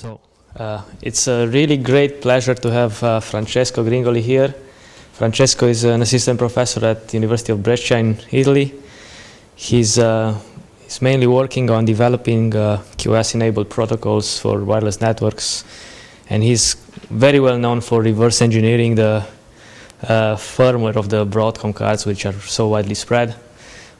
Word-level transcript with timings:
So 0.00 0.18
uh, 0.56 0.82
it's 1.02 1.28
a 1.28 1.46
really 1.48 1.76
great 1.76 2.22
pleasure 2.22 2.54
to 2.54 2.70
have 2.70 3.02
uh, 3.02 3.20
Francesco 3.20 3.84
Gringoli 3.84 4.22
here. 4.22 4.54
Francesco 5.12 5.66
is 5.66 5.84
an 5.84 6.00
assistant 6.00 6.38
professor 6.38 6.82
at 6.86 7.08
the 7.08 7.18
University 7.18 7.52
of 7.52 7.62
Brescia 7.62 7.98
in 7.98 8.16
Italy. 8.30 8.72
He's, 9.56 9.98
uh, 9.98 10.38
he's 10.84 11.02
mainly 11.02 11.26
working 11.26 11.68
on 11.68 11.84
developing 11.84 12.56
uh, 12.56 12.82
QoS-enabled 12.96 13.68
protocols 13.68 14.38
for 14.38 14.64
wireless 14.64 15.02
networks, 15.02 15.66
and 16.30 16.42
he's 16.42 16.76
very 17.10 17.38
well 17.38 17.58
known 17.58 17.82
for 17.82 18.00
reverse 18.00 18.40
engineering 18.40 18.94
the 18.94 19.26
uh, 20.04 20.34
firmware 20.36 20.96
of 20.96 21.10
the 21.10 21.26
Broadcom 21.26 21.74
cards, 21.74 22.06
which 22.06 22.24
are 22.24 22.32
so 22.32 22.68
widely 22.68 22.94
spread. 22.94 23.36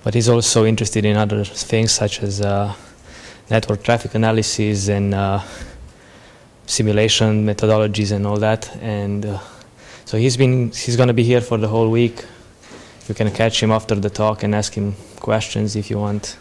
But 0.03 0.15
he's 0.15 0.31
also 0.31 0.65
interested 0.65 1.05
in 1.05 1.19
other 1.19 1.45
things 1.45 1.93
such 1.93 2.23
as 2.23 2.41
uh, 2.41 2.75
network 3.51 3.83
traffic 3.83 4.15
analysis 4.15 4.89
and 4.89 5.15
simulation 6.71 7.45
methodologies 7.45 8.13
and 8.13 8.27
all 8.27 8.37
that. 8.39 8.75
And 8.81 9.27
uh, 9.27 9.39
so 10.05 10.17
he's 10.17 10.37
been 10.37 10.71
he's 10.71 10.97
going 10.97 11.09
to 11.09 11.15
be 11.15 11.25
here 11.25 11.41
for 11.41 11.59
the 11.59 11.69
whole 11.69 11.91
week. 11.91 12.25
You 13.09 13.15
can 13.15 13.31
catch 13.33 13.61
him 13.63 13.73
after 13.73 13.97
the 13.97 14.11
talk 14.11 14.45
and 14.45 14.55
ask 14.55 14.75
him 14.75 14.95
questions 15.19 15.75
if 15.75 15.91
you 15.91 15.99
want. 15.99 16.37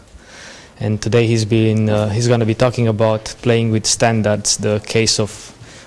And 0.78 1.02
today 1.02 1.26
he's 1.26 1.44
been 1.44 1.90
uh, 1.90 2.08
he's 2.08 2.28
going 2.28 2.40
to 2.40 2.46
be 2.46 2.54
talking 2.54 2.88
about 2.88 3.34
playing 3.42 3.72
with 3.72 3.86
standards, 3.86 4.56
the 4.56 4.80
case 4.86 5.18
of 5.18 5.30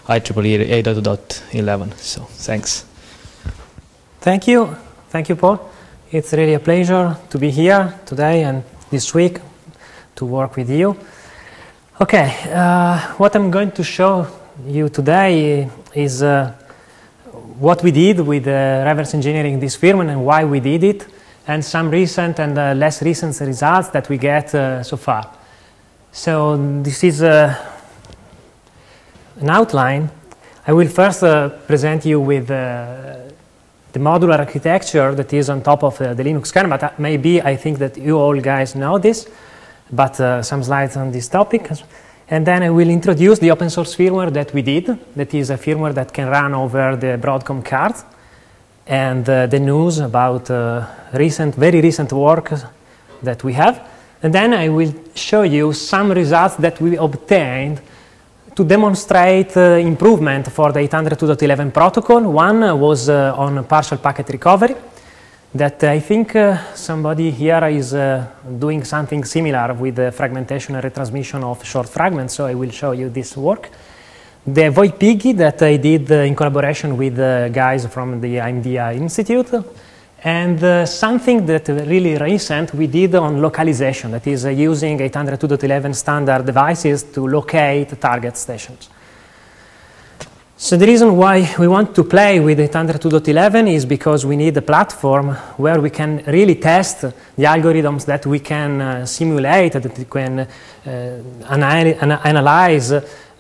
IEEE 0.08 0.84
802.11. 0.84 1.94
So 1.98 2.22
thanks. 2.24 2.86
Thank 4.20 4.48
you, 4.48 4.76
thank 5.10 5.30
you, 5.30 5.36
Paul. 5.36 5.70
It's 6.12 6.34
really 6.34 6.54
a 6.54 6.60
pleasure 6.60 7.18
to 7.30 7.38
be 7.38 7.50
here 7.50 7.94
today 8.06 8.44
and 8.44 8.64
this 8.92 9.14
week 9.14 9.40
to 10.16 10.26
work 10.26 10.56
with 10.56 10.70
you. 10.70 10.96
Okay, 12.02 12.36
uh, 12.52 13.00
what 13.18 13.36
I'm 13.36 13.52
going 13.52 13.72
to 13.72 13.84
show 13.84 14.28
you 14.68 14.90
today 14.90 15.70
is 15.94 16.22
uh, 16.22 16.54
what 17.60 17.84
we 17.84 17.92
did 17.92 18.20
with 18.20 18.48
uh, 18.48 18.84
reverse 18.86 19.14
engineering 19.14 19.60
this 19.60 19.78
firmware 19.78 20.10
and 20.10 20.26
why 20.26 20.44
we 20.44 20.60
did 20.60 20.84
it, 20.84 21.08
and 21.48 21.64
some 21.64 21.90
recent 21.90 22.40
and 22.40 22.58
uh, 22.58 22.74
less 22.74 23.02
recent 23.02 23.40
results 23.42 23.90
that 23.90 24.10
we 24.10 24.18
get 24.18 24.54
uh, 24.54 24.84
so 24.84 24.98
far. 24.98 25.30
So 26.12 26.58
this 26.82 27.04
is 27.04 27.24
uh, 27.24 27.56
an 29.40 29.50
outline. 29.50 30.10
I 30.68 30.74
will 30.74 30.88
first 30.88 31.22
present 31.68 32.06
you 32.06 32.22
with 32.22 32.48
the 32.48 34.00
modular 34.00 34.40
architecture 34.40 35.14
that 35.16 35.34
is 35.34 35.50
on 35.50 35.62
top 35.62 35.84
of 35.84 35.98
the 35.98 36.24
Linux 36.24 36.54
kernel, 36.54 36.78
but 36.78 37.00
maybe 37.00 37.42
I 37.42 37.56
think 37.56 37.80
that 37.80 37.98
you 37.98 38.18
all 38.18 38.40
guys 38.40 38.76
know 38.76 38.98
this 38.98 39.28
but 39.94 40.20
uh, 40.20 40.42
some 40.42 40.64
slides 40.64 40.98
on 40.98 41.12
this 41.12 41.28
topic. 41.28 41.70
And 42.34 42.48
then 42.48 42.64
I 42.64 42.72
will 42.72 42.90
introduce 42.90 43.38
the 43.38 43.52
open 43.52 43.70
source 43.70 43.96
firmware 43.96 44.34
that 44.34 44.56
we 44.56 44.64
did, 44.64 44.86
that 45.16 45.32
is 45.36 45.52
a 45.52 45.56
firmware 45.56 45.94
that 45.94 46.12
can 46.12 46.30
run 46.30 46.56
over 46.56 46.96
the 46.96 47.16
Broadcom 47.22 47.64
card, 47.64 47.94
and 48.88 49.30
uh, 49.30 49.46
the 49.46 49.60
news 49.60 50.00
about 50.00 50.50
uh, 50.50 50.84
recent, 51.14 51.54
very 51.54 51.80
recent 51.80 52.12
work 52.12 52.52
that 53.22 53.44
we 53.44 53.54
have. 53.54 53.88
And 54.24 54.34
then 54.34 54.56
I 54.56 54.68
will 54.70 54.92
show 55.14 55.44
you 55.44 55.74
some 55.74 56.12
results 56.12 56.56
that 56.56 56.82
we 56.82 56.98
obtained 56.98 57.80
to 58.56 58.64
demonstrate 58.64 59.56
uh, 59.56 59.78
improvement 59.78 60.52
for 60.52 60.72
the 60.72 60.80
802.11 60.80 61.72
protocol. 61.72 62.22
One 62.22 62.80
was 62.80 63.10
uh, 63.10 63.36
on 63.38 63.64
partial 63.66 64.00
packet 64.00 64.30
recovery, 64.30 64.76
that 65.54 65.84
I 65.84 66.00
think 66.00 66.36
uh, 66.36 66.74
somebody 66.74 67.30
here 67.30 67.64
is 67.68 67.94
uh, 67.94 68.26
doing 68.58 68.84
something 68.84 69.24
similar 69.24 69.74
with 69.74 69.96
the 69.96 70.12
fragmentation 70.12 70.76
and 70.76 70.84
retransmission 70.84 71.44
of 71.44 71.64
short 71.64 71.88
fragments, 71.88 72.34
so 72.34 72.46
I 72.46 72.56
will 72.56 72.72
show 72.72 72.92
you 72.92 73.10
this 73.10 73.38
work. 73.38 73.70
The 74.46 74.72
VoIP 74.72 75.38
that 75.38 75.62
I 75.62 75.78
did 75.78 76.12
uh, 76.12 76.16
in 76.16 76.36
collaboration 76.36 76.98
with 76.98 77.16
the 77.16 77.52
guys 77.54 77.86
from 77.86 78.20
the 78.20 78.38
IMDEA 78.38 78.96
Institute, 78.96 79.54
and 80.24 80.64
uh, 80.64 80.86
something 80.86 81.46
that 81.46 81.68
really 81.68 82.18
recent 82.18 82.74
we 82.74 82.88
did 82.88 83.14
on 83.14 83.40
localization, 83.40 84.12
that 84.12 84.26
is 84.26 84.46
uh, 84.46 84.50
using 84.50 84.98
802.11 84.98 85.94
standard 85.94 86.46
devices 86.46 87.04
to 87.04 87.28
locate 87.28 88.00
target 88.02 88.38
stations. 88.38 88.90
So 90.64 90.78
the 90.78 90.88
reason 90.88 91.18
why 91.18 91.54
we 91.60 91.68
want 91.68 91.94
to 91.94 92.06
play 92.06 92.40
with 92.40 92.58
802.11 92.58 93.70
is 93.70 93.86
because 93.86 94.26
we 94.26 94.38
need 94.38 94.56
a 94.56 94.62
platform 94.62 95.36
where 95.58 95.82
we 95.82 95.90
can 95.90 96.24
really 96.26 96.56
test 96.56 97.02
the 97.02 97.44
algorithms 97.44 98.06
that 98.06 98.26
we 98.26 98.40
can 98.40 98.80
uh, 98.80 99.06
simulate, 99.06 99.74
that 99.74 99.98
we 99.98 100.06
can 100.06 100.40
uh, 100.40 101.50
ana 101.50 102.22
analyze 102.24 102.94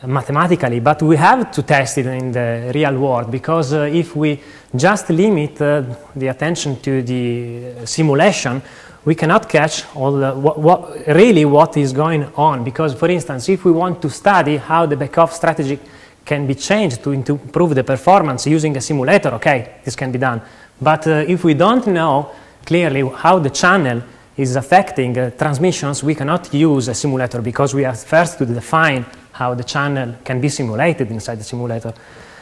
mathematically, 0.06 0.82
but 0.82 1.02
we 1.02 1.16
have 1.16 1.50
to 1.50 1.64
test 1.64 1.98
it 2.00 2.08
in 2.08 2.34
the 2.34 2.74
real 2.76 3.00
world 3.00 3.32
because 3.32 3.72
uh, 3.72 3.84
if 3.84 4.18
we 4.18 4.42
just 4.76 5.10
limit 5.10 5.62
uh, 5.62 5.82
the 6.14 6.28
attention 6.28 6.82
to 6.82 7.02
the 7.04 7.86
simulation, 7.86 8.62
we 9.06 9.16
cannot 9.16 9.48
catch 9.48 9.86
all 9.96 10.12
the, 10.12 10.34
what, 10.34 10.60
what, 10.60 11.08
really 11.08 11.46
what 11.46 11.78
is 11.78 11.94
going 11.94 12.26
on. 12.36 12.66
Because, 12.66 12.94
for 12.94 13.10
instance, 13.10 13.48
if 13.48 13.64
we 13.64 13.72
want 13.72 14.02
to 14.02 14.10
study 14.10 14.58
how 14.58 14.86
the 14.86 14.98
backoff 14.98 15.32
strategy 15.32 15.80
can 16.26 16.48
be 16.48 16.56
changed 16.56 17.04
to 17.04 17.12
improve 17.12 17.76
the 17.76 17.84
performance 17.84 18.48
using 18.48 18.76
a 18.78 18.82
simulator, 18.82 19.30
okay, 19.30 19.76
this 19.84 19.96
can 19.96 20.12
be 20.12 20.20
done. 20.20 20.42
But 20.82 21.08
uh, 21.08 21.26
if 21.28 21.44
we 21.44 21.54
don't 21.54 21.86
know 21.88 22.32
clearly 22.66 23.08
how 23.10 23.40
the 23.40 23.50
channel 23.50 24.02
is 24.38 24.56
affecting 24.56 25.18
uh, 25.18 25.30
transmissions, 25.32 26.04
we 26.04 26.16
cannot 26.16 26.54
use 26.54 26.88
a 26.88 26.94
simulator 26.94 27.42
because 27.42 27.74
we 27.74 27.84
have 27.84 28.02
first 28.02 28.38
to 28.38 28.46
define 28.46 29.06
how 29.34 29.54
the 29.54 29.64
channel 29.64 30.16
can 30.24 30.40
be 30.40 30.50
simulated 30.50 31.12
inside 31.12 31.40
the 31.40 31.44
simulator. 31.44 31.94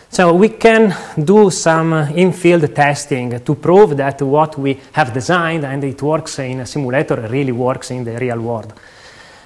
So 0.10 0.34
we 0.34 0.50
can 0.50 0.94
do 1.24 1.50
some 1.50 1.94
uh, 1.94 2.10
in-field 2.10 2.76
testing 2.76 3.40
to 3.40 3.56
prove 3.56 3.96
that 3.98 4.22
what 4.22 4.58
we 4.58 4.80
have 4.92 5.14
designed 5.14 5.66
and 5.66 5.84
it 5.84 6.02
works 6.02 6.38
in 6.40 6.60
a 6.60 6.66
simulator 6.66 7.28
really 7.30 7.54
works 7.54 7.92
in 7.92 8.04
the 8.04 8.18
real 8.18 8.42
world. 8.42 8.74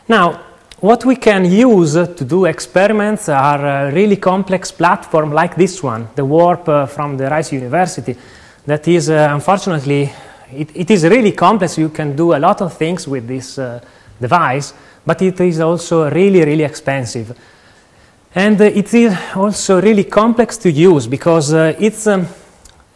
Now, 0.08 0.55
what 0.86 1.04
we 1.04 1.16
can 1.16 1.46
use 1.46 1.94
to 1.94 2.24
do 2.24 2.46
experiments 2.46 3.28
are 3.28 3.88
a 3.88 3.92
really 3.92 4.18
complex 4.18 4.72
platform 4.72 5.34
like 5.34 5.56
this 5.56 5.82
one, 5.82 6.08
the 6.14 6.24
Warp 6.24 6.70
uh, 6.70 6.86
from 6.86 7.18
the 7.18 7.28
Rice 7.28 7.54
University, 7.54 8.16
that 8.68 8.88
is 8.88 9.10
uh, 9.10 9.30
unfortunately, 9.32 10.14
it, 10.54 10.70
it 10.76 10.92
is 10.92 11.04
really 11.04 11.32
complex. 11.32 11.80
You 11.80 11.90
can 11.90 12.16
do 12.16 12.36
a 12.36 12.38
lot 12.38 12.62
of 12.62 12.72
things 12.78 13.08
with 13.08 13.28
this 13.28 13.58
uh, 13.58 13.80
device, 14.22 14.76
but 15.04 15.20
it 15.24 15.40
is 15.42 15.60
also 15.60 16.08
really, 16.08 16.46
really 16.46 16.64
expensive. 16.64 17.36
And 18.36 18.62
uh, 18.62 18.66
it 18.66 18.94
is 18.94 19.18
also 19.36 19.82
really 19.82 20.04
complex 20.04 20.56
to 20.58 20.72
use 20.72 21.08
because 21.08 21.52
uh, 21.52 21.74
it's, 21.80 22.06
um, 22.06 22.28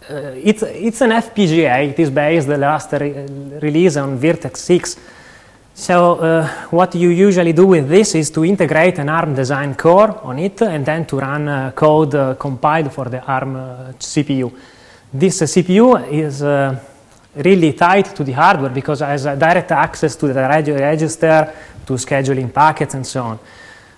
uh, 0.07 0.35
it's, 0.35 0.61
it's 0.61 1.01
an 1.01 1.09
FPGA. 1.09 1.89
It 1.89 1.99
is 1.99 2.11
based, 2.11 2.47
the 2.47 2.57
last 2.57 2.91
re 2.91 3.25
release 3.59 3.97
on 3.97 4.19
Virtex 4.19 4.57
6 4.57 4.99
so 5.79 6.15
uh, 6.15 6.45
what 6.71 6.93
you 6.93 7.09
usually 7.09 7.53
do 7.53 7.65
with 7.65 7.87
this 7.87 8.13
is 8.13 8.29
to 8.31 8.43
integrate 8.43 8.99
an 8.99 9.07
ARM 9.07 9.33
design 9.33 9.75
core 9.75 10.19
on 10.23 10.37
it 10.37 10.61
and 10.61 10.85
then 10.85 11.05
to 11.05 11.19
run 11.19 11.47
uh, 11.47 11.71
code 11.71 12.13
uh, 12.13 12.35
compiled 12.35 12.91
for 12.91 13.05
the 13.05 13.23
ARM 13.23 13.55
uh, 13.55 13.91
CPU. 13.97 14.51
This 15.13 15.41
uh, 15.41 15.45
CPU 15.45 16.11
is 16.11 16.43
uh, 16.43 16.77
really 17.33 17.71
tied 17.71 18.13
to 18.13 18.25
the 18.25 18.33
hardware 18.33 18.71
because 18.71 19.01
it 19.01 19.05
has 19.05 19.23
direct 19.23 19.71
access 19.71 20.17
to 20.17 20.27
the 20.27 20.33
register, 20.33 21.53
to 21.85 21.93
scheduling 21.93 22.53
packets 22.53 22.95
and 22.95 23.07
so 23.07 23.23
on. 23.23 23.39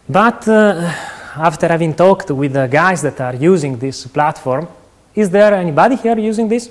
But 0.08 0.48
after 0.48 1.68
having 1.68 1.96
talked 1.96 2.30
with 2.30 2.54
the 2.54 2.68
guys 2.68 3.02
that 3.02 3.20
are 3.20 3.36
using 3.36 3.78
this 3.78 4.06
platform, 4.06 4.68
is 5.16 5.32
there 5.32 5.56
anybody 5.56 5.96
here 5.96 6.20
using 6.20 6.48
this? 6.48 6.70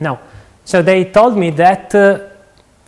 No. 0.00 0.18
So 0.64 0.82
they 0.82 1.04
told 1.04 1.36
me 1.36 1.50
that 1.50 2.34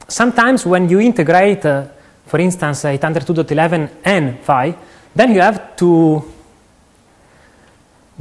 sometimes 0.09 0.65
when 0.67 0.89
you 0.89 1.01
integrate, 1.01 1.65
uh, 1.67 1.85
for 2.27 2.41
instance, 2.41 2.85
802.11 2.85 3.91
and 4.05 4.41
PHY, 4.43 4.75
then 5.15 5.35
you 5.35 5.41
have 5.41 5.77
to 5.77 6.25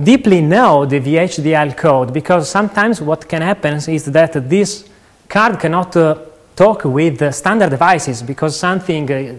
deeply 0.01 0.41
know 0.41 0.85
the 0.85 0.99
VHDL 0.99 1.75
code 1.75 2.13
because 2.13 2.49
sometimes 2.49 3.01
what 3.01 3.27
can 3.27 3.41
happen 3.41 3.75
is 3.75 4.05
that 4.05 4.49
this 4.49 4.87
card 5.27 5.59
cannot 5.59 5.95
uh, 5.95 6.15
talk 6.55 6.85
with 6.85 7.21
uh, 7.21 7.31
standard 7.31 7.69
devices 7.69 8.21
because 8.21 8.57
something 8.57 9.11
uh, 9.11 9.33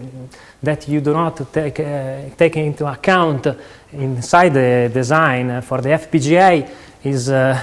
that 0.61 0.87
you 0.89 0.99
do 0.99 1.13
not 1.13 1.53
take, 1.53 1.79
uh, 1.79 2.21
take 2.37 2.57
into 2.57 2.85
account 2.85 3.47
inside 3.93 4.53
the 4.53 4.91
design 4.93 5.61
for 5.61 5.81
the 5.81 5.89
FPGA 5.89 6.69
is 7.03 7.29
uh, 7.29 7.57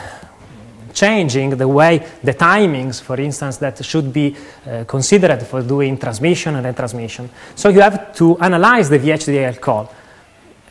changing 0.97 1.51
the 1.51 1.69
way 1.69 2.05
the 2.25 2.33
timings, 2.33 3.03
for 3.03 3.21
instance, 3.21 3.59
that 3.59 3.85
should 3.85 4.13
be 4.13 4.35
uh, 4.35 4.85
considered 4.85 5.43
for 5.43 5.63
doing 5.63 5.99
transmission 5.99 6.57
and 6.57 6.65
retransmission. 6.67 7.29
So 7.55 7.69
you 7.69 7.83
have 7.83 8.15
to 8.17 8.39
analyze 8.39 8.89
the 8.89 8.99
VHDL 8.99 9.61
call. 9.61 9.93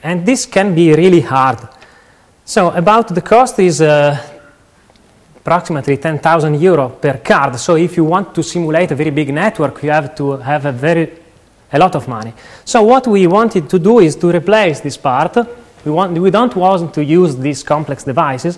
And 0.02 0.26
this 0.26 0.48
can 0.48 0.74
be 0.74 0.94
really 0.94 1.22
hard. 1.22 1.60
So 2.44 2.72
about 2.72 3.14
the 3.14 3.22
cost 3.22 3.60
is 3.60 3.82
uh, 3.82 4.18
approximately 5.38 5.98
10,000 5.98 6.60
euro 6.60 6.90
per 6.90 7.20
card. 7.24 7.60
So 7.60 7.76
if 7.76 7.96
you 7.96 8.06
want 8.06 8.34
to 8.34 8.42
simulate 8.42 8.92
a 8.92 8.96
very 8.96 9.12
big 9.12 9.32
network, 9.32 9.84
you 9.84 9.92
have 9.92 10.16
to 10.16 10.38
have 10.38 10.66
a 10.66 10.72
very 10.72 11.26
a 11.72 11.80
lot 11.80 11.96
of 11.96 12.08
money. 12.08 12.34
So 12.64 12.84
what 12.84 13.08
we 13.08 13.28
wanted 13.28 13.70
to 13.70 13.80
do 13.80 14.00
is 14.00 14.16
to 14.18 14.30
replace 14.30 14.80
this 14.80 14.98
part. 14.98 15.36
We, 15.84 15.92
want, 15.92 16.18
we 16.18 16.32
don't 16.32 16.56
want 16.56 16.94
to 16.94 17.04
use 17.04 17.36
these 17.38 17.64
complex 17.64 18.04
devices 18.04 18.58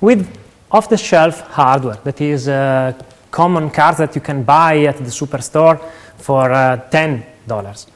with 0.00 0.26
off-the-shelf 0.70 1.40
hardware 1.52 1.98
that 2.04 2.20
is 2.20 2.48
uh, 2.48 2.92
common 3.30 3.70
cards 3.70 3.98
that 3.98 4.14
you 4.14 4.20
can 4.20 4.42
buy 4.42 4.84
at 4.84 4.96
the 4.98 5.04
superstore 5.04 5.80
for 6.16 6.50
uh, 6.50 6.88
$10. 6.90 7.86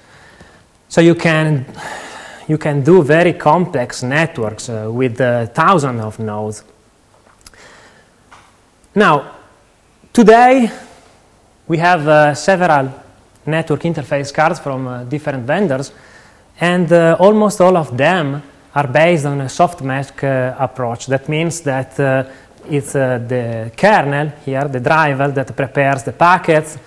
So 0.89 1.01
you 1.01 1.15
can, 1.15 1.67
you 2.49 2.59
can 2.59 2.83
do 2.83 3.03
very 3.03 3.35
complex 3.35 4.03
networks 4.03 4.69
uh, 4.69 4.89
with 4.91 5.21
uh, 5.21 5.47
thousands 5.47 6.01
of 6.01 6.19
nodes. 6.19 6.65
Now, 8.95 9.37
today 10.13 10.71
we 11.67 11.79
have 11.79 12.07
uh, 12.07 12.35
several 12.35 12.93
network 13.47 13.81
interface 13.81 14.33
cards 14.33 14.61
from 14.61 14.87
uh, 14.87 15.05
different 15.05 15.45
vendors, 15.45 15.93
and 16.61 16.93
almost 16.93 17.61
all 17.61 17.77
of 17.77 17.97
them 17.97 18.43
are 18.75 18.87
based 18.87 19.27
on 19.27 19.41
a 19.41 19.47
SoftMAC 19.47 20.25
uh, 20.25 20.57
approach. 20.59 21.07
That 21.07 21.29
means 21.29 21.61
that 21.63 21.99
uh, 22.01 22.25
it's 22.69 22.95
uh, 22.95 23.19
the 23.19 23.73
kernel 23.77 24.33
here, 24.45 24.69
the 24.69 24.81
driver, 24.81 25.29
that 25.29 25.55
prepares 25.57 26.03
the 26.03 26.13
packets 26.13 26.79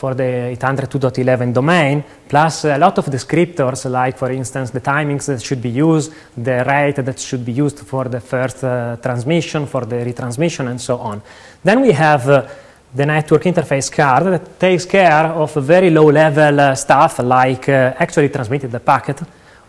for 0.00 0.14
the 0.14 0.56
802.11 0.56 1.52
domain, 1.52 2.02
plus 2.26 2.64
a 2.64 2.78
lot 2.78 2.96
of 2.96 3.04
descriptors, 3.06 3.84
like, 3.90 4.16
for 4.16 4.30
instance, 4.30 4.70
the 4.70 4.80
timings 4.80 5.26
that 5.26 5.42
should 5.42 5.60
be 5.60 5.68
used, 5.68 6.10
the 6.36 6.64
rate 6.66 7.04
that 7.04 7.18
should 7.18 7.44
be 7.44 7.52
used 7.52 7.80
for 7.80 8.04
the 8.08 8.20
first 8.20 8.64
uh, 8.64 8.96
transmission, 8.96 9.66
for 9.66 9.84
the 9.84 9.96
retransmission, 9.96 10.70
and 10.70 10.80
so 10.80 10.96
on. 10.96 11.20
Then 11.62 11.82
we 11.82 11.92
have 11.92 12.26
uh, 12.30 12.48
the 12.94 13.04
network 13.04 13.42
interface 13.42 13.92
card 13.92 14.24
that 14.24 14.58
takes 14.58 14.86
care 14.86 15.26
of 15.26 15.52
very 15.54 15.90
low-level 15.90 16.60
uh, 16.60 16.74
stuff, 16.74 17.18
like 17.18 17.68
uh, 17.68 17.92
actually 17.98 18.30
transmitting 18.30 18.70
the 18.70 18.80
packet 18.80 19.20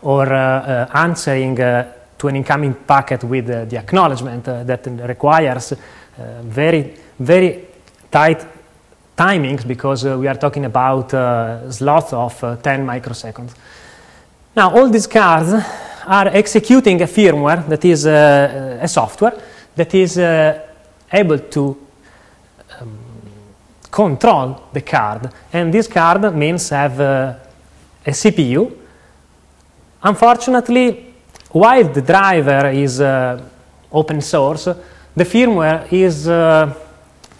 or 0.01 0.31
uh, 0.31 0.87
answering 0.93 1.57
to 2.21 2.27
an 2.27 2.35
incoming 2.35 2.75
packet 2.85 3.23
with 3.23 3.47
the 3.47 3.77
acknowledgement 3.77 4.45
that 4.45 4.85
requires 5.07 5.73
very, 6.43 6.93
very 7.19 7.65
tight 8.11 8.45
timings 9.17 9.67
because 9.67 10.05
uh, 10.05 10.17
we 10.17 10.27
are 10.27 10.35
talking 10.35 10.65
about 10.65 11.13
uh, 11.13 11.71
slots 11.71 12.13
of 12.13 12.43
uh, 12.43 12.55
10 12.57 12.85
microseconds. 12.85 13.53
Now, 14.55 14.75
all 14.75 14.89
these 14.89 15.07
cards 15.07 15.53
are 16.05 16.27
executing 16.27 17.01
a 17.01 17.07
firmware 17.07 17.67
that 17.67 17.85
is 17.85 18.05
a 18.05 18.87
software 18.87 19.39
that 19.75 19.93
is 19.93 20.17
able 20.17 21.39
to 21.39 21.77
um, 22.79 22.97
control 23.89 24.63
the 24.73 24.81
card. 24.81 25.29
And 25.53 25.73
this 25.73 25.87
card 25.87 26.35
means 26.35 26.69
have 26.69 26.99
a 26.99 27.39
CPU. 28.07 28.71
Unfortunately, 30.03 31.10
while 31.51 31.83
the 31.83 32.01
driver 32.01 32.69
is 32.69 33.01
open 33.91 34.21
source, 34.21 34.65
the 35.15 35.25
firmware 35.25 35.91
is 35.91 36.27
uh, 36.27 36.73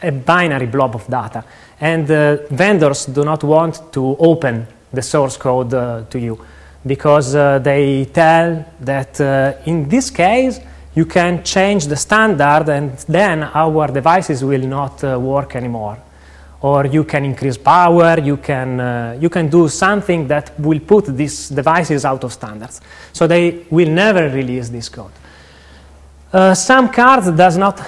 a 0.02 0.12
binary 0.12 0.68
blob 0.68 0.96
of 0.96 1.08
data. 1.08 1.44
And 1.80 2.10
uh, 2.12 2.38
vendors 2.50 3.06
do 3.06 3.24
not 3.24 3.44
want 3.44 3.92
to 3.94 4.16
open 4.20 4.68
the 4.92 5.02
source 5.02 5.38
code 5.38 5.74
uh, 5.74 6.04
to 6.10 6.20
you 6.20 6.40
because 6.86 7.36
uh, 7.36 7.60
they 7.60 8.06
tell 8.06 8.66
that 8.80 9.22
uh, 9.22 9.54
in 9.66 9.88
this 9.88 10.10
case 10.10 10.60
you 10.94 11.06
can 11.06 11.44
change 11.44 11.88
the 11.88 11.96
standard 11.96 12.68
and 12.70 12.98
then 13.08 13.44
our 13.44 13.88
devices 13.88 14.44
will 14.44 14.68
not 14.68 15.04
uh, 15.04 15.18
work 15.20 15.56
anymore. 15.56 15.98
Or 16.62 16.86
you 16.86 17.04
can 17.04 17.26
increase 17.26 17.58
power, 17.58 18.20
you 18.20 18.38
can, 18.38 18.80
uh, 18.80 19.18
you 19.20 19.30
can 19.30 19.50
do 19.50 19.68
something 19.68 20.28
that 20.28 20.60
will 20.60 20.80
put 20.80 21.06
these 21.18 21.50
devices 21.50 22.06
out 22.06 22.24
of 22.24 22.32
standards. 22.32 22.82
So 23.14 23.26
they 23.26 23.66
will 23.70 23.90
never 23.90 24.30
release 24.30 24.70
this 24.70 24.90
code. 24.90 25.12
some 26.56 26.90
cards 26.90 27.32
does 27.32 27.58
not 27.58 27.82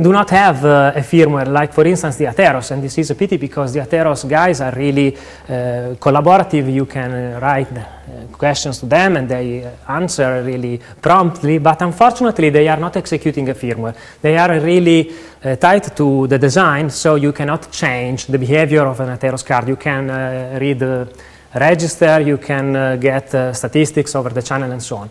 do 0.00 0.12
not 0.12 0.30
have 0.30 0.64
uh, 0.64 0.92
a 0.94 1.00
firmware 1.00 1.46
like, 1.46 1.72
for 1.72 1.86
instance, 1.86 2.16
the 2.16 2.24
Atheros. 2.24 2.70
And 2.70 2.82
this 2.82 2.98
is 2.98 3.10
a 3.10 3.14
pity 3.14 3.36
because 3.36 3.72
the 3.72 3.80
Atheros 3.80 4.28
guys 4.28 4.60
are 4.60 4.72
really 4.72 5.16
uh, 5.16 5.94
collaborative. 6.00 6.72
You 6.72 6.86
can 6.86 7.12
uh, 7.12 7.38
write 7.40 7.72
uh, 7.72 8.26
questions 8.32 8.78
to 8.80 8.86
them 8.86 9.16
and 9.16 9.28
they 9.28 9.64
uh, 9.64 9.70
answer 9.92 10.42
really 10.42 10.80
promptly. 11.00 11.58
But 11.58 11.82
unfortunately, 11.82 12.50
they 12.50 12.68
are 12.68 12.78
not 12.78 12.96
executing 12.96 13.48
a 13.48 13.54
firmware. 13.54 13.94
They 14.20 14.36
are 14.36 14.60
really 14.60 15.12
uh, 15.44 15.56
tied 15.56 15.96
to 15.96 16.26
the 16.26 16.38
design, 16.38 16.90
so 16.90 17.14
you 17.14 17.32
cannot 17.32 17.70
change 17.70 18.26
the 18.26 18.38
behavior 18.38 18.86
of 18.86 19.00
an 19.00 19.16
Atheros 19.16 19.44
card. 19.44 19.68
You 19.68 19.76
can 19.76 20.58
read 20.58 20.78
the 20.78 21.08
register, 21.54 22.20
you 22.20 22.38
can 22.38 22.98
get 22.98 23.54
statistics 23.54 24.14
over 24.16 24.30
the 24.30 24.42
channel, 24.42 24.72
and 24.72 24.82
so 24.82 24.96
on. 24.96 25.10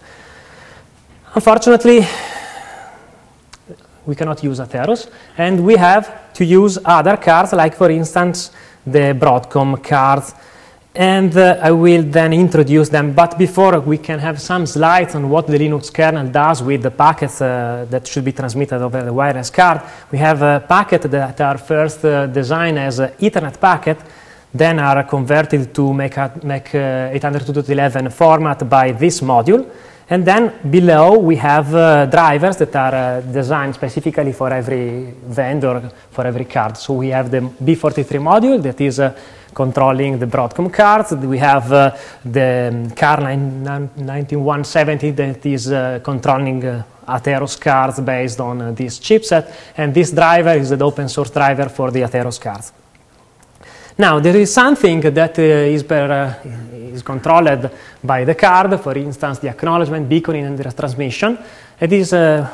Unfortunately, 1.36 2.06
we 4.06 4.16
cannot 4.16 4.44
use 4.44 4.60
Atheros, 4.60 5.10
and 5.38 5.64
we 5.64 5.76
have 5.76 6.34
to 6.34 6.46
use 6.46 6.78
other 6.86 7.18
cards, 7.18 7.54
like 7.54 7.76
for 7.76 7.90
instance 7.90 8.52
the 8.86 9.16
Broadcom 9.18 9.82
cards, 9.82 10.34
and 10.96 11.36
uh, 11.36 11.58
I 11.62 11.72
will 11.72 12.04
then 12.04 12.34
introduce 12.34 12.90
them. 12.90 13.14
But 13.14 13.38
before 13.38 13.80
we 13.80 13.98
can 13.98 14.20
have 14.20 14.40
some 14.40 14.66
slides 14.66 15.16
on 15.16 15.30
what 15.30 15.48
the 15.48 15.58
Linux 15.58 15.92
kernel 15.92 16.28
does 16.28 16.62
with 16.62 16.84
the 16.84 16.92
packets 16.92 17.42
uh, 17.42 17.86
that 17.90 18.08
should 18.08 18.26
be 18.26 18.32
transmitted 18.32 18.82
over 18.82 19.02
the 19.04 19.12
wireless 19.12 19.50
card. 19.50 19.82
We 20.12 20.20
have 20.20 20.42
a 20.42 20.64
packet 20.68 21.04
that 21.04 21.42
are 21.42 21.58
first 21.58 22.06
uh, 22.06 22.28
designed 22.28 22.78
as 22.78 23.00
an 23.00 23.10
Ethernet 23.20 23.60
packet, 23.60 23.98
then 24.54 24.80
are 24.80 25.04
converted 25.04 25.74
to 25.74 25.94
make, 25.94 26.16
make 26.44 26.70
802.11 26.70 28.06
uh, 28.06 28.10
format 28.12 28.70
by 28.70 28.92
this 28.92 29.22
module. 29.22 29.68
And 30.10 30.26
then 30.26 30.52
below 30.70 31.18
we 31.18 31.38
have 31.38 31.74
uh, 31.74 32.06
drivers 32.08 32.58
that 32.58 32.76
are 32.76 32.96
uh, 32.96 33.22
designed 33.22 33.76
specifically 33.76 34.34
for 34.34 34.52
every 34.52 35.14
vendor, 35.26 35.90
for 36.12 36.28
every 36.28 36.44
card. 36.46 36.76
So 36.78 36.94
we 36.94 37.08
have 37.10 37.32
the 37.32 37.40
B43 37.40 38.20
module 38.20 38.62
that 38.62 38.80
is 38.82 39.00
uh, 39.00 39.16
controlling 39.54 40.20
the 40.20 40.26
Broadcom 40.26 40.74
cards. 40.74 41.14
We 41.14 41.38
have 41.38 41.72
uh, 41.72 41.96
the 42.26 42.72
um, 42.74 42.90
carl9170 42.92 45.16
that 45.16 45.46
is 45.46 45.72
uh, 45.72 46.02
controlling 46.04 46.66
uh, 46.66 46.84
Atheros 47.08 47.58
cards 47.60 48.02
based 48.02 48.40
on 48.40 48.76
this 48.76 49.00
chipset. 49.00 49.52
And 49.78 49.94
this 49.94 50.12
driver 50.12 50.54
is 50.54 50.70
the 50.70 50.84
open 50.84 51.10
source 51.10 51.32
driver 51.32 51.68
for 51.70 51.92
the 51.92 52.02
Atheros 52.02 52.42
cards. 52.42 52.74
Now, 53.98 54.20
there 54.20 54.36
is 54.36 54.52
something 54.52 55.02
that 55.02 55.38
is 55.38 55.84
per, 55.84 56.40
is 56.94 57.04
controlled 57.04 57.70
by 58.04 58.24
the 58.24 58.34
card, 58.34 58.80
for 58.80 58.98
instance, 58.98 59.40
the 59.40 59.50
acknowledgement, 59.50 60.10
beaconing, 60.10 60.46
and 60.46 60.58
the 60.58 60.72
transmission. 60.72 61.38
It 61.80 61.94
is 61.94 62.12
uh, 62.14 62.50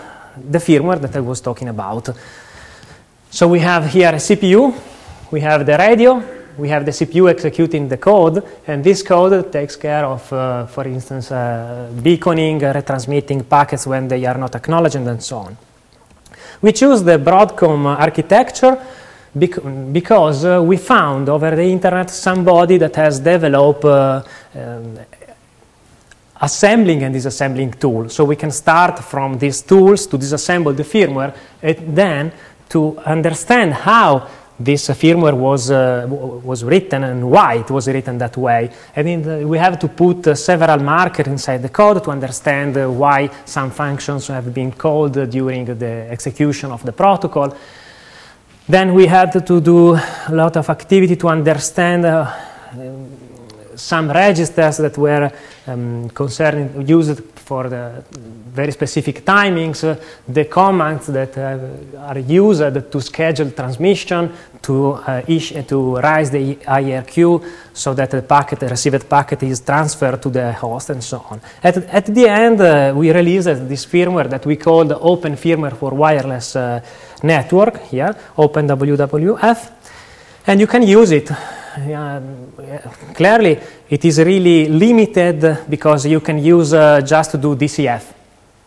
the 0.50 0.58
firmware 0.58 1.00
that 1.00 1.15
I 1.15 1.22
was 1.22 1.39
talking 1.39 1.69
about. 1.69 2.10
So 3.29 3.48
we 3.48 3.60
have 3.60 3.88
here 3.88 4.10
a 4.10 4.19
CPU, 4.19 4.74
we 5.31 5.39
have 5.41 5.65
the 5.65 5.77
radio, 5.77 6.22
we 6.58 6.67
have 6.69 6.84
the 6.84 6.91
CPU 6.91 7.29
executing 7.29 7.88
the 7.88 7.98
code, 7.98 8.43
and 8.67 8.84
this 8.84 9.01
code 9.01 9.50
takes 9.50 9.77
care 9.77 10.05
of, 10.05 10.34
uh, 10.34 10.65
for 10.65 10.86
instance, 10.86 11.31
uh, 11.31 11.89
beaconing, 12.01 12.62
uh, 12.63 12.74
retransmitting 12.74 13.48
packets 13.48 13.88
when 13.88 14.10
they 14.10 14.25
are 14.25 14.38
not 14.38 14.55
acknowledged, 14.55 14.96
and 14.96 15.24
so 15.24 15.38
on. 15.38 15.58
We 16.62 16.74
choose 16.74 17.01
the 17.01 17.17
Broadcom 17.17 17.86
architecture 17.86 18.77
because 19.39 20.46
uh, 20.46 20.62
we 20.62 20.77
found 20.77 21.29
over 21.29 21.55
the 21.55 21.63
internet 21.63 22.10
somebody 22.10 22.77
that 22.77 22.96
has 22.96 23.19
developed 23.19 23.86
uh, 23.86 24.24
um, 24.55 25.00
assembling 26.41 27.03
and 27.03 27.13
disassembling 27.13 27.77
tool. 27.79 28.10
So 28.10 28.24
we 28.25 28.36
can 28.36 28.51
start 28.51 29.00
from 29.00 29.38
these 29.38 29.62
tools 29.62 30.08
to 30.08 30.17
disassemble 30.17 30.75
the 30.75 30.84
firmware 30.84 31.36
and 31.62 31.96
then 31.96 32.31
to 32.69 32.98
understand 33.00 33.74
how 33.74 34.27
this 34.60 34.89
firmware 34.89 35.36
was, 35.36 35.72
uh, 35.72 36.05
was 36.43 36.63
written 36.63 37.03
and 37.05 37.31
why 37.31 37.55
it 37.55 37.72
was 37.72 37.88
written 37.88 38.17
that 38.17 38.36
way. 38.36 38.69
And 38.96 39.24
the, 39.24 39.48
we 39.48 39.58
have 39.58 39.79
to 39.79 39.88
put 39.88 40.27
uh, 40.27 40.36
several 40.36 40.79
markers 40.79 41.27
inside 41.27 41.62
the 41.62 41.69
code 41.69 42.03
to 42.03 42.12
understand 42.12 42.77
uh, 42.77 42.89
why 42.89 43.29
some 43.46 43.72
functions 43.72 44.27
have 44.27 44.53
been 44.53 44.74
called 44.74 45.13
during 45.29 45.65
the 45.65 46.08
execution 46.10 46.72
of 46.72 46.84
the 46.84 46.91
protocol. 46.91 47.55
Then 48.69 48.93
we 48.93 49.07
had 49.07 49.31
to 49.47 49.59
do 49.59 49.95
a 49.95 50.31
lot 50.31 50.55
of 50.55 50.69
activity 50.69 51.15
to 51.15 51.27
understand 51.27 52.05
uh, 52.05 52.31
some 53.75 54.11
registers 54.11 54.77
that 54.77 54.95
were 54.95 55.31
um, 55.65 56.07
concerned, 56.11 56.88
used 56.88 57.23
for 57.33 57.67
the 57.67 58.03
very 58.53 58.71
specific 58.71 59.25
timings, 59.25 59.83
uh, 59.83 59.95
the 60.27 60.45
commands 60.45 61.07
that 61.07 61.35
uh, 61.35 61.57
are 61.97 62.19
used 62.19 62.91
to 62.91 63.01
schedule 63.01 63.49
transmission, 63.49 64.31
to, 64.61 64.91
uh, 64.91 65.23
issue, 65.27 65.63
to 65.63 65.95
raise 65.95 66.29
the 66.29 66.55
IRQ 66.57 67.43
so 67.73 67.95
that 67.95 68.11
the 68.11 68.21
packet, 68.21 68.59
the 68.59 68.67
received 68.67 69.09
packet 69.09 69.41
is 69.43 69.61
transferred 69.61 70.21
to 70.21 70.29
the 70.29 70.53
host 70.53 70.91
and 70.91 71.03
so 71.03 71.25
on. 71.31 71.41
At, 71.63 71.77
at 71.77 72.05
the 72.05 72.27
end, 72.27 72.61
uh, 72.61 72.93
we 72.95 73.11
released 73.11 73.47
this 73.67 73.85
firmware 73.88 74.29
that 74.29 74.45
we 74.45 74.57
called 74.57 74.91
Open 74.91 75.33
Firmware 75.35 75.75
for 75.75 75.91
Wireless 75.91 76.55
uh, 76.55 76.81
network 77.23 77.81
here, 77.83 78.15
OpenFWWF, 78.38 79.71
and 80.47 80.59
you 80.59 80.67
can 80.67 80.83
use 80.83 81.11
it 81.11 81.31
uh, 81.77 82.21
clearly 83.13 83.59
it 83.89 84.05
is 84.05 84.19
really 84.19 84.67
limited 84.67 85.65
because 85.69 86.05
you 86.05 86.19
can 86.19 86.39
use 86.39 86.73
uh, 86.73 87.01
just 87.01 87.31
to 87.31 87.38
do 87.38 87.55
DCF. 87.55 88.13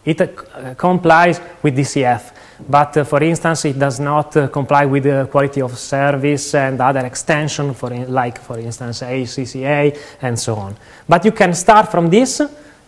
It 0.05 0.21
uh, 0.21 0.75
complies 0.75 1.41
with 1.63 1.77
DCF, 1.77 2.33
but 2.69 2.97
uh, 2.97 3.05
for 3.05 3.23
instance, 3.23 3.65
it 3.67 3.79
does 3.79 4.01
not 4.01 4.37
uh, 4.37 4.49
comply 4.49 4.85
with 4.85 5.05
the 5.05 5.29
quality 5.31 5.63
of 5.63 5.79
service 5.79 6.55
and 6.55 6.81
other 6.81 7.07
extension, 7.07 7.75
for 7.75 7.93
in, 7.93 8.13
like 8.13 8.41
for 8.41 8.59
instance 8.59 9.01
ACCA 9.03 9.97
and 10.23 10.39
so 10.39 10.57
on. 10.57 10.77
But 11.09 11.25
you 11.25 11.33
can 11.33 11.55
start 11.55 11.91
from 11.91 12.11
this. 12.11 12.43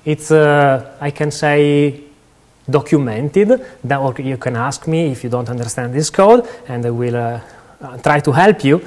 It's 0.05 0.31
uh, 0.31 0.97
I 1.01 1.11
can 1.11 1.31
say 1.31 2.03
documented. 2.69 3.65
That, 3.85 3.99
or 3.99 4.15
you 4.19 4.37
can 4.37 4.57
ask 4.57 4.87
me 4.87 5.13
if 5.13 5.25
you 5.25 5.31
don't 5.31 5.49
understand 5.49 5.95
this 5.95 6.11
code, 6.11 6.49
and 6.69 6.85
I 6.85 6.91
will 6.91 7.41
try 8.03 8.21
to 8.21 8.33
help 8.33 8.65
you 8.65 8.81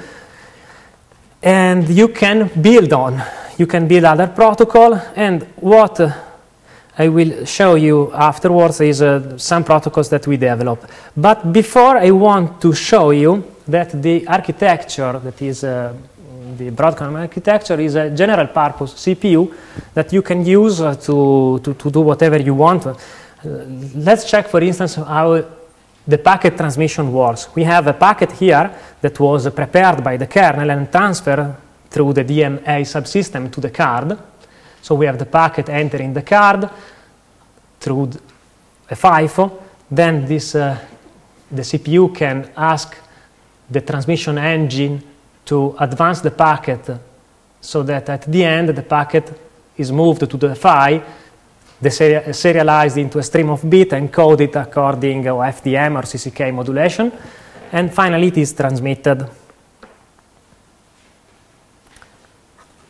and 1.42 1.88
you 1.88 2.08
can 2.08 2.50
build 2.60 2.92
on. 2.92 3.22
You 3.56 3.66
can 3.66 3.86
build 3.88 4.04
other 4.04 4.28
protocol, 4.28 5.00
and 5.16 5.42
what 5.56 6.00
uh, 6.00 6.12
I 6.96 7.08
will 7.08 7.44
show 7.44 7.74
you 7.74 8.12
afterwards 8.12 8.80
is 8.80 9.02
uh, 9.02 9.36
some 9.38 9.64
protocols 9.64 10.08
that 10.10 10.26
we 10.26 10.36
develop. 10.36 10.90
But 11.16 11.52
before, 11.52 11.96
I 11.96 12.10
want 12.10 12.60
to 12.60 12.72
show 12.72 13.10
you 13.10 13.44
that 13.66 14.02
the 14.02 14.26
architecture 14.26 15.18
that 15.18 15.42
is 15.42 15.64
uh, 15.64 15.92
the 16.56 16.70
Broadcom 16.70 17.20
architecture 17.20 17.78
is 17.78 17.94
a 17.94 18.10
general 18.10 18.48
purpose 18.48 18.94
CPU 18.94 19.54
that 19.94 20.12
you 20.12 20.22
can 20.22 20.44
use 20.44 20.80
uh, 20.80 20.94
to, 20.96 21.60
to, 21.62 21.74
to, 21.74 21.90
do 21.90 22.00
whatever 22.00 22.38
you 22.40 22.54
want. 22.54 22.86
Uh, 23.44 23.64
let's 23.94 24.28
check, 24.28 24.48
for 24.48 24.60
instance, 24.60 24.96
how 24.96 25.44
the 26.06 26.18
packet 26.18 26.56
transmission 26.56 27.12
works. 27.12 27.54
We 27.54 27.62
have 27.64 27.86
a 27.86 27.92
packet 27.92 28.32
here 28.32 28.74
that 29.00 29.20
was 29.20 29.48
prepared 29.50 30.02
by 30.02 30.16
the 30.16 30.26
kernel 30.26 30.70
and 30.70 30.90
transferred 30.90 31.54
through 31.88 32.14
the 32.14 32.24
DMA 32.24 32.80
subsystem 32.80 33.52
to 33.52 33.60
the 33.60 33.70
card. 33.70 34.18
So 34.82 34.96
we 34.96 35.06
have 35.06 35.18
the 35.18 35.26
packet 35.26 35.68
entering 35.68 36.14
the 36.14 36.22
card 36.22 36.68
through 37.78 38.10
a 38.90 38.96
FIFO. 38.96 39.62
Then 39.88 40.26
this, 40.26 40.56
uh, 40.56 40.76
the 41.50 41.62
CPU 41.62 42.14
can 42.14 42.50
ask 42.56 42.96
the 43.70 43.82
transmission 43.82 44.38
engine 44.38 45.02
to 45.44 45.76
advance 45.78 46.20
the 46.22 46.32
packet 46.32 46.90
so 47.60 47.82
that 47.84 48.08
at 48.08 48.22
the 48.22 48.44
end 48.44 48.70
the 48.70 48.82
packet 48.82 49.32
is 49.76 49.92
moved 49.92 50.28
to 50.28 50.36
the 50.36 50.54
PHY 50.54 51.02
the 51.80 51.90
seri 51.90 52.32
serialized 52.32 52.98
into 52.98 53.18
a 53.18 53.22
stream 53.22 53.50
of 53.50 53.68
bit 53.68 53.90
encoded 53.90 54.54
according 54.56 55.22
to 55.22 55.30
FDM 55.30 55.96
or 55.96 56.02
CCK 56.02 56.52
modulation, 56.52 57.12
and 57.72 57.92
finally 57.92 58.28
it 58.28 58.38
is 58.38 58.52
transmitted. 58.52 59.28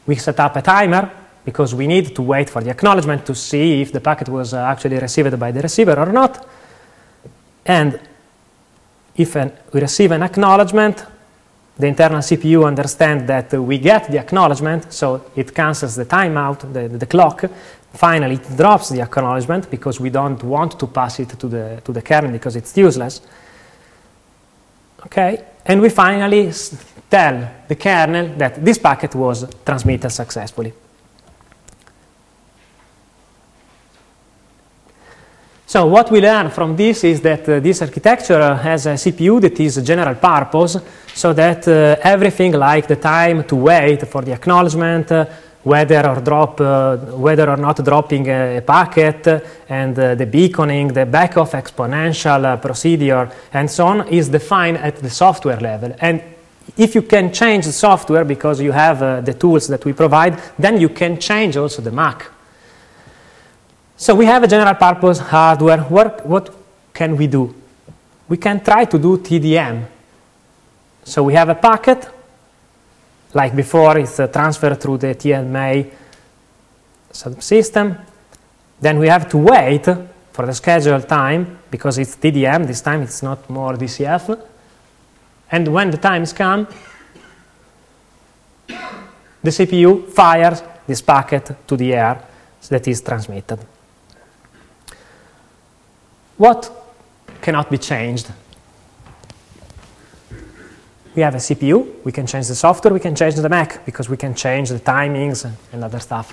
We 0.06 0.16
set 0.16 0.40
up 0.40 0.56
a 0.56 0.62
timer 0.62 1.10
because 1.44 1.74
we 1.74 1.86
need 1.86 2.14
to 2.14 2.22
wait 2.22 2.48
for 2.48 2.62
the 2.62 2.70
acknowledgement 2.70 3.26
to 3.26 3.34
see 3.34 3.82
if 3.82 3.92
the 3.92 4.00
packet 4.00 4.28
was 4.28 4.54
uh, 4.54 4.64
actually 4.64 4.98
received 4.98 5.38
by 5.38 5.52
the 5.52 5.60
receiver 5.60 5.98
or 5.98 6.12
not. 6.12 6.46
And 7.64 8.00
if 9.16 9.36
an, 9.36 9.52
we 9.72 9.80
receive 9.80 10.12
an 10.12 10.22
acknowledgement, 10.22 11.04
the 11.78 11.86
internal 11.86 12.18
CPU 12.18 12.66
understands 12.66 13.24
that 13.26 13.52
we 13.52 13.78
get 13.78 14.10
the 14.10 14.18
acknowledgement, 14.18 14.92
so 14.92 15.30
it 15.36 15.54
cancels 15.54 15.94
the 15.94 16.06
timeout, 16.06 16.72
the, 16.72 16.88
the 16.88 17.06
clock, 17.06 17.44
Finally, 17.92 18.34
it 18.34 18.56
drops 18.56 18.90
the 18.90 19.00
acknowledgement 19.00 19.70
because 19.70 19.98
we 19.98 20.10
don't 20.10 20.42
want 20.44 20.78
to 20.78 20.86
pass 20.86 21.20
it 21.20 21.30
to 21.30 21.48
the, 21.48 21.80
to 21.84 21.92
the 21.92 22.02
kernel 22.02 22.30
because 22.30 22.54
it's 22.54 22.76
useless. 22.76 23.20
Okay, 25.06 25.44
and 25.64 25.80
we 25.80 25.88
finally 25.88 26.52
tell 27.10 27.48
the 27.66 27.76
kernel 27.76 28.36
that 28.36 28.62
this 28.64 28.78
packet 28.78 29.14
was 29.14 29.46
transmitted 29.64 30.10
successfully. 30.10 30.72
So 35.66 35.86
what 35.86 36.10
we 36.10 36.20
learn 36.20 36.50
from 36.50 36.76
this 36.76 37.04
is 37.04 37.20
that 37.22 37.48
uh, 37.48 37.60
this 37.60 37.82
architecture 37.82 38.54
has 38.54 38.86
a 38.86 38.94
CPU 38.94 39.40
that 39.40 39.58
is 39.60 39.82
general 39.82 40.14
purpose, 40.14 40.78
so 41.18 41.32
that 41.32 41.66
uh, 41.66 41.96
everything 42.02 42.52
like 42.52 42.86
the 42.86 42.94
time 42.94 43.42
to 43.42 43.56
wait 43.56 44.06
for 44.06 44.22
the 44.22 44.32
acknowledgement, 44.32 45.10
uh, 45.10 45.26
whether 45.64 46.06
or 46.06 46.20
drop, 46.20 46.60
uh, 46.60 46.96
whether 47.16 47.50
or 47.50 47.56
not 47.56 47.84
dropping 47.84 48.28
a, 48.28 48.58
a 48.58 48.62
packet 48.62 49.26
and 49.68 49.98
uh, 49.98 50.14
the 50.14 50.26
beaconing, 50.26 50.86
the 50.86 51.04
backoff 51.04 51.60
exponential 51.60 52.44
uh, 52.44 52.56
procedure, 52.56 53.28
and 53.52 53.68
so 53.68 53.86
on 53.88 54.06
is 54.06 54.28
defined 54.28 54.78
at 54.78 54.94
the 54.96 55.10
software 55.10 55.58
level. 55.58 55.92
And 56.00 56.22
if 56.76 56.94
you 56.94 57.02
can 57.02 57.32
change 57.32 57.64
the 57.64 57.72
software 57.72 58.24
because 58.24 58.60
you 58.60 58.70
have 58.70 59.02
uh, 59.02 59.20
the 59.20 59.34
tools 59.34 59.66
that 59.66 59.84
we 59.84 59.92
provide, 59.92 60.38
then 60.56 60.80
you 60.80 60.88
can 60.88 61.18
change 61.18 61.56
also 61.56 61.82
the 61.82 61.90
MAC. 61.90 62.30
So 63.96 64.14
we 64.14 64.26
have 64.26 64.44
a 64.44 64.46
general 64.46 64.74
purpose 64.74 65.18
hardware. 65.18 65.80
What, 65.80 66.24
what 66.24 66.54
can 66.94 67.16
we 67.16 67.26
do? 67.26 67.52
We 68.28 68.36
can 68.36 68.62
try 68.62 68.84
to 68.84 68.98
do 69.00 69.18
TDM. 69.18 69.97
So 71.08 71.22
we 71.22 71.32
have 71.34 71.48
a 71.48 71.54
packet, 71.54 72.06
like 73.32 73.56
before, 73.56 73.98
it's 73.98 74.16
transferred 74.16 74.78
through 74.78 74.98
the 74.98 75.14
DMA 75.14 75.90
subsystem. 77.10 77.98
Then 78.78 78.98
we 78.98 79.08
have 79.08 79.26
to 79.30 79.38
wait 79.38 79.84
for 80.32 80.44
the 80.44 80.52
scheduled 80.52 81.08
time 81.08 81.58
because 81.70 81.98
it's 81.98 82.16
TDM, 82.16 82.66
this 82.66 82.82
time 82.82 83.02
it's 83.02 83.22
not 83.22 83.48
more 83.48 83.72
DCF. 83.72 84.38
And 85.50 85.68
when 85.68 85.90
the 85.90 85.96
times 85.96 86.34
come, 86.34 86.68
the 88.66 89.50
CPU 89.50 90.10
fires 90.12 90.62
this 90.86 91.00
packet 91.00 91.66
to 91.66 91.76
the 91.76 91.94
air 91.94 92.22
that 92.68 92.86
is 92.86 93.00
transmitted. 93.00 93.58
What 96.36 96.70
cannot 97.40 97.70
be 97.70 97.78
changed? 97.78 98.30
We 101.18 101.22
have 101.22 101.34
a 101.34 101.38
CPU, 101.38 102.04
we 102.04 102.12
can 102.12 102.28
change 102.28 102.46
the 102.46 102.54
software, 102.54 102.94
we 102.94 103.00
can 103.00 103.16
change 103.16 103.34
the 103.34 103.48
MAC 103.48 103.84
because 103.84 104.08
we 104.08 104.16
can 104.16 104.36
change 104.36 104.68
the 104.68 104.78
timings 104.78 105.50
and 105.72 105.82
other 105.82 105.98
stuff. 105.98 106.32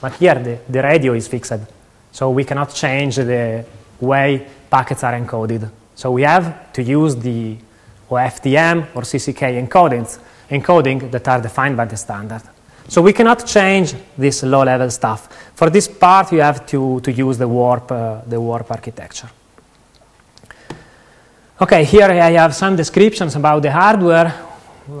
But 0.00 0.14
here 0.14 0.34
the, 0.34 0.58
the 0.68 0.82
radio 0.82 1.12
is 1.12 1.28
fixed. 1.28 1.60
So 2.10 2.30
we 2.30 2.42
cannot 2.42 2.74
change 2.74 3.14
the 3.14 3.64
way 4.00 4.44
packets 4.68 5.04
are 5.04 5.12
encoded. 5.12 5.70
So 5.94 6.10
we 6.10 6.22
have 6.22 6.72
to 6.72 6.82
use 6.82 7.14
the 7.14 7.56
OFDM 8.10 8.96
or 8.96 9.02
CCK 9.02 9.68
encodings, 9.68 10.18
encoding 10.50 11.12
that 11.12 11.28
are 11.28 11.40
defined 11.40 11.76
by 11.76 11.84
the 11.84 11.96
standard. 11.96 12.42
So 12.88 13.02
we 13.02 13.12
cannot 13.12 13.46
change 13.46 13.94
this 14.18 14.42
low-level 14.42 14.90
stuff. 14.90 15.28
For 15.54 15.70
this 15.70 15.86
part, 15.86 16.32
you 16.32 16.40
have 16.40 16.66
to, 16.66 17.00
to 17.02 17.12
use 17.12 17.38
the 17.38 17.46
warp, 17.46 17.92
uh, 17.92 18.22
the 18.26 18.40
warp 18.40 18.68
architecture. 18.68 19.30
Okay, 21.64 21.82
here 21.84 22.10
I 22.10 22.32
have 22.32 22.54
some 22.54 22.76
descriptions 22.76 23.36
about 23.36 23.62
the 23.62 23.72
hardware. 23.72 24.34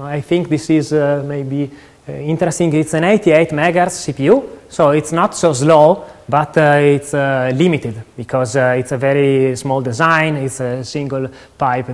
I 0.00 0.22
think 0.22 0.48
this 0.48 0.70
is 0.70 0.94
uh, 0.94 1.22
maybe 1.22 1.70
uh, 2.08 2.12
interesting. 2.12 2.72
It's 2.72 2.94
an 2.94 3.04
88 3.04 3.50
megahertz 3.50 4.08
CPU, 4.08 4.42
so 4.70 4.92
it's 4.92 5.12
not 5.12 5.36
so 5.36 5.52
slow, 5.52 6.06
but 6.26 6.56
uh, 6.56 6.78
it's 6.80 7.12
uh, 7.12 7.52
limited 7.54 8.02
because 8.16 8.56
uh, 8.56 8.76
it's 8.78 8.92
a 8.92 8.96
very 8.96 9.54
small 9.56 9.82
design. 9.82 10.36
It's 10.36 10.60
a 10.60 10.82
single 10.82 11.28
pipe 11.58 11.88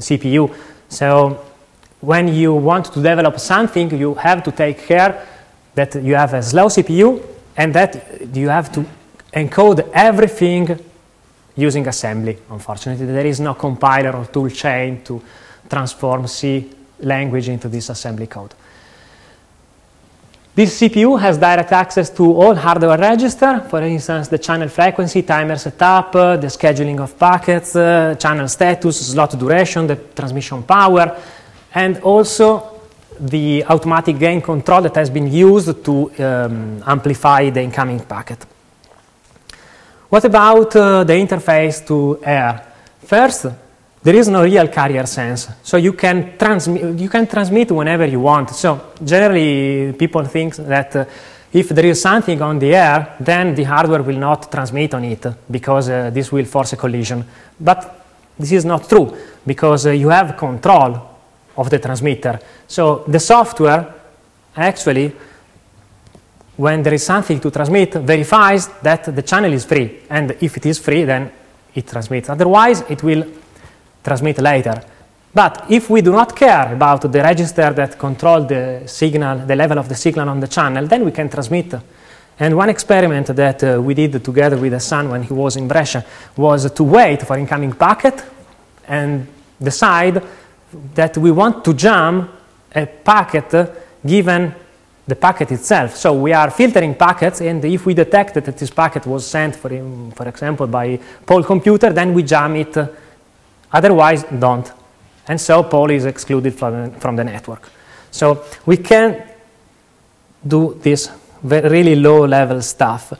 CPU. 0.00 0.52
So 0.88 1.44
when 2.00 2.26
you 2.26 2.52
want 2.54 2.86
to 2.86 3.00
develop 3.00 3.38
something, 3.38 3.96
you 3.96 4.14
have 4.14 4.42
to 4.42 4.50
take 4.50 4.88
care 4.88 5.24
that 5.76 5.94
you 6.02 6.16
have 6.16 6.34
a 6.34 6.42
slow 6.42 6.66
CPU 6.66 7.22
and 7.56 7.72
that 7.74 8.34
you 8.34 8.48
have 8.48 8.72
to 8.72 8.84
encode 9.32 9.88
everything 9.94 10.80
using 11.56 11.86
assembly, 11.88 12.38
unfortunately. 12.50 13.06
There 13.06 13.26
is 13.26 13.40
no 13.40 13.54
compiler 13.54 14.14
or 14.14 14.26
tool 14.26 14.50
chain 14.50 15.02
to 15.04 15.22
transform 15.68 16.26
C 16.26 16.70
language 17.00 17.48
into 17.48 17.68
this 17.68 17.88
assembly 17.88 18.26
code. 18.26 18.54
This 20.54 20.80
CPU 20.80 21.20
has 21.20 21.36
direct 21.36 21.72
access 21.72 22.08
to 22.10 22.24
all 22.32 22.54
hardware 22.54 22.96
register, 22.96 23.60
for 23.68 23.82
instance, 23.82 24.28
the 24.28 24.38
channel 24.38 24.68
frequency, 24.68 25.22
timer 25.22 25.56
setup, 25.56 26.14
uh, 26.14 26.36
the 26.38 26.46
scheduling 26.46 26.98
of 26.98 27.18
packets, 27.18 27.76
uh, 27.76 28.14
channel 28.18 28.48
status, 28.48 29.06
slot 29.08 29.38
duration, 29.38 29.86
the 29.86 29.96
transmission 29.96 30.62
power, 30.62 31.14
and 31.74 31.98
also 31.98 32.80
the 33.20 33.64
automatic 33.64 34.18
gain 34.18 34.40
control 34.40 34.80
that 34.80 34.94
has 34.94 35.10
been 35.10 35.30
used 35.30 35.84
to 35.84 36.10
um, 36.24 36.82
amplify 36.86 37.50
the 37.50 37.60
incoming 37.60 38.00
packet. 38.00 38.46
What 40.08 40.24
about 40.24 40.76
uh, 40.76 41.04
the 41.04 41.14
interface 41.14 41.84
to 41.86 42.20
air? 42.22 42.62
First, 43.04 43.46
there 44.02 44.14
is 44.14 44.28
no 44.28 44.44
real 44.44 44.68
carrier 44.68 45.04
sense, 45.06 45.48
so 45.64 45.76
you 45.76 45.94
can 45.94 46.38
transmit 46.38 46.96
you 47.00 47.08
can 47.08 47.26
transmit 47.26 47.72
whenever 47.72 48.06
you 48.06 48.20
want. 48.20 48.50
So 48.50 48.92
generally, 49.04 49.92
people 49.94 50.24
think 50.24 50.54
that 50.56 50.94
uh, 50.94 51.04
if 51.52 51.70
there 51.70 51.86
is 51.86 52.00
something 52.00 52.40
on 52.40 52.58
the 52.60 52.72
air, 52.72 53.16
then 53.18 53.54
the 53.56 53.64
hardware 53.64 54.02
will 54.04 54.18
not 54.18 54.50
transmit 54.52 54.94
on 54.94 55.04
it 55.04 55.26
because 55.50 55.88
uh, 55.88 56.10
this 56.10 56.30
will 56.30 56.44
force 56.44 56.74
a 56.74 56.76
collision. 56.76 57.24
But 57.58 58.04
this 58.38 58.52
is 58.52 58.64
not 58.64 58.88
true 58.88 59.12
because 59.44 59.86
uh, 59.86 59.90
you 59.90 60.10
have 60.10 60.36
control 60.36 61.00
of 61.56 61.68
the 61.68 61.80
transmitter. 61.80 62.38
So 62.68 63.04
the 63.08 63.18
software 63.18 63.92
actually, 64.56 65.12
when 66.56 66.82
there 66.82 66.94
is 66.94 67.04
something 67.04 67.38
to 67.40 67.50
transmit, 67.50 67.94
verifies 67.94 68.68
that 68.82 69.14
the 69.14 69.22
channel 69.22 69.52
is 69.52 69.64
free. 69.64 70.00
And 70.08 70.36
if 70.40 70.56
it 70.56 70.66
is 70.66 70.78
free, 70.78 71.04
then 71.04 71.30
it 71.74 71.86
transmits. 71.86 72.30
Otherwise, 72.30 72.82
it 72.88 73.02
will 73.02 73.24
transmit 74.02 74.38
later. 74.38 74.82
But 75.34 75.66
if 75.68 75.90
we 75.90 76.00
do 76.00 76.12
not 76.12 76.34
care 76.34 76.72
about 76.72 77.02
the 77.12 77.22
register 77.22 77.70
that 77.74 77.98
control 77.98 78.44
the 78.44 78.84
signal, 78.86 79.46
the 79.46 79.54
level 79.54 79.78
of 79.78 79.88
the 79.88 79.94
signal 79.94 80.30
on 80.30 80.40
the 80.40 80.48
channel, 80.48 80.86
then 80.86 81.04
we 81.04 81.12
can 81.12 81.28
transmit. 81.28 81.74
And 82.38 82.56
one 82.56 82.70
experiment 82.70 83.26
that 83.26 83.62
uh, 83.62 83.82
we 83.82 83.92
did 83.92 84.24
together 84.24 84.56
with 84.56 84.80
son 84.80 85.10
when 85.10 85.22
he 85.22 85.34
was 85.34 85.56
in 85.56 85.68
Brescia 85.68 86.04
was 86.36 86.70
to 86.72 86.84
wait 86.84 87.22
for 87.22 87.36
incoming 87.36 87.72
packet 87.72 88.24
and 88.88 89.26
decide 89.62 90.22
that 90.94 91.16
we 91.18 91.30
want 91.30 91.64
to 91.64 91.74
jam 91.74 92.28
a 92.74 92.86
packet 92.86 93.70
given 94.06 94.54
the 95.06 95.14
packet 95.14 95.52
itself. 95.52 95.96
So 95.96 96.12
we 96.12 96.32
are 96.32 96.50
filtering 96.50 96.94
packets, 96.94 97.40
and 97.40 97.64
if 97.64 97.86
we 97.86 97.94
detect 97.94 98.34
that 98.34 98.44
this 98.44 98.70
packet 98.70 99.06
was 99.06 99.26
sent, 99.26 99.54
for, 99.54 99.70
for 100.14 100.28
example, 100.28 100.66
by 100.66 100.98
Paul 101.24 101.44
computer, 101.44 101.92
then 101.92 102.12
we 102.12 102.22
jam 102.22 102.56
it. 102.56 102.76
Otherwise, 103.72 104.24
don't. 104.24 104.72
And 105.28 105.40
so 105.40 105.62
Paul 105.62 105.90
is 105.90 106.04
excluded 106.04 106.54
from, 106.54 106.92
from 106.92 107.16
the 107.16 107.24
network. 107.24 107.68
So 108.10 108.44
we 108.64 108.76
can 108.78 109.22
do 110.46 110.78
this 110.82 111.10
really 111.42 111.96
low-level 111.96 112.62
stuff. 112.62 113.12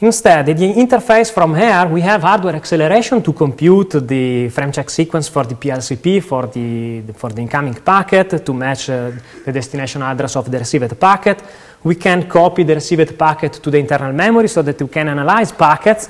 Instead, 0.00 0.46
the 0.46 0.74
interface 0.74 1.32
from 1.32 1.56
here, 1.56 1.88
we 1.88 2.00
have 2.00 2.22
hardware 2.22 2.54
acceleration 2.54 3.20
to 3.20 3.32
compute 3.32 4.06
the 4.06 4.48
frame 4.48 4.70
check 4.70 4.88
sequence 4.88 5.26
for 5.26 5.42
the 5.44 5.56
PLCP, 5.56 6.22
for 6.22 6.46
the, 6.46 7.02
for 7.14 7.30
the 7.30 7.42
incoming 7.42 7.74
packet, 7.74 8.46
to 8.46 8.54
match 8.54 8.90
uh, 8.90 9.10
the 9.44 9.50
destination 9.50 10.00
address 10.02 10.36
of 10.36 10.48
the 10.48 10.56
received 10.56 11.00
packet. 11.00 11.42
We 11.82 11.96
can 11.96 12.28
copy 12.28 12.62
the 12.62 12.74
received 12.74 13.18
packet 13.18 13.54
to 13.54 13.72
the 13.72 13.78
internal 13.78 14.12
memory 14.12 14.46
so 14.46 14.62
that 14.62 14.80
we 14.80 14.86
can 14.86 15.08
analyze 15.08 15.50
packets. 15.50 16.08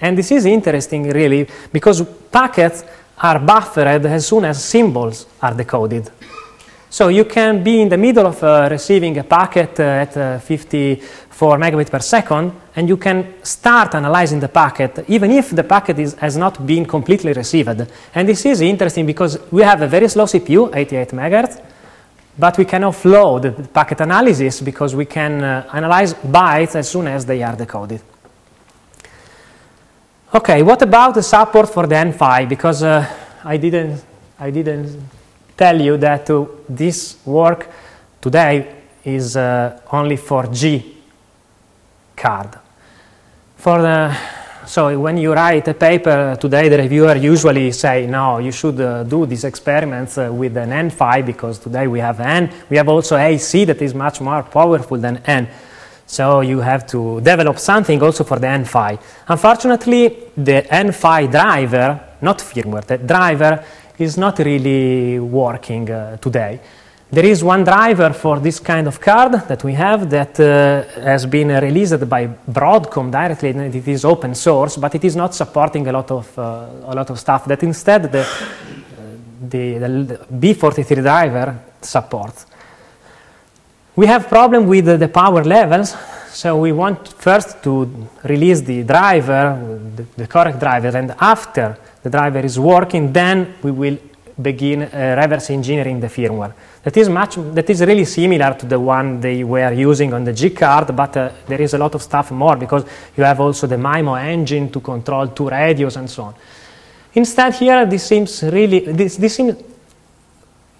And 0.00 0.18
this 0.18 0.32
is 0.32 0.44
interesting, 0.44 1.08
really, 1.08 1.46
because 1.72 2.02
packets 2.32 2.82
are 3.16 3.38
buffered 3.38 4.06
as 4.06 4.26
soon 4.26 4.44
as 4.44 4.64
symbols 4.64 5.26
are 5.40 5.54
decoded. 5.54 6.10
So 6.94 7.08
you 7.08 7.24
can 7.24 7.64
be 7.64 7.80
in 7.80 7.88
the 7.88 7.96
middle 7.96 8.24
of 8.24 8.40
uh, 8.40 8.68
receiving 8.70 9.18
a 9.18 9.24
packet 9.24 9.80
uh, 9.80 9.82
at 9.82 10.16
uh, 10.16 10.38
54 10.38 11.58
megabit 11.58 11.90
per 11.90 12.00
second, 12.00 12.52
and 12.76 12.88
you 12.88 12.96
can 12.96 13.34
start 13.42 13.96
analyzing 13.96 14.38
the 14.38 14.46
packet, 14.46 15.04
even 15.08 15.32
if 15.32 15.50
the 15.50 15.64
packet 15.64 15.98
is, 15.98 16.14
has 16.14 16.36
not 16.36 16.64
been 16.64 16.86
completely 16.86 17.32
received. 17.32 17.84
And 18.14 18.28
this 18.28 18.46
is 18.46 18.60
interesting 18.60 19.06
because 19.06 19.40
we 19.50 19.62
have 19.62 19.82
a 19.82 19.88
very 19.88 20.08
slow 20.08 20.26
CPU, 20.26 20.70
88 20.72 21.08
megahertz, 21.08 21.60
but 22.38 22.56
we 22.58 22.64
can 22.64 22.82
offload 22.82 23.56
the 23.56 23.66
packet 23.66 24.00
analysis 24.00 24.60
because 24.60 24.94
we 24.94 25.06
can 25.06 25.42
uh, 25.42 25.68
analyze 25.72 26.14
bytes 26.14 26.76
as 26.76 26.88
soon 26.88 27.08
as 27.08 27.26
they 27.26 27.42
are 27.42 27.56
decoded. 27.56 28.02
Okay, 30.32 30.62
what 30.62 30.80
about 30.80 31.14
the 31.14 31.24
support 31.24 31.68
for 31.68 31.88
the 31.88 31.96
N5? 31.96 32.48
Because 32.48 32.84
uh, 32.84 33.04
I 33.42 33.56
didn't, 33.56 34.00
I 34.38 34.52
didn't 34.52 35.23
tell 35.56 35.80
you 35.80 35.96
that 35.96 36.28
uh, 36.30 36.46
this 36.68 37.18
work 37.24 37.68
today 38.20 38.74
is 39.04 39.36
uh, 39.36 39.80
only 39.92 40.16
for 40.16 40.46
G 40.46 40.96
card. 42.16 42.58
For 43.56 43.80
the, 43.80 44.16
so 44.66 44.98
when 44.98 45.16
you 45.16 45.32
write 45.32 45.68
a 45.68 45.74
paper 45.74 46.36
today, 46.40 46.68
the 46.68 46.78
reviewer 46.78 47.16
usually 47.16 47.70
say, 47.72 48.06
no, 48.06 48.38
you 48.38 48.52
should 48.52 48.80
uh, 48.80 49.04
do 49.04 49.26
these 49.26 49.44
experiments 49.44 50.18
uh, 50.18 50.30
with 50.32 50.56
an 50.56 50.70
N5 50.70 51.26
because 51.26 51.58
today 51.58 51.86
we 51.86 52.00
have 52.00 52.20
N. 52.20 52.50
We 52.70 52.76
have 52.76 52.88
also 52.88 53.16
AC 53.16 53.64
that 53.66 53.80
is 53.82 53.94
much 53.94 54.20
more 54.20 54.42
powerful 54.42 54.98
than 54.98 55.18
N. 55.26 55.48
So 56.06 56.40
you 56.42 56.60
have 56.60 56.86
to 56.88 57.20
develop 57.20 57.58
something 57.58 58.02
also 58.02 58.24
for 58.24 58.38
the 58.38 58.46
N5. 58.46 59.00
Unfortunately, 59.28 60.08
the 60.36 60.62
N5 60.70 61.30
driver, 61.30 62.00
not 62.20 62.38
firmware, 62.38 62.84
the 62.84 62.98
driver 62.98 63.64
is 63.98 64.16
not 64.16 64.38
really 64.38 65.18
working 65.18 65.90
uh, 65.90 66.16
today. 66.16 66.60
There 67.10 67.24
is 67.24 67.44
one 67.44 67.62
driver 67.62 68.12
for 68.12 68.40
this 68.40 68.58
kind 68.58 68.88
of 68.88 69.00
card 69.00 69.32
that 69.46 69.62
we 69.62 69.74
have 69.74 70.10
that 70.10 70.40
uh, 70.40 70.82
has 71.00 71.26
been 71.26 71.48
released 71.48 72.08
by 72.08 72.26
Broadcom 72.26 73.10
directly, 73.10 73.50
and 73.50 73.74
it 73.74 73.86
is 73.86 74.04
open 74.04 74.34
source, 74.34 74.76
but 74.76 74.94
it 74.94 75.04
is 75.04 75.14
not 75.14 75.34
supporting 75.34 75.86
a 75.86 75.92
lot 75.92 76.10
of 76.10 76.38
uh, 76.38 76.66
a 76.86 76.94
lot 76.94 77.10
of 77.10 77.20
stuff. 77.20 77.44
That 77.44 77.62
instead 77.62 78.10
the 78.10 78.26
the, 79.48 79.78
the 79.78 80.26
B43 80.32 81.02
driver 81.02 81.58
supports. 81.80 82.46
We 83.96 84.06
have 84.06 84.28
problem 84.28 84.66
with 84.66 84.98
the 84.98 85.08
power 85.08 85.44
levels, 85.44 85.94
so 86.30 86.58
we 86.58 86.72
want 86.72 87.08
first 87.08 87.62
to 87.62 88.08
release 88.24 88.60
the 88.62 88.82
driver, 88.82 89.56
the, 89.94 90.02
the, 90.16 90.26
correct 90.26 90.58
driver, 90.58 90.88
and 90.88 91.14
after 91.20 91.78
the 92.04 92.10
driver 92.10 92.40
is 92.40 92.58
working, 92.58 93.12
then 93.12 93.54
we 93.62 93.70
will 93.70 93.98
begin 94.40 94.82
uh, 94.82 95.16
reverse 95.18 95.50
engineering 95.50 96.00
the 96.00 96.08
firmware. 96.08 96.52
That 96.82 96.96
is 96.96 97.08
much. 97.08 97.36
That 97.36 97.70
is 97.70 97.80
really 97.80 98.04
similar 98.04 98.54
to 98.54 98.66
the 98.66 98.78
one 98.78 99.20
they 99.20 99.42
were 99.42 99.72
using 99.72 100.12
on 100.12 100.22
the 100.22 100.32
G 100.32 100.50
card, 100.50 100.94
but 100.94 101.16
uh, 101.16 101.30
there 101.46 101.62
is 101.62 101.72
a 101.72 101.78
lot 101.78 101.94
of 101.94 102.02
stuff 102.02 102.30
more 102.30 102.56
because 102.56 102.84
you 103.16 103.24
have 103.24 103.40
also 103.40 103.66
the 103.66 103.76
MIMO 103.76 104.22
engine 104.22 104.70
to 104.70 104.80
control 104.80 105.28
two 105.28 105.48
radios 105.48 105.96
and 105.96 106.10
so 106.10 106.24
on. 106.24 106.34
Instead, 107.14 107.54
here 107.54 107.86
this 107.86 108.06
seems 108.06 108.42
really 108.42 108.80
this, 108.80 109.16
this 109.16 109.34
seems 109.34 109.54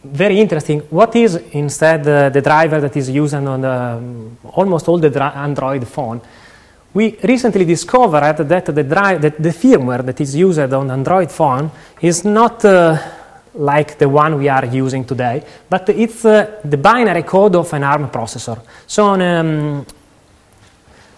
very 0.02 0.38
interesting. 0.38 0.80
What 0.90 1.16
is 1.16 1.36
instead 1.52 2.06
uh, 2.06 2.28
the 2.28 2.42
driver 2.42 2.80
that 2.80 2.94
is 2.96 3.08
used 3.08 3.34
on 3.34 3.64
um, 3.64 4.36
almost 4.52 4.88
all 4.88 4.98
the 4.98 5.22
Android 5.22 5.88
phone? 5.88 6.20
We 6.94 7.18
recently 7.24 7.64
discovered 7.64 8.36
that 8.48 8.66
the, 8.66 8.84
drive, 8.84 9.20
that 9.22 9.42
the 9.42 9.48
firmware 9.48 10.04
that 10.06 10.20
is 10.20 10.36
used 10.36 10.72
on 10.72 10.92
Android 10.92 11.30
phone 11.30 11.68
is 12.00 12.24
not 12.24 12.64
uh, 12.64 12.96
like 13.54 13.98
the 13.98 14.08
one 14.08 14.38
we 14.38 14.48
are 14.48 14.64
using 14.64 15.04
today, 15.04 15.42
but 15.68 15.88
it's 15.88 16.24
uh, 16.24 16.60
the 16.64 16.76
binary 16.76 17.24
code 17.24 17.56
of 17.56 17.72
an 17.72 17.82
ARM 17.82 18.10
processor. 18.10 18.62
So 18.86 19.06
on, 19.06 19.22
um, 19.22 19.86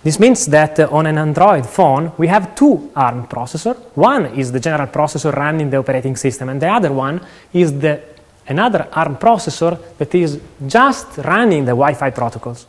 this 0.02 0.18
means 0.18 0.46
that 0.46 0.80
uh, 0.80 0.88
on 0.90 1.04
an 1.04 1.18
Android 1.18 1.66
phone, 1.66 2.10
we 2.16 2.28
have 2.28 2.54
two 2.54 2.90
ARM 2.96 3.26
processors. 3.26 3.76
One 3.94 4.26
is 4.34 4.52
the 4.52 4.60
general 4.60 4.88
processor 4.88 5.34
running 5.34 5.68
the 5.68 5.76
operating 5.76 6.16
system, 6.16 6.48
and 6.48 6.60
the 6.60 6.68
other 6.68 6.90
one 6.92 7.20
is 7.52 7.78
the 7.78 8.00
another 8.48 8.88
ARM 8.92 9.16
processor 9.16 9.78
that 9.98 10.14
is 10.14 10.40
just 10.66 11.18
running 11.18 11.66
the 11.66 11.72
Wi-Fi 11.72 12.10
protocols. 12.10 12.66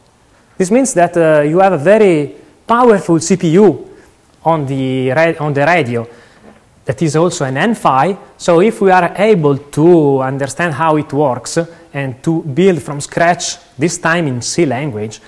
This 0.58 0.72
means 0.72 0.94
that 0.96 1.16
uh, 1.16 1.42
you 1.44 1.60
have 1.60 1.72
a 1.72 1.78
very 1.78 2.47
powerful 2.68 3.16
CPU 3.20 3.88
on 4.44 4.66
the, 4.66 5.12
on 5.40 5.54
the 5.54 5.66
radio 5.66 6.08
that 6.86 7.02
is 7.02 7.16
also 7.16 7.46
an 7.46 7.56
N5. 7.56 8.18
So 8.38 8.62
if 8.62 8.82
we 8.82 8.92
are 8.92 9.14
able 9.18 9.58
to 9.58 10.22
understand 10.22 10.74
how 10.74 10.98
it 10.98 11.12
works 11.12 11.60
and 11.94 12.24
to 12.24 12.44
build 12.44 12.82
from 12.82 13.02
scratch, 13.02 13.58
this 13.78 13.98
time 13.98 14.28
in 14.28 14.42
C 14.42 14.66
language, 14.66 15.20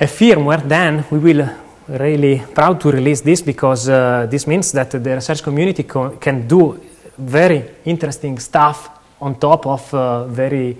a 0.00 0.04
firmware, 0.04 0.62
then 0.68 1.04
we 1.10 1.18
will 1.18 1.48
really 1.88 2.42
proud 2.54 2.80
to 2.80 2.90
release 2.90 3.20
this 3.22 3.42
because 3.42 3.88
uh, 3.88 4.26
this 4.30 4.46
means 4.46 4.70
that 4.72 4.90
the 4.90 5.14
research 5.14 5.42
community 5.42 5.82
can 5.84 6.46
do 6.46 6.80
very 7.16 7.64
interesting 7.84 8.38
stuff 8.38 8.97
on 9.20 9.34
top 9.38 9.66
of 9.66 9.92
uh, 9.94 10.24
very, 10.26 10.76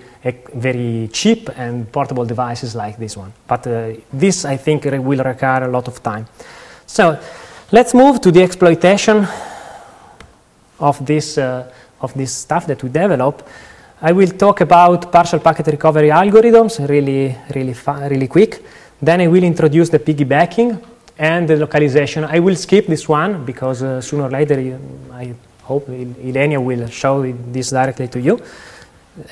very 0.53 1.09
cheap 1.11 1.49
and 1.57 1.91
portable 1.91 2.25
devices 2.25 2.75
like 2.75 2.97
this 2.97 3.17
one. 3.17 3.33
But 3.47 3.67
uh, 3.67 3.93
this, 4.13 4.45
I 4.45 4.57
think, 4.57 4.85
will 4.85 5.23
require 5.23 5.63
a 5.63 5.67
lot 5.67 5.87
of 5.87 6.01
time. 6.01 6.27
So 6.85 7.19
let's 7.71 7.93
move 7.93 8.21
to 8.21 8.31
the 8.31 8.41
exploitation 8.41 9.27
of 10.79 11.05
this, 11.05 11.37
uh, 11.37 11.71
of 12.01 12.13
this 12.13 12.33
stuff 12.33 12.65
that 12.67 12.81
we 12.81 12.89
develop. 12.89 13.47
I 14.01 14.13
will 14.13 14.29
talk 14.29 14.61
about 14.61 15.11
partial 15.11 15.39
packet 15.39 15.67
recovery 15.67 16.07
algorithms 16.07 16.79
really, 16.87 17.35
really, 17.53 17.75
really 18.09 18.27
quick. 18.27 18.63
Then 19.01 19.21
I 19.21 19.27
will 19.27 19.43
introduce 19.43 19.89
the 19.89 19.99
piggybacking 19.99 20.81
and 21.17 21.49
the 21.49 21.57
localization. 21.57 22.23
I 22.23 22.39
will 22.39 22.55
skip 22.55 22.87
this 22.87 23.09
one 23.09 23.45
because 23.45 23.83
uh, 23.83 23.99
sooner 23.99 24.23
or 24.23 24.29
later 24.29 24.79
I 25.11 25.35
hope 25.69 25.87
Ilenia 25.87 26.59
will 26.69 26.87
show 26.87 27.15
this 27.51 27.69
directly 27.69 28.07
to 28.07 28.19
you. 28.19 28.35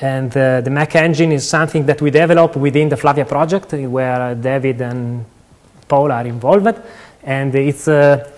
And 0.00 0.30
uh, 0.36 0.60
the 0.60 0.70
Mac 0.70 0.94
engine 0.94 1.32
is 1.32 1.48
something 1.48 1.84
that 1.86 2.00
we 2.00 2.10
develop 2.10 2.56
within 2.56 2.88
the 2.88 2.96
Flavia 2.96 3.24
project 3.24 3.72
where 3.72 4.34
David 4.34 4.80
and 4.80 5.24
Paul 5.88 6.12
are 6.12 6.26
involved. 6.26 6.76
And 7.24 7.54
it's 7.54 7.88
uh, 7.88 8.30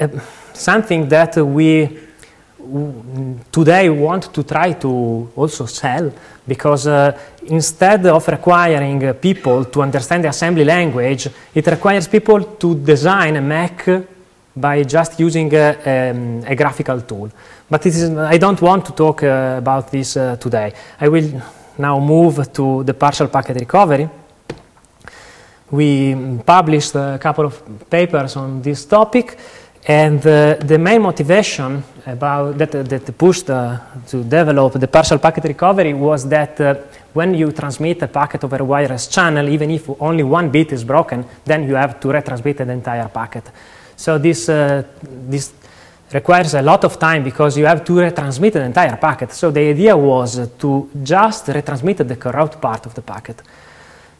uh, 0.00 0.08
something 0.52 1.08
that 1.08 1.36
we 1.36 1.98
today 3.52 3.88
want 3.88 4.34
to 4.34 4.42
try 4.42 4.72
to 4.72 5.30
also 5.36 5.66
sell 5.66 6.12
because 6.46 6.86
uh, 6.88 7.16
instead 7.46 8.04
of 8.06 8.26
requiring 8.28 9.04
uh, 9.04 9.12
people 9.12 9.64
to 9.66 9.82
understand 9.82 10.24
the 10.24 10.28
assembly 10.28 10.64
language, 10.64 11.28
it 11.54 11.66
requires 11.66 12.08
people 12.08 12.42
to 12.56 12.74
design 12.74 13.36
a 13.36 13.40
Mac 13.40 13.86
by 14.56 14.82
just 14.84 15.20
using 15.20 15.52
a, 15.54 16.10
um, 16.10 16.42
a 16.46 16.54
graphical 16.56 17.00
tool. 17.02 17.30
But 17.68 17.84
is, 17.84 18.10
I 18.16 18.38
don't 18.38 18.60
want 18.62 18.86
to 18.86 18.92
talk 18.92 19.22
uh, 19.22 19.56
about 19.58 19.90
this 19.90 20.16
uh, 20.16 20.36
today. 20.36 20.72
I 21.00 21.08
will 21.08 21.42
now 21.78 22.00
move 22.00 22.52
to 22.54 22.82
the 22.84 22.94
partial 22.94 23.28
packet 23.28 23.56
recovery. 23.56 24.08
We 25.70 26.14
published 26.46 26.94
a 26.94 27.18
couple 27.20 27.46
of 27.46 27.90
papers 27.90 28.36
on 28.36 28.62
this 28.62 28.86
topic, 28.86 29.36
and 29.84 30.24
uh, 30.26 30.54
the 30.54 30.78
main 30.78 31.02
motivation 31.02 31.82
about 32.06 32.56
that, 32.58 32.74
uh, 32.74 32.82
that 32.84 33.18
pushed 33.18 33.50
uh, 33.50 33.78
to 34.06 34.24
develop 34.24 34.72
the 34.74 34.88
partial 34.88 35.18
packet 35.18 35.44
recovery 35.44 35.92
was 35.92 36.28
that 36.28 36.60
uh, 36.60 36.74
when 37.12 37.34
you 37.34 37.52
transmit 37.52 38.02
a 38.02 38.08
packet 38.08 38.44
over 38.44 38.56
a 38.56 38.64
wireless 38.64 39.08
channel, 39.08 39.48
even 39.48 39.70
if 39.70 39.90
only 40.00 40.22
one 40.22 40.50
bit 40.50 40.72
is 40.72 40.84
broken, 40.84 41.24
then 41.44 41.68
you 41.68 41.74
have 41.74 41.98
to 42.00 42.08
retransmit 42.08 42.56
the 42.56 42.72
entire 42.72 43.08
packet. 43.08 43.50
So 43.96 44.18
this, 44.18 44.48
uh, 44.48 44.84
this 45.02 45.52
requires 46.12 46.54
a 46.54 46.62
lot 46.62 46.84
of 46.84 46.98
time 46.98 47.24
because 47.24 47.56
you 47.58 47.66
have 47.66 47.84
to 47.84 47.92
retransmit 47.92 48.52
the 48.52 48.64
entire 48.64 48.96
packet. 48.96 49.32
So 49.32 49.50
the 49.50 49.60
idea 49.60 49.96
was 49.96 50.50
to 50.58 50.90
just 51.02 51.46
retransmit 51.46 52.06
the 52.06 52.16
corrupt 52.16 52.60
part 52.60 52.86
of 52.86 52.94
the 52.94 53.02
packet. 53.02 53.42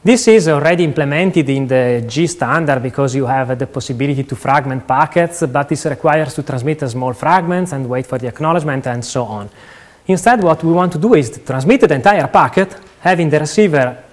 This 0.03 0.29
is 0.29 0.49
already 0.49 0.85
implemented 0.85 1.49
in 1.51 1.67
the 1.67 2.05
G 2.07 2.27
standard 2.27 2.81
because 2.81 3.15
you 3.15 3.27
have 3.27 3.59
the 3.59 3.67
possibility 3.67 4.23
to 4.23 4.37
fragment 4.37 4.87
packets, 4.87 5.45
but 5.47 5.69
this 5.69 5.85
requires 5.87 6.33
to 6.35 6.43
transmit 6.43 6.89
small 6.89 7.13
fragments 7.13 7.73
and 7.73 7.89
wait 7.89 8.07
for 8.07 8.17
the 8.17 8.29
acknowledgement 8.29 8.87
and 8.87 9.05
so 9.05 9.25
on. 9.25 9.51
Instead, 10.07 10.43
what 10.43 10.63
we 10.63 10.73
want 10.73 10.93
to 10.93 10.99
do 10.99 11.15
is 11.15 11.31
to 11.31 11.41
transmit 11.41 11.81
the 11.81 11.93
entire 11.93 12.29
packet, 12.29 12.77
having 13.01 13.29
the 13.29 13.41
receiver 13.41 14.05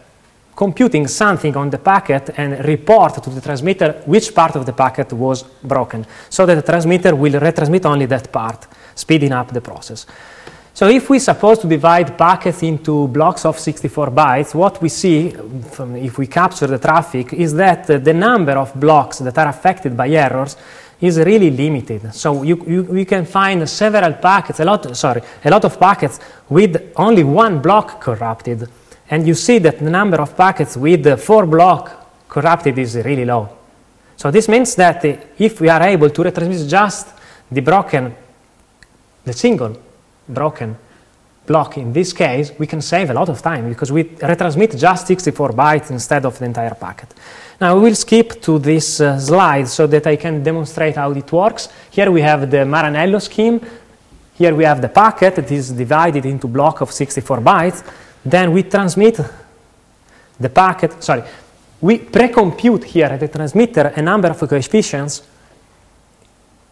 computing 0.56 1.08
something 1.08 1.56
on 1.58 1.70
the 1.70 1.78
packet 1.78 2.32
and 2.38 2.64
report 2.66 3.22
to 3.24 3.30
the 3.30 3.42
transmitter 3.42 4.02
which 4.06 4.34
part 4.34 4.56
of 4.56 4.66
the 4.66 4.74
packet 4.74 5.12
was 5.14 5.44
broken, 5.44 6.06
so 6.30 6.46
that 6.46 6.56
the 6.56 6.72
transmitter 6.72 7.16
will 7.16 7.34
retransmit 7.34 7.86
only 7.86 8.06
that 8.06 8.32
part, 8.32 8.68
speeding 8.96 9.32
up 9.32 9.52
the 9.52 9.62
process. 9.62 10.06
So 10.76 10.88
if 10.88 11.08
we 11.08 11.20
suppose 11.20 11.60
to 11.60 11.68
divide 11.68 12.18
packets 12.18 12.64
into 12.64 13.08
blocks 13.08 13.46
of 13.46 13.60
64 13.60 14.10
bytes, 14.10 14.56
what 14.56 14.82
we 14.82 14.90
see, 14.90 15.30
from, 15.30 15.96
if 15.96 16.18
we 16.18 16.26
capture 16.26 16.66
the 16.66 16.80
traffic, 16.80 17.32
is 17.34 17.54
that 17.54 17.86
the 17.86 18.14
number 18.14 18.54
of 18.54 18.74
blocks 18.74 19.20
that 19.20 19.38
are 19.38 19.50
affected 19.50 19.96
by 19.96 20.10
errors 20.10 20.58
is 21.00 21.20
really 21.20 21.52
limited. 21.52 22.14
So 22.16 22.42
you, 22.42 22.64
you, 22.66 22.98
you, 22.98 23.06
can 23.06 23.26
find 23.26 23.70
several 23.70 24.14
packets, 24.14 24.62
a 24.62 24.66
lot, 24.66 24.96
sorry, 24.98 25.22
a 25.44 25.50
lot 25.52 25.64
of 25.66 25.80
packets 25.80 26.20
with 26.50 26.94
only 26.96 27.24
one 27.24 27.62
block 27.62 28.02
corrupted. 28.02 28.68
And 29.10 29.28
you 29.28 29.34
see 29.34 29.60
that 29.60 29.80
the 29.80 29.90
number 29.90 30.22
of 30.22 30.36
packets 30.36 30.78
with 30.78 31.06
uh, 31.06 31.18
four 31.18 31.46
block 31.46 32.28
corrupted 32.28 32.78
is 32.78 32.96
really 32.96 33.26
low. 33.26 33.50
So 34.16 34.32
this 34.32 34.48
means 34.48 34.76
that 34.76 35.04
if 35.38 35.60
we 35.60 35.70
are 35.70 35.84
able 35.84 36.10
to 36.10 36.22
retransmit 36.24 36.70
just 36.70 37.08
the 37.52 37.62
broken, 37.62 38.16
the 39.26 39.34
single 39.34 39.78
broken 40.28 40.78
block 41.46 41.78
in 41.78 41.92
this 41.92 42.14
case, 42.14 42.52
we 42.58 42.68
can 42.68 42.82
save 42.82 43.10
a 43.10 43.14
lot 43.14 43.30
of 43.30 43.42
time 43.42 43.70
because 43.70 43.92
we 43.92 44.06
retransmit 44.06 44.80
just 44.80 45.08
64 45.08 45.50
bytes 45.50 45.92
instead 45.92 46.26
of 46.26 46.40
the 46.40 46.46
entire 46.46 46.74
packet. 46.74 47.14
Now 47.60 47.76
we 47.76 47.82
will 47.82 47.96
skip 47.96 48.42
to 48.42 48.60
this 48.60 49.02
uh, 49.02 49.20
slide 49.20 49.68
so 49.68 49.88
that 49.88 50.08
I 50.08 50.16
can 50.16 50.42
demonstrate 50.42 50.96
how 50.96 51.12
it 51.12 51.32
works. 51.32 51.70
Here 51.92 52.10
we 52.10 52.22
have 52.22 52.50
the 52.50 52.58
Maranello 52.66 53.22
scheme. 53.22 53.60
Here 54.36 54.56
we 54.56 54.64
have 54.64 54.82
the 54.82 54.90
packet 54.90 55.36
that 55.36 55.52
is 55.52 55.72
divided 55.72 56.26
into 56.26 56.48
block 56.48 56.82
of 56.82 56.92
64 56.92 57.40
bytes. 57.40 57.84
Then 58.24 58.52
we 58.52 58.64
transmit 58.64 59.20
the 60.40 60.50
packet, 60.50 61.04
sorry, 61.04 61.24
we 61.82 62.00
pre-compute 62.00 62.86
here 62.86 63.08
at 63.08 63.20
the 63.20 63.28
transmitter 63.28 63.92
a 63.96 64.02
number 64.02 64.30
of 64.30 64.40
coefficients 64.40 65.24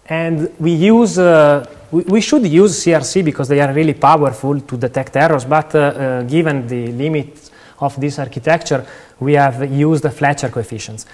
and 0.05 0.53
we 0.59 0.71
use 0.71 1.17
uh, 1.19 1.65
we, 1.91 2.03
we, 2.03 2.21
should 2.21 2.47
use 2.47 2.83
CRC 2.83 3.23
because 3.23 3.49
they 3.49 3.59
are 3.59 3.73
really 3.73 3.93
powerful 3.93 4.61
to 4.61 4.77
detect 4.77 5.15
errors, 5.17 5.43
but 5.43 5.75
uh, 5.75 5.79
uh, 5.79 6.23
given 6.23 6.65
the 6.65 6.87
limits 6.87 7.51
of 7.79 7.99
this 7.99 8.17
architecture, 8.17 8.85
we 9.19 9.33
have 9.33 9.69
used 9.69 10.03
the 10.03 10.09
Fletcher 10.09 10.49
coefficients. 10.49 11.05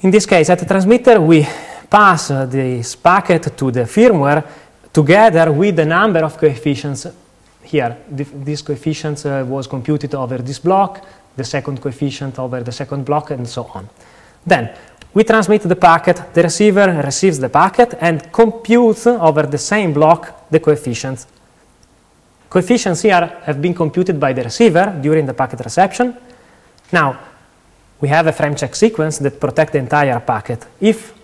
In 0.00 0.10
this 0.10 0.26
case, 0.26 0.50
at 0.50 0.58
the 0.58 0.66
transmitter, 0.66 1.20
we 1.20 1.46
pass 1.88 2.30
uh, 2.30 2.44
this 2.44 2.96
packet 2.96 3.56
to 3.56 3.70
the 3.70 3.84
firmware 3.84 4.44
together 4.92 5.50
with 5.52 5.76
the 5.76 5.86
number 5.86 6.20
of 6.20 6.36
coefficients 6.36 7.06
here. 7.66 7.96
This 8.08 8.62
coefficient 8.62 9.24
uh, 9.26 9.44
was 9.46 9.66
computed 9.66 10.14
over 10.14 10.38
this 10.38 10.58
block, 10.58 11.04
the 11.36 11.44
second 11.44 11.80
coefficient 11.80 12.38
over 12.38 12.62
the 12.62 12.72
second 12.72 13.04
block, 13.04 13.30
and 13.30 13.48
so 13.48 13.64
on. 13.74 13.88
Then 14.44 14.70
we 15.12 15.24
transmit 15.24 15.62
the 15.62 15.76
packet, 15.76 16.34
the 16.34 16.42
receiver 16.42 17.02
receives 17.04 17.38
the 17.38 17.48
packet 17.48 17.94
and 18.00 18.30
computes 18.32 19.06
over 19.06 19.42
the 19.42 19.58
same 19.58 19.92
block 19.92 20.48
the 20.50 20.60
coefficients. 20.60 21.26
Coefficients 22.48 23.02
here 23.02 23.40
have 23.44 23.60
been 23.60 23.74
computed 23.74 24.20
by 24.20 24.32
the 24.32 24.44
receiver 24.44 24.98
during 25.02 25.26
the 25.26 25.34
packet 25.34 25.60
reception. 25.60 26.16
Now, 26.92 27.18
we 28.00 28.08
have 28.08 28.26
a 28.26 28.32
frame 28.32 28.54
check 28.54 28.74
sequence 28.74 29.18
that 29.18 29.40
protects 29.40 29.72
the 29.72 29.78
entire 29.78 30.20
packet. 30.20 30.66
If 30.80 31.14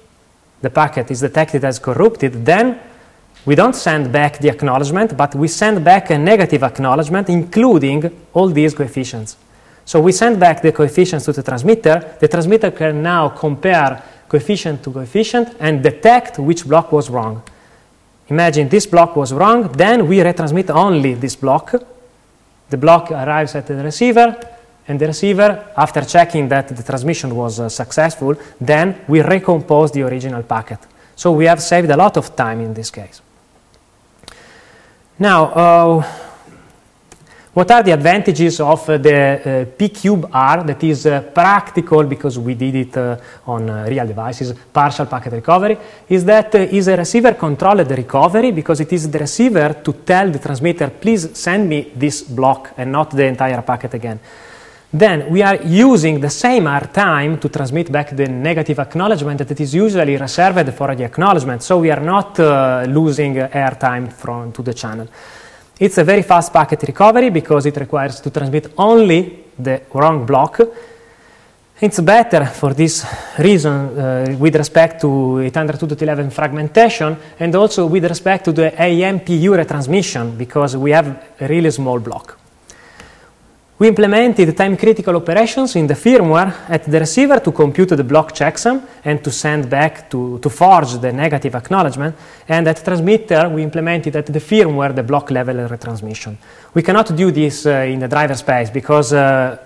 the 0.60 0.70
packet 0.70 1.10
is 1.10 1.20
detected 1.20 1.64
as 1.64 1.78
corrupted, 1.78 2.44
then 2.44 2.80
we 3.44 3.54
don't 3.54 3.74
send 3.74 4.12
back 4.12 4.38
the 4.38 4.48
acknowledgement, 4.48 5.16
but 5.16 5.34
we 5.34 5.48
send 5.48 5.84
back 5.84 6.10
a 6.10 6.18
negative 6.18 6.62
acknowledgement, 6.62 7.28
including 7.28 8.10
all 8.32 8.48
these 8.48 8.74
coefficients. 8.74 9.36
So 9.84 10.00
we 10.00 10.12
send 10.12 10.38
back 10.38 10.62
the 10.62 10.70
coefficients 10.70 11.24
to 11.24 11.32
the 11.32 11.42
transmitter. 11.42 12.16
The 12.20 12.28
transmitter 12.28 12.70
can 12.70 13.02
now 13.02 13.30
compare 13.30 14.00
coefficient 14.28 14.82
to 14.84 14.92
coefficient 14.92 15.56
and 15.58 15.82
detect 15.82 16.38
which 16.38 16.64
block 16.66 16.92
was 16.92 17.10
wrong. 17.10 17.42
Imagine 18.28 18.68
this 18.68 18.86
block 18.86 19.16
was 19.16 19.32
wrong, 19.32 19.70
then 19.72 20.06
we 20.06 20.18
retransmit 20.18 20.70
only 20.70 21.14
this 21.14 21.34
block. 21.34 21.74
The 22.70 22.76
block 22.76 23.10
arrives 23.10 23.54
at 23.56 23.66
the 23.66 23.74
receiver, 23.82 24.38
and 24.88 24.98
the 24.98 25.08
receiver, 25.08 25.68
after 25.76 26.02
checking 26.04 26.48
that 26.48 26.68
the 26.68 26.82
transmission 26.82 27.34
was 27.34 27.60
uh, 27.60 27.68
successful, 27.68 28.36
then 28.60 29.00
we 29.08 29.20
recompose 29.20 29.92
the 29.92 30.02
original 30.02 30.42
packet. 30.42 30.78
So 31.16 31.32
we 31.32 31.44
have 31.46 31.60
saved 31.60 31.90
a 31.90 31.96
lot 31.96 32.16
of 32.16 32.34
time 32.34 32.60
in 32.60 32.72
this 32.72 32.90
case. 32.90 33.20
Now, 35.18 35.44
uh, 35.44 36.02
what 37.52 37.70
are 37.70 37.82
the 37.82 37.92
advantages 37.92 38.60
of 38.60 38.88
uh, 38.88 38.96
the 38.96 39.66
uh, 39.68 39.76
P-cube 39.76 40.30
R 40.32 40.64
that 40.64 40.82
is 40.82 41.04
uh, 41.04 41.20
practical 41.20 42.04
because 42.04 42.38
we 42.38 42.54
did 42.54 42.74
it 42.74 42.96
uh, 42.96 43.18
on 43.46 43.68
uh, 43.68 43.84
real 43.90 44.06
devices, 44.06 44.54
partial 44.72 45.04
packet 45.04 45.34
recovery, 45.34 45.76
is 46.08 46.24
that 46.24 46.54
uh, 46.54 46.60
is 46.60 46.88
a 46.88 46.96
receiver 46.96 47.34
controlled 47.34 47.90
recovery 47.90 48.52
because 48.52 48.80
it 48.80 48.90
is 48.90 49.10
the 49.10 49.18
receiver 49.18 49.82
to 49.84 49.92
tell 49.92 50.30
the 50.30 50.38
transmitter, 50.38 50.88
please 50.88 51.36
send 51.36 51.68
me 51.68 51.92
this 51.94 52.22
block 52.22 52.72
and 52.78 52.90
not 52.90 53.10
the 53.10 53.26
entire 53.26 53.60
packet 53.60 53.92
again. 53.92 54.18
Then 54.94 55.30
we 55.30 55.40
are 55.42 55.58
using 55.62 56.20
the 56.20 56.28
same 56.28 56.66
R 56.66 56.86
time 56.88 57.38
to 57.38 57.48
transmit 57.48 57.90
back 57.90 58.14
the 58.14 58.28
negative 58.28 58.78
acknowledgement 58.78 59.38
that 59.38 59.58
is 59.58 59.74
usually 59.74 60.18
reserved 60.18 60.74
for 60.74 60.94
the 60.94 61.04
acknowledgement, 61.04 61.62
so 61.62 61.78
we 61.78 61.90
are 61.90 62.02
not 62.02 62.38
losing 62.88 63.38
air 63.38 63.74
time 63.80 64.08
from 64.08 64.52
to 64.52 64.62
the 64.62 64.74
channel. 64.74 65.08
It's 65.78 65.96
a 65.96 66.04
very 66.04 66.20
fast 66.20 66.52
packet 66.52 66.82
recovery 66.82 67.30
because 67.30 67.64
it 67.64 67.76
requires 67.78 68.20
to 68.20 68.30
transmit 68.30 68.74
only 68.76 69.46
the 69.58 69.80
wrong 69.94 70.26
block. 70.26 70.60
It's 71.80 72.00
better 72.00 72.44
for 72.44 72.74
this 72.74 73.06
reason 73.38 73.98
uh, 73.98 74.36
with 74.38 74.54
respect 74.56 75.00
to 75.00 75.06
802.11 75.06 76.30
fragmentation 76.30 77.16
and 77.40 77.54
also 77.54 77.86
with 77.86 78.04
respect 78.04 78.44
to 78.44 78.52
the 78.52 78.70
AMPU 78.70 79.56
retransmission 79.56 80.36
because 80.36 80.76
we 80.76 80.90
have 80.90 81.08
a 81.40 81.48
really 81.48 81.70
small 81.70 81.98
block. 81.98 82.41
We 83.78 83.88
implemented 83.88 84.56
time-critical 84.56 85.16
operations 85.16 85.74
in 85.74 85.86
the 85.86 85.94
firmware 85.94 86.68
at 86.68 86.84
the 86.84 87.00
receiver 87.00 87.40
to 87.40 87.50
compute 87.50 87.88
the 87.88 88.04
block 88.04 88.32
checksum 88.32 88.82
and 89.04 89.24
to 89.24 89.30
send 89.30 89.68
back 89.68 90.08
to, 90.10 90.38
to 90.38 90.48
forge 90.48 90.98
the 90.98 91.12
negative 91.12 91.54
acknowledgement. 91.54 92.14
And 92.46 92.68
at 92.68 92.84
transmitter, 92.84 93.48
we 93.48 93.62
implemented 93.62 94.14
at 94.14 94.26
the 94.26 94.38
firmware 94.38 94.94
the 94.94 95.02
block 95.02 95.30
level 95.30 95.56
retransmission. 95.56 96.36
We 96.74 96.82
cannot 96.82 97.16
do 97.16 97.30
this 97.32 97.66
uh, 97.66 97.70
in 97.88 97.98
the 97.98 98.08
driver 98.08 98.34
space 98.34 98.70
because 98.70 99.12
uh, 99.14 99.58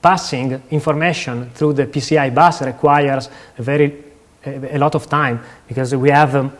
passing 0.00 0.62
information 0.70 1.50
through 1.54 1.72
the 1.72 1.86
PCI 1.86 2.32
bus 2.32 2.62
requires 2.62 3.28
a 3.58 3.62
very 3.62 4.04
a, 4.46 4.76
a 4.76 4.78
lot 4.78 4.94
of 4.94 5.08
time 5.08 5.40
because 5.66 5.94
we 5.96 6.10
have 6.10 6.36
um, 6.36 6.52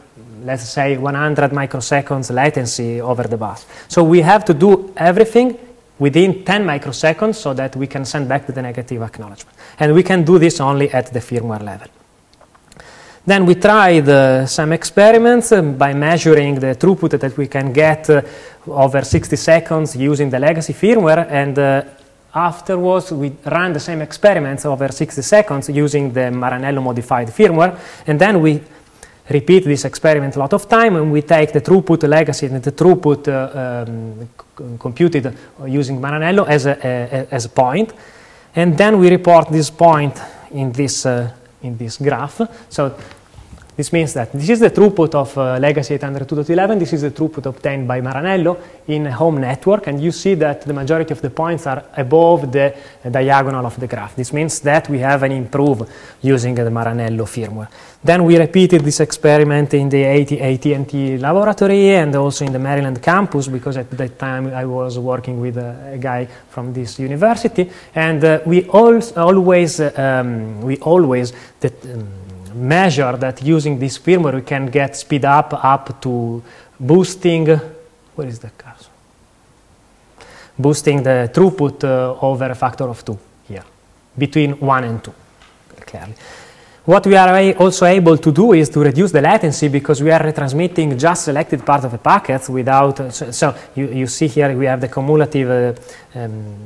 let's 0.42 0.68
say 0.68 0.96
100 0.96 1.50
microseconds 1.50 2.32
latency 2.32 3.00
over 3.00 3.24
the 3.24 3.36
bus. 3.36 3.66
So 3.88 4.02
we 4.02 4.20
have 4.20 4.44
to 4.46 4.54
do 4.54 4.92
everything 4.96 5.58
within 5.98 6.44
10 6.44 6.64
microseconds 6.64 7.36
so 7.36 7.54
that 7.54 7.76
we 7.76 7.86
can 7.86 8.04
send 8.04 8.28
back 8.28 8.46
the 8.46 8.62
negative 8.62 9.02
acknowledgement. 9.02 9.56
And 9.78 9.94
we 9.94 10.02
can 10.02 10.24
do 10.24 10.38
this 10.38 10.60
only 10.60 10.90
at 10.90 11.12
the 11.12 11.20
firmware 11.20 11.62
level. 11.62 11.88
Then 13.26 13.46
we 13.46 13.54
tried 13.54 14.06
uh, 14.08 14.46
some 14.46 14.72
experiments 14.72 15.50
uh, 15.52 15.62
by 15.62 15.94
measuring 15.94 16.56
the 16.56 16.74
throughput 16.74 17.18
that 17.18 17.36
we 17.38 17.46
can 17.46 17.72
get 17.72 18.10
uh, 18.10 18.20
over 18.66 19.02
60 19.02 19.36
seconds 19.36 19.96
using 19.96 20.28
the 20.28 20.38
legacy 20.38 20.74
firmware. 20.74 21.26
And 21.30 21.58
uh, 21.58 21.84
afterwards, 22.34 23.12
we 23.12 23.32
ran 23.46 23.72
the 23.72 23.80
same 23.80 24.02
experiments 24.02 24.66
over 24.66 24.92
60 24.92 25.22
seconds 25.22 25.70
using 25.70 26.12
the 26.12 26.30
Maranello 26.30 26.82
modified 26.82 27.28
firmware. 27.28 27.78
And 28.06 28.20
then 28.20 28.42
we 28.42 28.60
repeat 29.30 29.64
this 29.64 29.86
experiment 29.86 30.36
a 30.36 30.38
lot 30.38 30.52
of 30.52 30.68
time 30.68 30.96
and 30.96 31.10
we 31.10 31.22
take 31.22 31.52
the 31.52 31.62
throughput 31.62 32.06
legacy 32.06 32.46
and 32.46 32.62
the 32.62 32.72
throughput 32.72 33.26
uh, 33.26 33.84
um, 33.88 34.28
computed 34.78 35.36
using 35.66 36.00
Maranello 36.00 36.46
as 36.48 36.66
a, 36.66 36.78
a, 36.82 37.34
as 37.34 37.44
a 37.44 37.48
point. 37.48 37.92
And 38.54 38.78
then 38.78 38.98
we 38.98 39.10
report 39.10 39.48
this 39.48 39.70
point 39.70 40.20
in 40.52 40.72
this, 40.72 41.06
uh, 41.06 41.30
in 41.62 41.76
this 41.76 41.96
graph. 41.96 42.40
So 42.68 42.94
this 43.76 43.92
means 43.92 44.14
that 44.14 44.32
this 44.32 44.48
is 44.50 44.60
the 44.60 44.70
throughput 44.70 45.16
of 45.16 45.36
uh, 45.36 45.58
legacy 45.58 45.98
802.11. 45.98 46.78
This 46.78 46.92
is 46.92 47.02
the 47.02 47.10
throughput 47.10 47.46
obtained 47.46 47.88
by 47.88 48.00
Maranello 48.00 48.56
in 48.86 49.08
a 49.08 49.12
home 49.12 49.40
network. 49.40 49.88
And 49.88 50.00
you 50.00 50.12
see 50.12 50.34
that 50.34 50.62
the 50.62 50.72
majority 50.72 51.12
of 51.12 51.20
the 51.20 51.30
points 51.30 51.66
are 51.66 51.84
above 51.96 52.52
the 52.52 52.72
uh, 53.04 53.08
diagonal 53.08 53.66
of 53.66 53.78
the 53.80 53.88
graph. 53.88 54.14
This 54.14 54.32
means 54.32 54.60
that 54.60 54.88
we 54.88 55.00
have 55.00 55.24
an 55.24 55.32
improve 55.32 55.90
using 56.22 56.54
the 56.54 56.70
Maranello 56.70 57.26
firmware. 57.26 57.68
Then 58.04 58.24
we 58.24 58.36
repeated 58.36 58.82
this 58.82 59.00
experiment 59.00 59.72
in 59.72 59.88
the 59.88 60.04
AT&T 60.04 61.16
laboratory 61.16 61.96
and 61.96 62.14
also 62.14 62.44
in 62.44 62.52
the 62.52 62.58
Maryland 62.58 63.02
campus 63.02 63.48
because 63.48 63.78
at 63.78 63.90
that 63.92 64.18
time 64.18 64.48
I 64.48 64.66
was 64.66 64.98
working 64.98 65.40
with 65.40 65.56
a, 65.56 65.92
a 65.94 65.98
guy 65.98 66.28
from 66.50 66.74
this 66.74 66.98
university. 66.98 67.70
And 67.94 68.22
uh, 68.22 68.40
we 68.44 68.68
al 68.68 69.00
always, 69.16 69.80
um, 69.80 70.60
we 70.60 70.76
always, 70.80 71.32
that, 71.60 71.82
um, 71.86 72.06
measure 72.54 73.16
that 73.16 73.42
using 73.42 73.78
this 73.78 73.98
firmware 73.98 74.34
we 74.34 74.42
can 74.42 74.66
get 74.66 74.96
speed 74.96 75.24
up 75.24 75.54
up 75.64 75.98
to 76.02 76.42
boosting, 76.78 77.46
where 78.14 78.28
is 78.28 78.38
the 78.38 78.50
cursor? 78.50 78.90
Boosting 80.58 81.02
the 81.02 81.30
throughput 81.32 81.82
uh, 81.84 82.20
over 82.20 82.50
a 82.50 82.54
factor 82.54 82.84
of 82.84 83.02
two 83.02 83.18
here, 83.48 83.64
between 84.18 84.52
one 84.60 84.84
and 84.84 85.02
two, 85.02 85.14
clearly. 85.86 86.14
What 86.84 87.06
we 87.06 87.16
are 87.16 87.54
also 87.54 87.86
able 87.86 88.18
to 88.18 88.30
do 88.30 88.52
is 88.52 88.68
to 88.68 88.80
reduce 88.80 89.10
the 89.10 89.22
latency 89.22 89.68
because 89.68 90.02
we 90.02 90.10
are 90.10 90.20
retransmitting 90.20 90.98
just 91.00 91.24
selected 91.24 91.64
part 91.64 91.84
of 91.84 91.92
the 91.92 91.98
packet 91.98 92.46
without, 92.50 93.00
uh, 93.00 93.10
so, 93.10 93.30
so 93.30 93.54
you, 93.74 93.88
you, 93.88 94.06
see 94.06 94.26
here 94.26 94.54
we 94.54 94.66
have 94.66 94.82
the 94.82 94.88
cumulative 94.88 95.48
uh, 96.14 96.18
um, 96.20 96.56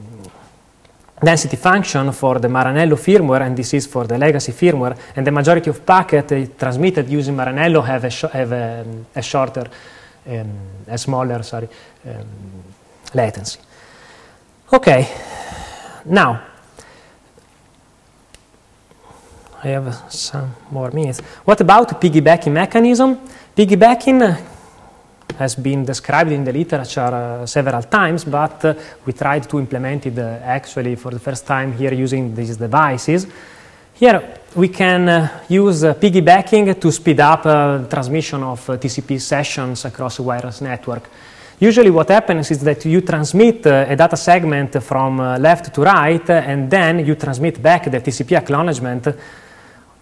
density 1.22 1.56
function 1.56 2.10
for 2.10 2.40
the 2.40 2.48
Maranello 2.48 2.96
firmware, 2.96 3.42
and 3.42 3.56
this 3.56 3.74
is 3.74 3.86
for 3.86 4.08
the 4.08 4.18
legacy 4.18 4.50
firmware, 4.50 4.98
and 5.14 5.24
the 5.24 5.30
majority 5.30 5.70
of 5.70 5.86
packets 5.86 6.32
uh, 6.32 6.46
transmitted 6.58 7.08
using 7.08 7.36
Maranello 7.36 7.86
have 7.86 8.02
a, 8.02 8.28
have 8.32 8.52
a, 8.52 8.80
um, 8.80 9.06
a 9.14 9.22
shorter, 9.22 9.70
um, 10.26 10.50
a 10.88 10.98
smaller, 10.98 11.44
sorry, 11.44 11.68
um, 12.06 12.64
latency. 13.14 13.60
Okay, 14.72 15.08
now, 16.06 16.42
I 19.62 19.68
have 19.68 20.04
some 20.08 20.54
more 20.70 20.92
minutes. 20.92 21.20
What 21.44 21.60
about 21.60 22.00
piggybacking 22.00 22.52
mechanism? 22.52 23.18
Piggybacking 23.56 24.38
has 25.36 25.56
been 25.56 25.84
described 25.84 26.30
in 26.30 26.44
the 26.44 26.52
literature 26.52 27.00
uh, 27.00 27.46
several 27.46 27.82
times, 27.82 28.24
but 28.24 28.64
uh, 28.64 28.74
we 29.04 29.12
tried 29.12 29.48
to 29.48 29.58
implement 29.58 30.06
it 30.06 30.18
uh, 30.18 30.38
actually 30.42 30.94
for 30.94 31.10
the 31.10 31.18
first 31.18 31.44
time 31.44 31.72
here 31.72 31.92
using 31.92 32.34
these 32.34 32.56
devices. 32.56 33.26
Here 33.94 34.40
we 34.54 34.68
can 34.68 35.08
uh, 35.08 35.42
use 35.48 35.82
uh, 35.82 35.94
piggybacking 35.94 36.80
to 36.80 36.92
speed 36.92 37.18
up 37.18 37.44
uh, 37.44 37.84
transmission 37.88 38.44
of 38.44 38.64
TCP 38.64 39.20
sessions 39.20 39.84
across 39.84 40.20
a 40.20 40.22
wireless 40.22 40.60
network. 40.60 41.10
Usually 41.58 41.90
what 41.90 42.08
happens 42.08 42.48
is 42.52 42.60
that 42.60 42.84
you 42.84 43.00
transmit 43.00 43.66
a 43.66 43.96
data 43.96 44.16
segment 44.16 44.80
from 44.80 45.18
left 45.18 45.74
to 45.74 45.82
right 45.82 46.30
and 46.30 46.70
then 46.70 47.04
you 47.04 47.16
transmit 47.16 47.60
back 47.60 47.90
the 47.90 48.00
TCP 48.00 48.36
acknowledgement 48.36 49.08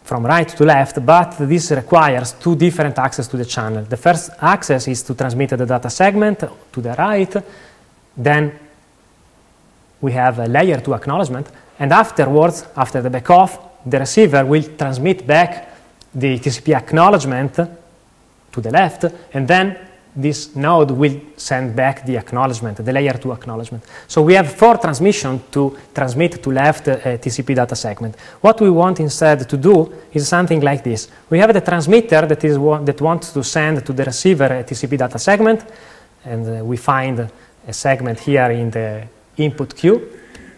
from 0.07 0.25
right 0.25 0.49
to 0.49 0.65
left, 0.65 1.05
but 1.05 1.37
this 1.37 1.73
requires 1.73 2.35
two 2.35 2.55
different 2.55 2.97
access 2.97 3.27
to 3.27 3.37
the 3.37 3.45
channel. 3.45 3.83
The 3.83 3.97
first 3.97 4.31
access 4.41 4.87
is 4.87 5.03
to 5.03 5.15
transmit 5.15 5.51
the 5.51 5.67
data 5.67 5.91
segment 5.91 6.45
to 6.73 6.81
the 6.81 6.95
right, 6.97 7.37
then 8.17 8.53
we 10.01 10.13
have 10.13 10.39
a 10.39 10.47
layer 10.47 10.81
2 10.81 10.95
acknowledgement, 10.95 11.49
and 11.81 11.93
afterwards, 11.93 12.67
after 12.77 13.03
the 13.03 13.11
backoff, 13.11 13.59
the 13.85 13.99
receiver 13.99 14.47
will 14.47 14.63
transmit 14.79 15.27
back 15.27 15.75
the 16.15 16.39
TCP 16.39 16.77
acknowledgement 16.77 17.55
to 17.55 18.61
the 18.61 18.71
left, 18.71 19.07
and 19.33 19.49
then 19.49 19.77
this 20.17 20.57
node 20.57 20.91
will 20.93 21.21
send 21.37 21.77
back 21.77 22.07
the 22.07 22.17
acknowledgement, 22.17 22.79
the 22.79 22.93
layer 22.93 23.13
2 23.13 23.33
acknowledgement. 23.33 23.85
So 24.09 24.23
we 24.23 24.33
have 24.35 24.51
four 24.51 24.79
transmissions 24.79 25.43
to 25.51 25.77
transmit 25.95 26.43
to 26.43 26.51
left 26.51 26.89
uh, 26.89 26.97
TCP 27.19 27.55
data 27.55 27.77
segment. 27.77 28.17
What 28.41 28.61
we 28.61 28.71
want 28.71 28.99
instead 29.01 29.47
to 29.49 29.57
do 29.59 29.93
is 30.13 30.27
something 30.27 30.61
like 30.61 30.83
this. 30.83 31.09
We 31.29 31.39
have 31.39 31.53
the 31.53 31.61
transmitter 31.61 32.23
that, 32.27 32.43
is 32.45 32.57
that 32.57 33.01
wants 33.01 33.33
to 33.33 33.45
send 33.45 33.85
to 33.85 33.93
the 33.93 34.05
receiver 34.05 34.47
a 34.47 34.65
TCP 34.65 34.97
data 34.97 35.19
segment, 35.19 35.65
and 36.25 36.61
uh, 36.61 36.65
we 36.65 36.79
find 36.79 37.31
a 37.69 37.73
segment 37.73 38.19
here 38.21 38.51
in 38.51 38.71
the 38.71 39.07
input 39.37 39.77
queue. 39.77 40.01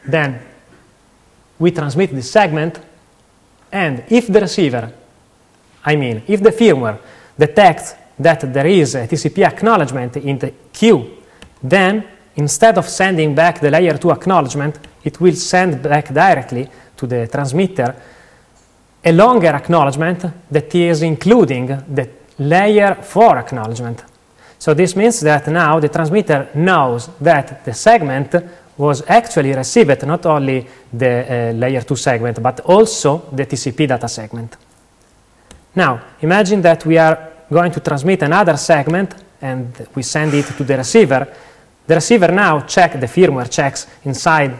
Then 0.07 0.41
we 1.59 1.73
transmit 1.73 2.15
this 2.15 2.31
segment, 2.31 2.79
and 3.73 4.05
if 4.09 4.29
the 4.29 4.41
receiver, 4.41 4.93
I 5.85 5.97
mean, 5.97 6.23
if 6.29 6.41
the 6.41 6.51
firmware 6.51 6.99
detects 7.37 7.95
that 8.19 8.53
there 8.53 8.67
is 8.67 8.95
a 8.95 9.07
TCP 9.07 9.45
acknowledgement 9.45 10.17
in 10.17 10.39
the 10.39 10.53
queue, 10.73 11.19
then 11.63 12.05
instead 12.35 12.79
of 12.79 12.89
sending 12.89 13.35
back 13.35 13.61
the 13.61 13.71
layer 13.71 13.97
2 13.97 14.11
acknowledgement, 14.11 14.79
it 15.05 15.21
will 15.21 15.35
send 15.35 15.83
back 15.83 16.13
directly 16.13 16.69
to 16.97 17.07
the 17.07 17.27
transmitter 17.27 17.95
a 19.05 19.13
longer 19.13 19.55
acknowledgement 19.55 20.25
that 20.51 20.75
is 20.75 21.03
including 21.03 21.67
the 21.67 22.09
layer 22.39 22.95
4 22.95 23.39
acknowledgement. 23.39 24.05
So 24.59 24.75
this 24.75 24.97
means 24.97 25.21
that 25.21 25.47
now 25.49 25.79
the 25.79 25.89
transmitter 25.89 26.49
knows 26.55 27.09
that 27.21 27.65
the 27.65 27.73
segment 27.73 28.35
was 28.77 29.03
actually 29.09 29.53
received 29.55 30.07
not 30.07 30.27
only 30.27 30.67
the 30.93 31.51
uh, 31.51 31.53
layer 31.53 31.81
2 31.83 31.97
segment, 31.97 32.43
but 32.43 32.61
also 32.61 33.29
the 33.33 33.47
TCP 33.47 33.87
data 33.89 34.09
segment. 34.09 34.57
Now, 35.75 36.01
imagine 36.21 36.61
that 36.63 36.85
we 36.87 36.99
are 36.99 37.33
going 37.51 37.73
to 37.73 37.81
transmit 37.81 38.23
another 38.23 38.57
segment 38.57 39.15
and 39.41 39.89
we 39.95 40.03
send 40.03 40.35
it 40.35 40.47
to 40.47 40.65
the 40.65 40.77
receiver. 40.77 41.27
The 41.87 41.95
receiver 41.95 42.33
now 42.33 42.61
check 42.61 43.01
the 43.01 43.07
firmware 43.07 43.51
checks 43.51 43.87
inside 44.05 44.55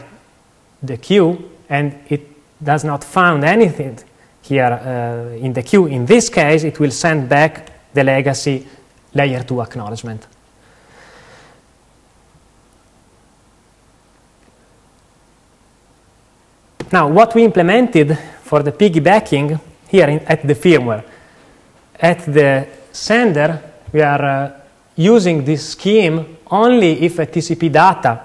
the 0.81 0.97
queue 0.97 1.51
and 1.69 1.99
it 2.09 2.21
does 2.63 2.83
not 2.83 3.03
found 3.03 3.43
anything 3.43 3.99
here 4.41 4.63
uh, 4.73 5.35
in 5.37 5.53
the 5.53 5.61
queue. 5.61 5.85
In 5.85 6.05
this 6.05 6.29
case, 6.29 6.63
it 6.63 6.79
will 6.79 6.91
send 6.91 7.29
back 7.29 7.93
the 7.93 8.03
legacy 8.03 8.65
layer 9.13 9.43
2 9.43 9.61
acknowledgement. 9.61 10.27
Now, 16.91 17.07
what 17.07 17.35
we 17.35 17.43
implemented 17.43 18.17
for 18.41 18.63
the 18.63 18.71
piggybacking 18.71 19.59
here 19.87 20.07
in, 20.07 20.19
at 20.21 20.47
the 20.47 20.55
firmware, 20.55 21.03
at 21.99 22.25
the 22.25 22.67
sender, 22.91 23.61
we 23.91 24.01
are 24.01 24.25
uh, 24.25 24.51
using 24.95 25.43
this 25.43 25.69
scheme 25.69 26.37
only 26.51 27.01
if 27.03 27.19
a 27.19 27.25
TCP 27.25 27.71
data 27.71 28.21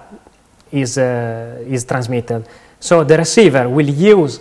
is, 0.72 0.98
uh, 0.98 1.62
is 1.66 1.84
transmitted. 1.84 2.46
So 2.80 3.04
the 3.04 3.16
receiver 3.16 3.68
will 3.68 3.88
use 3.88 4.40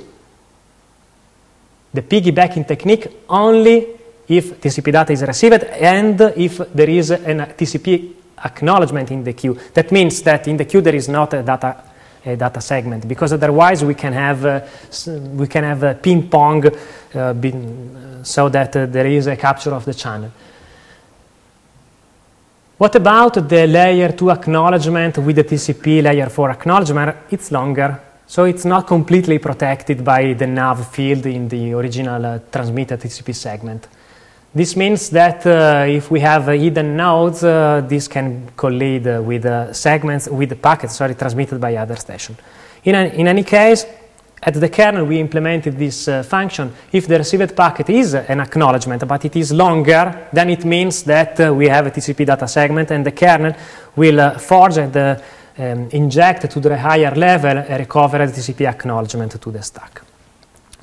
the 1.93 2.01
piggybacking 2.01 2.67
technique 2.67 3.07
only 3.29 3.87
if 4.27 4.59
TCP 4.59 4.91
data 4.91 5.13
is 5.13 5.21
received 5.21 5.63
and 5.63 6.19
if 6.35 6.57
there 6.73 6.89
is 6.89 7.11
a 7.11 7.17
TCP 7.17 8.13
acknowledgement 8.43 9.11
in 9.11 9.23
the 9.23 9.33
queue. 9.33 9.57
That 9.73 9.91
means 9.91 10.21
that 10.23 10.47
in 10.47 10.57
the 10.57 10.65
queue 10.65 10.81
there 10.81 10.95
is 10.95 11.07
not 11.07 11.33
a 11.33 11.43
data 11.43 11.83
a 12.25 12.35
data 12.35 12.61
segment 12.61 13.07
because 13.07 13.33
otherwise 13.33 13.83
we 13.83 13.93
can 13.93 14.13
have 14.13 14.45
uh, 14.45 14.61
we 15.35 15.47
can 15.47 15.63
have 15.63 15.83
a 15.83 15.95
ping 15.95 16.29
pong 16.29 16.65
uh, 16.65 18.23
so 18.23 18.49
that 18.49 18.75
uh, 18.75 18.85
there 18.85 19.07
is 19.07 19.27
a 19.27 19.35
capture 19.35 19.71
of 19.71 19.85
the 19.85 19.93
channel. 19.93 20.31
What 22.77 22.95
about 22.95 23.47
the 23.47 23.67
layer 23.67 24.11
2 24.11 24.31
acknowledgement 24.31 25.17
with 25.19 25.35
the 25.35 25.43
TCP 25.43 26.01
layer 26.01 26.29
4 26.29 26.51
acknowledgement? 26.51 27.15
It's 27.29 27.51
longer, 27.51 27.99
so 28.25 28.45
it's 28.45 28.65
not 28.65 28.87
completely 28.87 29.37
protected 29.39 30.03
by 30.03 30.33
the 30.33 30.47
nav 30.47 30.91
field 30.91 31.25
in 31.25 31.47
the 31.47 31.73
original 31.73 32.25
uh, 32.25 32.39
transmitted 32.51 32.99
TCP 32.99 33.35
segment. 33.35 33.87
This 34.55 34.75
means 34.75 35.09
that 35.09 35.47
uh, 35.47 35.85
if 35.87 36.11
we 36.11 36.19
have 36.19 36.47
uh, 36.47 36.51
hidden 36.51 36.95
nodes, 36.95 37.43
uh, 37.43 37.81
this 37.87 38.07
can 38.07 38.51
collide 38.55 39.07
uh, 39.07 39.19
with 39.19 39.47
uh, 39.47 39.73
segments, 39.73 40.29
with 40.29 40.61
packets, 40.61 40.95
sorry, 40.95 41.15
transmitted 41.15 41.59
by 41.59 41.75
other 41.75 41.95
station. 41.95 42.37
In, 42.83 42.93
an, 42.93 43.11
in 43.13 43.27
any 43.27 43.43
case, 43.43 43.83
at 44.43 44.53
the 44.53 44.69
kernel, 44.69 45.05
we 45.05 45.19
implemented 45.19 45.75
this 45.75 46.07
uh, 46.07 46.21
function. 46.21 46.71
If 46.91 47.07
the 47.07 47.17
received 47.17 47.55
packet 47.55 47.89
is 47.89 48.13
an 48.13 48.41
acknowledgement, 48.41 49.07
but 49.07 49.25
it 49.25 49.35
is 49.35 49.51
longer, 49.51 50.27
then 50.31 50.51
it 50.51 50.65
means 50.65 51.01
that 51.03 51.39
we 51.55 51.67
have 51.67 51.87
a 51.87 51.91
TCP 51.91 52.23
data 52.23 52.47
segment, 52.47 52.91
and 52.91 53.03
the 53.03 53.11
kernel 53.11 53.55
will 53.95 54.37
forge 54.37 54.77
and 54.77 54.95
um, 54.95 55.89
inject 55.89 56.51
to 56.51 56.59
the 56.59 56.77
higher 56.77 57.15
level 57.15 57.57
a 57.57 57.77
recovered 57.79 58.29
TCP 58.29 58.67
acknowledgement 58.67 59.41
to 59.41 59.49
the 59.49 59.63
stack. 59.63 60.12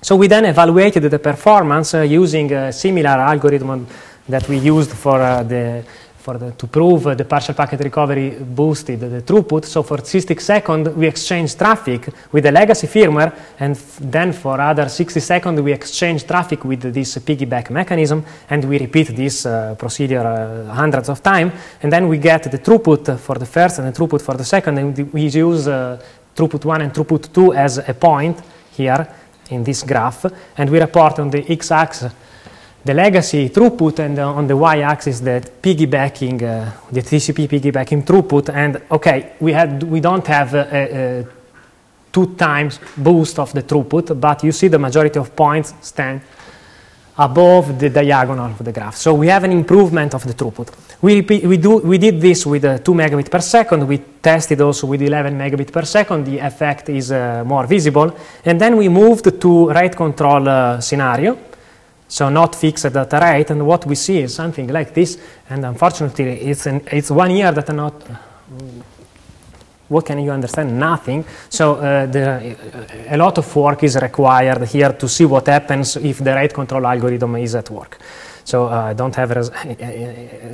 So 0.03 0.17
we 0.17 0.29
then 0.29 0.47
evaluated 0.47 1.03
the 1.03 1.19
performance 1.19 1.95
uh, 1.95 2.01
using 2.01 2.53
a 2.53 2.73
similar 2.73 3.11
algorithm 3.11 3.87
that 4.29 4.49
we 4.49 4.57
used 4.59 4.93
for 4.93 5.21
uh, 5.21 5.43
the 5.43 5.85
for 6.21 6.37
the, 6.39 6.53
to 6.53 6.67
prove 6.67 7.07
uh, 7.07 7.15
the 7.15 7.25
partial 7.25 7.55
packet 7.55 7.81
recovery 7.81 8.31
boosted 8.31 9.01
the 9.01 9.23
throughput. 9.23 9.65
So 9.65 9.83
for 9.83 10.05
60 10.05 10.39
seconds, 10.39 10.89
we 10.91 11.07
exchange 11.07 11.57
traffic 11.57 12.09
with 12.31 12.45
the 12.45 12.53
legacy 12.53 12.87
firmware, 12.87 13.35
and 13.59 13.75
then 14.01 14.33
for 14.33 14.61
other 14.61 14.89
60 14.89 15.19
seconds, 15.19 15.61
we 15.61 15.73
exchange 15.73 16.27
traffic 16.27 16.65
with 16.65 16.93
this 16.93 17.17
piggyback 17.19 17.71
mechanism, 17.71 18.25
and 18.51 18.65
we 18.65 18.79
repeat 18.79 19.17
this 19.17 19.47
uh, 19.47 19.75
procedure 19.79 20.27
uh, 20.27 20.75
hundreds 20.75 21.09
of 21.09 21.23
times, 21.23 21.53
and 21.83 21.91
then 21.91 22.07
we 22.07 22.19
get 22.19 22.51
the 22.51 22.59
throughput 22.59 23.19
for 23.19 23.37
the 23.37 23.47
first 23.47 23.79
and 23.79 23.89
the 23.89 23.99
throughput 23.99 24.21
for 24.21 24.35
the 24.35 24.45
second, 24.45 24.79
and 24.79 25.13
we 25.13 25.23
use 25.23 25.67
uh, 25.67 26.01
throughput 26.37 26.65
1 26.65 26.83
and 26.83 26.93
throughput 26.93 27.33
2 27.33 27.55
as 27.55 27.79
a 27.79 27.95
point 27.95 28.39
here 28.73 29.07
in 29.51 29.65
this 29.65 29.83
graph, 29.83 30.27
and 30.57 30.71
we 30.71 30.81
report 30.81 31.19
on 31.19 31.31
the 31.31 31.45
x-axis 31.51 32.13
the 32.85 32.95
legacy 32.95 33.49
throughput 33.49 33.99
and 33.99 34.19
uh, 34.19 34.33
on 34.33 34.47
the 34.47 34.57
y-axis 34.57 35.21
the 35.21 35.47
piggybacking, 35.63 36.43
uh, 36.43 36.71
the 36.91 37.03
TCP 37.03 37.47
piggybacking 37.47 38.05
throughput. 38.05 38.49
And 38.49 38.81
okay, 38.91 39.33
we, 39.41 39.53
had, 39.53 39.83
we 39.83 40.01
don't 40.01 40.27
have 40.27 40.55
a, 40.55 40.67
a, 40.73 41.27
two 42.11 42.35
times 42.37 42.81
boost 42.97 43.39
of 43.39 43.53
the 43.53 43.63
throughput, 43.63 44.19
but 44.19 44.43
you 44.43 44.53
see 44.53 44.69
the 44.69 44.79
majority 44.79 45.19
of 45.19 45.37
points 45.37 45.75
stand 45.83 46.23
above 47.21 47.79
the 47.79 47.91
diagonal 47.91 48.47
of 48.47 48.65
the 48.65 48.73
graph. 48.73 48.97
So 48.97 49.13
we 49.13 49.29
have 49.29 49.45
an 49.45 49.53
improvement 49.53 50.15
of 50.15 50.25
the 50.25 50.33
throughput. 50.33 50.73
We, 51.03 51.17
repeat, 51.17 51.45
we, 51.45 51.59
do, 51.59 51.77
we 51.77 51.99
did 51.99 52.21
this 52.21 52.47
with 52.47 52.65
uh, 52.65 52.79
2 52.79 52.93
megabit 52.95 53.31
per 53.31 53.41
second. 53.41 53.87
We 53.87 53.99
tested 54.23 54.61
also 54.63 54.87
with 54.87 55.03
11 55.03 55.37
megabit 55.37 55.71
per 55.71 55.85
second. 55.85 56.25
The 56.25 56.39
effect 56.39 56.89
is 56.89 57.13
uh, 57.13 57.45
more 57.45 57.67
visible. 57.67 58.17
And 58.45 58.59
then 58.59 58.77
we 58.77 58.89
moved 58.89 59.39
to 59.41 59.69
rate 59.71 59.95
control 59.97 60.49
uh, 60.49 60.81
scenario 60.81 61.37
so 62.11 62.29
not 62.29 62.57
fixed 62.57 62.93
data 62.93 63.21
rate. 63.23 63.51
And 63.51 63.67
what 63.67 63.87
we 63.87 63.95
see 63.95 64.19
is 64.19 64.35
something 64.35 64.67
like 64.69 64.93
this. 64.93 65.19
And 65.49 65.65
unfortunately, 65.65 66.41
it's, 66.41 66.67
an, 66.67 66.83
it's 66.91 67.11
one 67.11 67.31
year 67.31 67.53
that 67.53 67.71
are 67.71 67.75
not, 67.75 68.03
what 69.91 70.07
can 70.07 70.21
you 70.21 70.31
understand? 70.31 70.79
Nothing. 70.79 71.25
So 71.49 71.75
uh, 71.75 72.07
the, 72.07 72.57
a 73.09 73.17
lot 73.17 73.39
of 73.39 73.57
work 73.57 73.83
is 73.83 73.97
required 73.97 74.69
here 74.69 74.93
to 74.93 75.09
see 75.09 75.25
what 75.25 75.49
happens 75.49 75.97
if 75.97 76.19
the 76.19 76.33
rate 76.33 76.55
control 76.55 76.87
algorithm 76.87 77.37
is 77.37 77.57
at 77.57 77.71
work. 77.71 77.99
So 78.45 78.67
uh, 78.67 78.91
I 78.91 78.95
don't 78.95 79.15
have 79.17 79.31
res 79.31 79.51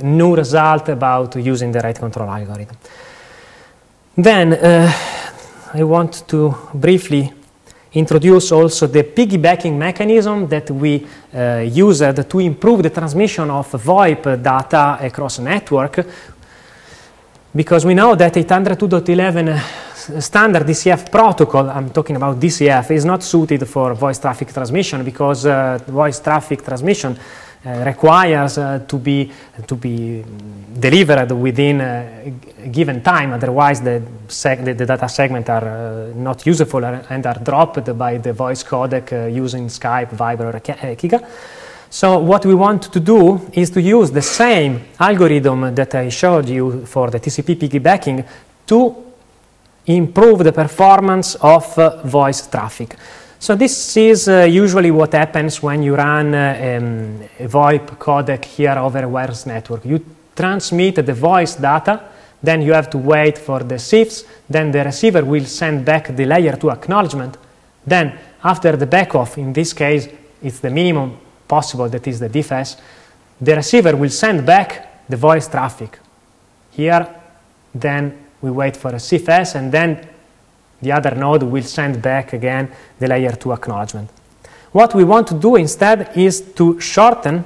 new 0.01 0.35
result 0.35 0.89
about 0.89 1.35
using 1.35 1.71
the 1.71 1.81
rate 1.81 1.99
control 1.99 2.29
algorithm. 2.29 2.77
Then 4.15 4.53
uh, 4.53 4.91
I 5.73 5.83
want 5.83 6.27
to 6.27 6.55
briefly 6.73 7.31
introduce 7.93 8.51
also 8.51 8.87
the 8.87 9.03
piggybacking 9.03 9.77
mechanism 9.77 10.47
that 10.47 10.71
we 10.71 11.05
uh, 11.33 11.59
used 11.59 12.29
to 12.29 12.39
improve 12.39 12.81
the 12.81 12.89
transmission 12.89 13.51
of 13.51 13.71
VoIP 13.71 14.41
data 14.41 14.97
across 15.01 15.39
a 15.39 15.43
network 15.43 16.05
because 17.57 17.85
we 17.87 17.95
know 17.95 18.13
that 18.13 18.35
802.11 18.35 20.21
standard 20.21 20.63
DCF 20.63 21.09
protocol, 21.09 21.67
I'm 21.71 21.89
talking 21.89 22.15
about 22.15 22.39
DCF, 22.39 22.91
is 22.91 23.03
not 23.03 23.23
suited 23.23 23.67
for 23.67 23.95
voice 23.95 24.19
traffic 24.19 24.53
transmission 24.53 25.03
because 25.03 25.47
uh, 25.47 25.79
voice 25.87 26.19
traffic 26.19 26.63
transmission 26.63 27.17
uh, 27.65 27.83
requires 27.83 28.59
uh, 28.59 28.85
to 28.87 28.99
be 28.99 29.31
to 29.65 29.75
be 29.75 30.23
delivered 30.79 31.31
within 31.31 31.81
a 31.81 32.31
given 32.71 33.01
time. 33.01 33.33
Otherwise, 33.33 33.81
the, 33.81 34.03
the, 34.27 34.73
the 34.77 34.85
data 34.85 35.09
segments 35.09 35.49
are 35.49 35.67
uh, 35.67 36.13
not 36.13 36.45
useful 36.45 36.85
and 36.85 37.25
are 37.25 37.39
dropped 37.39 37.97
by 37.97 38.19
the 38.19 38.33
voice 38.33 38.63
codec 38.63 39.33
using 39.33 39.67
Skype, 39.67 40.11
Viber, 40.11 40.53
or 40.53 40.59
Giga. 40.95 41.25
So 41.89 42.19
what 42.19 42.45
we 42.45 42.53
want 42.53 42.83
to 42.91 42.99
do 42.99 43.49
is 43.53 43.69
to 43.71 43.81
use 43.81 44.11
the 44.11 44.21
same 44.21 44.81
algorithm 44.99 45.73
that 45.73 45.95
I 45.95 46.09
showed 46.09 46.49
you 46.49 46.85
for 46.85 47.09
the 47.09 47.19
TCP 47.19 47.55
piggybacking 47.55 48.25
to 48.67 48.95
improve 49.85 50.43
the 50.43 50.51
performance 50.51 51.35
of 51.35 51.77
uh, 51.79 52.03
voice 52.03 52.45
traffic. 52.47 52.95
So 53.39 53.55
this 53.55 53.95
is 53.95 54.27
uh, 54.27 54.43
usually 54.43 54.91
what 54.91 55.13
happens 55.13 55.63
when 55.63 55.81
you 55.81 55.95
run 55.95 56.33
uh, 56.33 56.77
um, 56.79 57.21
a 57.39 57.47
VoIP 57.47 57.97
codec 57.97 58.43
here 58.43 58.77
over 58.77 58.99
a 58.99 59.07
wireless 59.07 59.45
network. 59.45 59.85
You 59.85 60.03
transmit 60.35 60.95
the 61.05 61.13
voice 61.13 61.55
data, 61.55 62.01
then 62.43 62.61
you 62.61 62.73
have 62.73 62.89
to 62.89 62.97
wait 62.97 63.37
for 63.37 63.63
the 63.63 63.79
SIFS, 63.79 64.25
then 64.49 64.71
the 64.71 64.83
receiver 64.83 65.23
will 65.23 65.45
send 65.45 65.85
back 65.85 66.15
the 66.15 66.25
layer 66.25 66.57
2 66.57 66.69
acknowledgement. 66.71 67.37
Then 67.85 68.17
after 68.43 68.75
the 68.75 68.87
backoff, 68.87 69.37
in 69.37 69.53
this 69.53 69.71
case, 69.73 70.09
it's 70.41 70.59
the 70.59 70.69
minimum 70.69 71.17
possible, 71.47 71.89
that 71.89 72.07
is 72.07 72.19
the 72.19 72.29
DIFS, 72.29 72.77
the 73.39 73.55
receiver 73.55 73.95
will 73.95 74.09
send 74.09 74.45
back 74.45 75.05
the 75.07 75.17
voice 75.17 75.47
traffic. 75.47 75.99
Here, 76.71 77.07
then 77.73 78.25
we 78.41 78.51
wait 78.51 78.75
for 78.75 78.93
a 78.93 78.99
SIFS, 78.99 79.55
and 79.55 79.71
then 79.71 80.07
the 80.81 80.91
other 80.91 81.15
node 81.15 81.43
will 81.43 81.63
send 81.63 82.01
back 82.01 82.33
again 82.33 82.71
the 82.99 83.07
layer 83.07 83.31
2 83.31 83.51
acknowledgement. 83.53 84.09
What 84.71 84.93
we 84.93 85.03
want 85.03 85.27
to 85.27 85.33
do 85.33 85.55
instead 85.55 86.15
is 86.15 86.41
to 86.53 86.79
shorten 86.79 87.43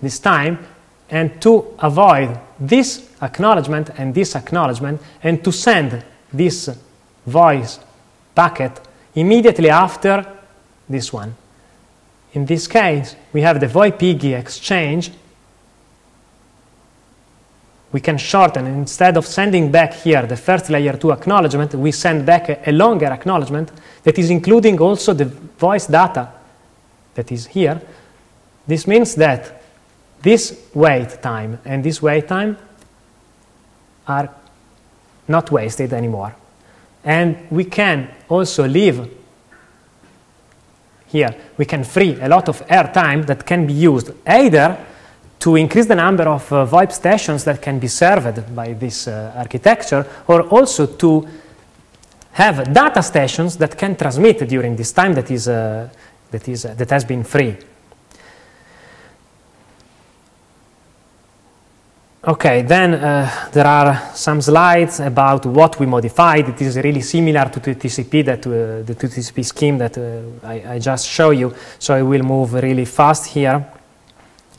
this 0.00 0.18
time 0.18 0.58
and 1.10 1.40
to 1.42 1.74
avoid 1.78 2.38
this 2.60 3.08
acknowledgement 3.22 3.90
and 3.96 4.14
this 4.14 4.36
acknowledgement 4.36 5.00
and 5.22 5.42
to 5.42 5.50
send 5.50 6.04
this 6.32 6.68
voice 7.26 7.80
packet 8.34 8.80
immediately 9.14 9.70
after 9.70 10.24
this 10.88 11.12
one. 11.12 11.34
In 12.34 12.46
this 12.46 12.66
case, 12.66 13.16
we 13.32 13.40
have 13.40 13.60
the 13.60 13.66
VoIP 13.66 14.24
exchange 14.32 15.10
we 17.90 18.00
can 18.00 18.18
shorten. 18.18 18.66
Instead 18.66 19.16
of 19.16 19.26
sending 19.26 19.70
back 19.70 19.94
here 19.94 20.26
the 20.26 20.36
first 20.36 20.68
layer 20.68 20.96
2 20.96 21.12
acknowledgement, 21.12 21.74
we 21.74 21.90
send 21.90 22.26
back 22.26 22.48
a, 22.48 22.70
a, 22.70 22.72
longer 22.72 23.06
acknowledgement 23.06 23.72
that 24.02 24.18
is 24.18 24.30
including 24.30 24.78
also 24.80 25.14
the 25.14 25.24
voice 25.24 25.86
data 25.86 26.30
that 27.14 27.32
is 27.32 27.46
here. 27.46 27.80
This 28.66 28.86
means 28.86 29.14
that 29.14 29.62
this 30.20 30.68
wait 30.74 31.22
time 31.22 31.58
and 31.64 31.82
this 31.82 32.02
wait 32.02 32.28
time 32.28 32.58
are 34.06 34.28
not 35.26 35.50
wasted 35.50 35.92
anymore. 35.92 36.34
And 37.04 37.50
we 37.50 37.64
can 37.64 38.10
also 38.28 38.66
leave 38.66 39.08
here, 41.08 41.34
we 41.56 41.64
can 41.64 41.84
free 41.84 42.18
a 42.20 42.28
lot 42.28 42.48
of 42.48 42.62
air 42.68 42.90
time 42.92 43.22
that 43.24 43.44
can 43.44 43.66
be 43.66 43.72
used 43.72 44.12
either 44.26 44.76
to 45.38 45.56
increase 45.56 45.86
the 45.86 45.94
number 45.94 46.24
of 46.24 46.52
uh, 46.52 46.66
VoIP 46.66 46.92
stations 46.92 47.44
that 47.44 47.62
can 47.62 47.78
be 47.78 47.88
served 47.88 48.54
by 48.54 48.72
this 48.72 49.08
uh, 49.08 49.32
architecture, 49.36 50.06
or 50.26 50.42
also 50.42 50.86
to 50.86 51.26
have 52.32 52.72
data 52.72 53.02
stations 53.02 53.56
that 53.56 53.76
can 53.76 53.96
transmit 53.96 54.48
during 54.48 54.76
this 54.76 54.92
time 54.92 55.14
that 55.14 55.30
is 55.30 55.48
uh, 55.48 55.88
that 56.30 56.48
is 56.48 56.64
uh, 56.64 56.74
that 56.74 56.90
has 56.90 57.04
been 57.04 57.24
free. 57.24 57.56
Okay, 62.28 62.60
then 62.60 62.92
uh, 62.92 63.48
there 63.52 63.66
are 63.66 64.10
some 64.12 64.42
slides 64.42 65.00
about 65.00 65.46
what 65.46 65.80
we 65.80 65.86
modified. 65.86 66.46
It 66.46 66.60
is 66.60 66.76
really 66.76 67.00
similar 67.00 67.48
to 67.48 67.58
the 67.58 67.74
TCP 67.74 68.22
that 68.26 68.46
uh, 68.46 68.82
the 68.82 68.94
TCP 68.94 69.42
scheme 69.42 69.78
that 69.78 69.96
I, 70.44 70.74
I 70.74 70.78
just 70.78 71.08
showed 71.08 71.38
you. 71.38 71.54
So 71.78 71.94
I 71.94 72.02
will 72.02 72.22
move 72.22 72.52
really 72.52 72.84
fast 72.84 73.28
here. 73.28 73.64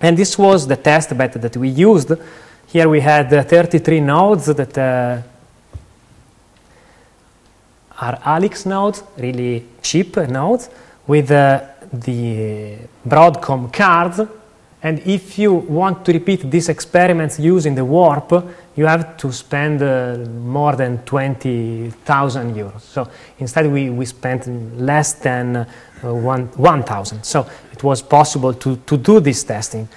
And 0.01 0.17
this 0.17 0.35
was 0.35 0.65
the 0.65 0.77
test 0.77 1.15
bed 1.15 1.33
that 1.33 1.57
we 1.57 1.69
used. 1.69 2.11
Here 2.65 2.89
we 2.89 3.01
had 3.01 3.31
uh, 3.31 3.43
33 3.43 3.99
nodes 3.99 4.47
that 4.47 4.75
uh, 4.75 5.21
are 8.01 8.19
ALIX 8.25 8.65
nodes, 8.65 9.03
really 9.15 9.63
cheap 9.83 10.17
nodes, 10.17 10.71
with 11.05 11.29
uh, 11.29 11.61
the 11.93 12.77
Broadcom 13.07 13.71
cards. 13.71 14.21
And 14.81 14.99
if 15.05 15.37
you 15.37 15.53
want 15.53 16.05
to 16.05 16.13
repeat 16.13 16.49
these 16.49 16.69
experiments 16.69 17.37
using 17.37 17.75
the 17.75 17.83
WARP, 17.83 18.31
you 18.77 18.85
have 18.85 19.17
to 19.17 19.31
spend 19.33 19.81
uh, 19.81 20.15
more 20.41 20.75
than 20.77 20.99
20,000 20.99 22.55
euros. 22.55 22.79
So 22.79 23.09
instead, 23.39 23.69
we, 23.69 23.89
we 23.89 24.05
spent 24.05 24.47
less 24.79 25.13
than 25.13 25.57
uh, 25.57 25.65
1,000. 26.01 27.23
so 27.23 27.45
it 27.73 27.83
was 27.83 28.01
possible 28.01 28.53
to, 28.53 28.77
to 28.77 28.97
do 28.97 29.19
this 29.19 29.43
testing. 29.43 29.87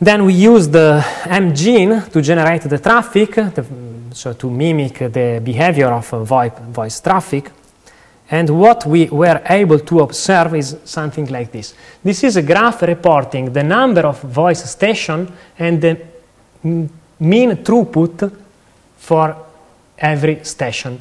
Then 0.00 0.24
we 0.24 0.32
used 0.32 0.72
the 0.72 1.04
MGEN 1.24 2.10
to 2.10 2.22
generate 2.22 2.62
the 2.62 2.78
traffic, 2.78 3.34
the, 3.34 3.66
so 4.12 4.32
to 4.32 4.50
mimic 4.50 4.98
the 4.98 5.40
behavior 5.44 5.88
of 5.88 6.10
VoIP 6.10 6.60
voice 6.70 7.00
traffic. 7.00 7.50
And 8.30 8.48
what 8.50 8.86
we 8.86 9.06
were 9.06 9.42
able 9.48 9.80
to 9.80 10.00
observe 10.00 10.54
is 10.54 10.76
something 10.84 11.26
like 11.26 11.50
this. 11.50 11.74
This 12.02 12.22
is 12.22 12.36
a 12.36 12.42
graph 12.42 12.82
reporting 12.82 13.52
the 13.52 13.64
number 13.64 14.02
of 14.02 14.22
voice 14.22 14.70
stations 14.70 15.30
and 15.58 15.80
the 15.82 16.00
mean 16.62 17.56
throughput 17.56 18.32
for 18.98 19.36
every 19.98 20.44
station. 20.44 21.00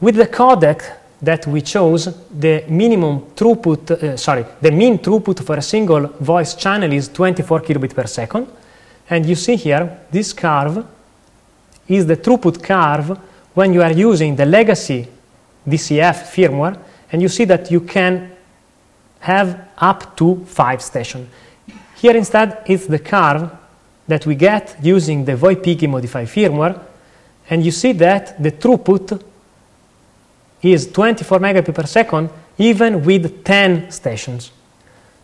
With 0.00 0.16
the 0.16 0.26
codec, 0.26 0.82
that 1.20 1.46
we 1.46 1.62
chose 1.62 2.14
the 2.30 2.64
minimum 2.68 3.20
throughput, 3.34 3.90
uh, 3.90 4.16
sorry, 4.16 4.44
the 4.60 4.70
mean 4.70 4.98
throughput 4.98 5.44
for 5.44 5.56
a 5.56 5.62
single 5.62 6.08
voice 6.20 6.54
channel 6.54 6.92
is 6.92 7.08
24 7.08 7.60
kilobit 7.60 7.94
per 7.94 8.06
second. 8.06 8.46
And 9.08 9.24
you 9.24 9.34
see 9.34 9.56
here, 9.56 10.00
this 10.10 10.32
curve 10.32 10.84
is 11.88 12.06
the 12.06 12.16
throughput 12.16 12.62
curve 12.62 13.18
when 13.54 13.72
you 13.72 13.82
are 13.82 13.92
using 13.92 14.36
the 14.36 14.44
legacy 14.44 15.08
DCF 15.68 16.32
firmware, 16.32 16.78
and 17.12 17.22
you 17.22 17.28
see 17.28 17.44
that 17.44 17.70
you 17.70 17.80
can 17.80 18.30
have 19.20 19.68
up 19.78 20.16
to 20.16 20.44
five 20.46 20.82
stations. 20.82 21.28
Here 21.96 22.16
instead, 22.16 22.62
it's 22.66 22.86
the 22.86 22.98
curve 22.98 23.50
that 24.06 24.26
we 24.26 24.34
get 24.34 24.76
using 24.82 25.24
the 25.24 25.32
VoIP 25.32 25.88
modified 25.88 26.28
firmware, 26.28 26.78
and 27.50 27.64
you 27.64 27.70
see 27.70 27.92
that 27.92 28.40
the 28.42 28.52
throughput 28.52 29.22
is 30.62 30.90
24 30.90 31.38
megabit 31.38 31.74
per 31.74 31.86
second 31.86 32.30
even 32.58 33.04
with 33.04 33.44
10 33.44 33.90
stations. 33.90 34.50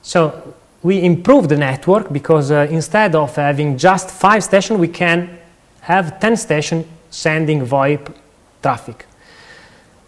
So 0.02 0.54
we 0.82 1.02
improve 1.02 1.48
the 1.48 1.56
network 1.56 2.12
because 2.12 2.50
uh, 2.50 2.66
instead 2.70 3.14
of 3.14 3.34
having 3.36 3.78
just 3.78 4.10
five 4.10 4.44
stations, 4.44 4.78
we 4.78 4.88
can 4.88 5.38
have 5.80 6.20
10 6.20 6.36
stations 6.36 6.86
sending 7.10 7.64
VoIP 7.64 8.12
traffic. 8.62 9.06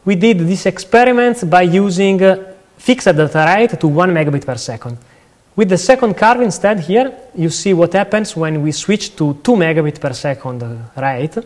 We 0.04 0.16
did 0.16 0.38
these 0.40 0.66
experiments 0.66 1.44
by 1.44 1.62
using 1.62 2.22
uh, 2.22 2.54
fixed 2.76 3.06
data 3.06 3.54
rate 3.56 3.80
to 3.80 3.88
1 3.88 4.10
megabit 4.12 4.44
per 4.44 4.56
second. 4.56 4.98
With 5.56 5.68
the 5.68 5.78
second 5.78 6.14
curve 6.14 6.42
instead 6.42 6.80
here, 6.80 7.12
you 7.34 7.48
see 7.48 7.72
what 7.72 7.92
happens 7.92 8.36
when 8.36 8.62
we 8.62 8.72
switch 8.72 9.16
to 9.16 9.34
2 9.42 9.52
megabit 9.52 10.00
per 10.00 10.12
second 10.12 10.62
rate, 10.96 11.38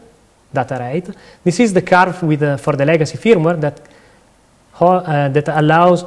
data 0.52 0.76
rate. 0.80 1.10
This 1.44 1.60
is 1.60 1.72
the 1.72 1.82
curve 1.82 2.22
with, 2.22 2.42
uh, 2.42 2.56
for 2.56 2.74
the 2.74 2.84
legacy 2.84 3.16
firmware 3.16 3.60
that, 3.60 3.80
uh, 4.80 5.28
that 5.28 5.48
allows 5.48 6.04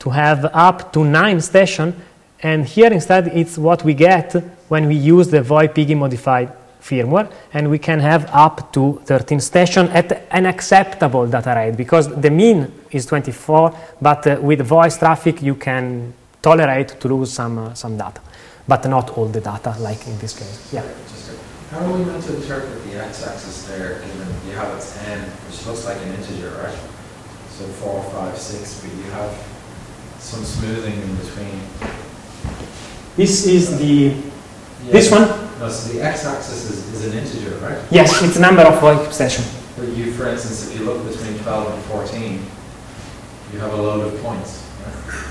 to 0.00 0.10
have 0.10 0.50
up 0.52 0.92
to 0.92 1.04
9 1.04 1.40
stations 1.40 1.94
and 2.42 2.66
here 2.66 2.92
instead 2.92 3.28
it's 3.28 3.56
what 3.56 3.84
we 3.84 3.94
get 3.94 4.32
when 4.68 4.88
we 4.88 4.96
use 4.96 5.28
the 5.28 5.40
VoIP 5.40 5.96
modified 5.96 6.50
firmware 6.82 7.30
and 7.54 7.70
we 7.70 7.78
can 7.78 8.00
have 8.00 8.28
up 8.32 8.72
to 8.72 9.00
13 9.04 9.40
stations 9.40 9.88
at 9.90 10.26
an 10.30 10.46
acceptable 10.46 11.26
data 11.26 11.54
rate 11.56 11.76
because 11.76 12.08
the 12.20 12.30
mean 12.30 12.72
is 12.90 13.06
24 13.06 13.72
but 14.00 14.26
uh, 14.26 14.38
with 14.42 14.60
voice 14.60 14.98
traffic 14.98 15.40
you 15.42 15.54
can 15.54 16.12
tolerate 16.42 16.88
to 17.00 17.08
lose 17.08 17.32
some, 17.32 17.58
uh, 17.58 17.74
some 17.74 17.96
data 17.96 18.20
but 18.66 18.84
not 18.88 19.10
all 19.16 19.26
the 19.26 19.40
data 19.40 19.74
like 19.80 20.06
in 20.06 20.18
this 20.18 20.38
case. 20.38 20.72
Yeah. 20.72 20.84
How 21.70 21.86
are 21.86 21.96
we 21.96 22.04
meant 22.04 22.22
to 22.24 22.36
interpret 22.36 22.84
the 22.84 23.02
x-axis 23.02 23.66
there 23.68 24.00
given 24.00 24.28
you 24.46 24.54
have 24.54 24.76
its 24.76 24.98
n 25.06 25.20
which 25.48 25.66
looks 25.66 25.86
like 25.86 25.96
an 26.02 26.14
integer 26.14 26.50
right? 26.62 26.78
So 27.48 27.64
4, 27.64 28.02
5, 28.02 28.36
6 28.36 28.80
but 28.80 28.94
you 28.96 29.10
have 29.12 29.32
some 30.18 30.44
smoothing 30.44 31.00
in 31.00 31.16
between 31.16 31.60
this 33.16 33.46
is 33.46 33.78
the. 33.78 34.31
This 34.90 35.10
one? 35.10 35.22
No, 35.58 35.68
so 35.68 35.92
the 35.92 36.02
x-axis 36.02 36.70
is, 36.70 36.94
is, 36.94 37.12
an 37.12 37.18
integer, 37.18 37.56
right? 37.58 37.78
Yes, 37.90 38.20
it's 38.22 38.36
a 38.36 38.40
number 38.40 38.62
of 38.62 38.80
VoIP 38.80 39.12
session. 39.12 39.44
But 39.76 39.88
you, 39.88 40.12
for 40.12 40.28
instance, 40.28 40.68
if 40.68 40.78
you 40.78 40.84
look 40.84 41.06
between 41.06 41.38
12 41.38 41.74
and 41.74 41.82
14, 41.84 42.46
you 43.52 43.58
have 43.60 43.72
a 43.72 43.76
load 43.76 44.12
of 44.12 44.20
points, 44.20 44.68
right? 44.84 45.24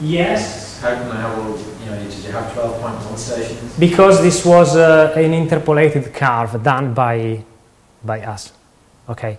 Yes. 0.00 0.80
How 0.80 0.94
can 0.94 1.10
I 1.10 1.20
have, 1.20 1.38
you 1.38 1.90
know, 1.90 2.02
did 2.02 2.12
you 2.12 2.32
have 2.32 2.52
12.1 2.52 3.16
stations? 3.16 3.78
Because 3.78 4.22
this 4.22 4.44
was 4.44 4.76
uh, 4.76 5.12
an 5.16 5.32
interpolated 5.32 6.12
curve 6.12 6.62
done 6.62 6.94
by, 6.94 7.44
by 8.04 8.20
us, 8.20 8.52
okay? 9.08 9.38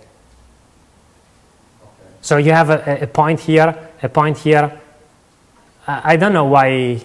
So 2.20 2.36
you 2.36 2.52
have 2.52 2.70
a, 2.70 3.02
a 3.02 3.06
point 3.06 3.40
here, 3.40 3.76
a 4.02 4.08
point 4.08 4.38
here. 4.38 4.80
I 5.86 6.16
don't 6.16 6.32
know 6.32 6.44
why 6.44 7.04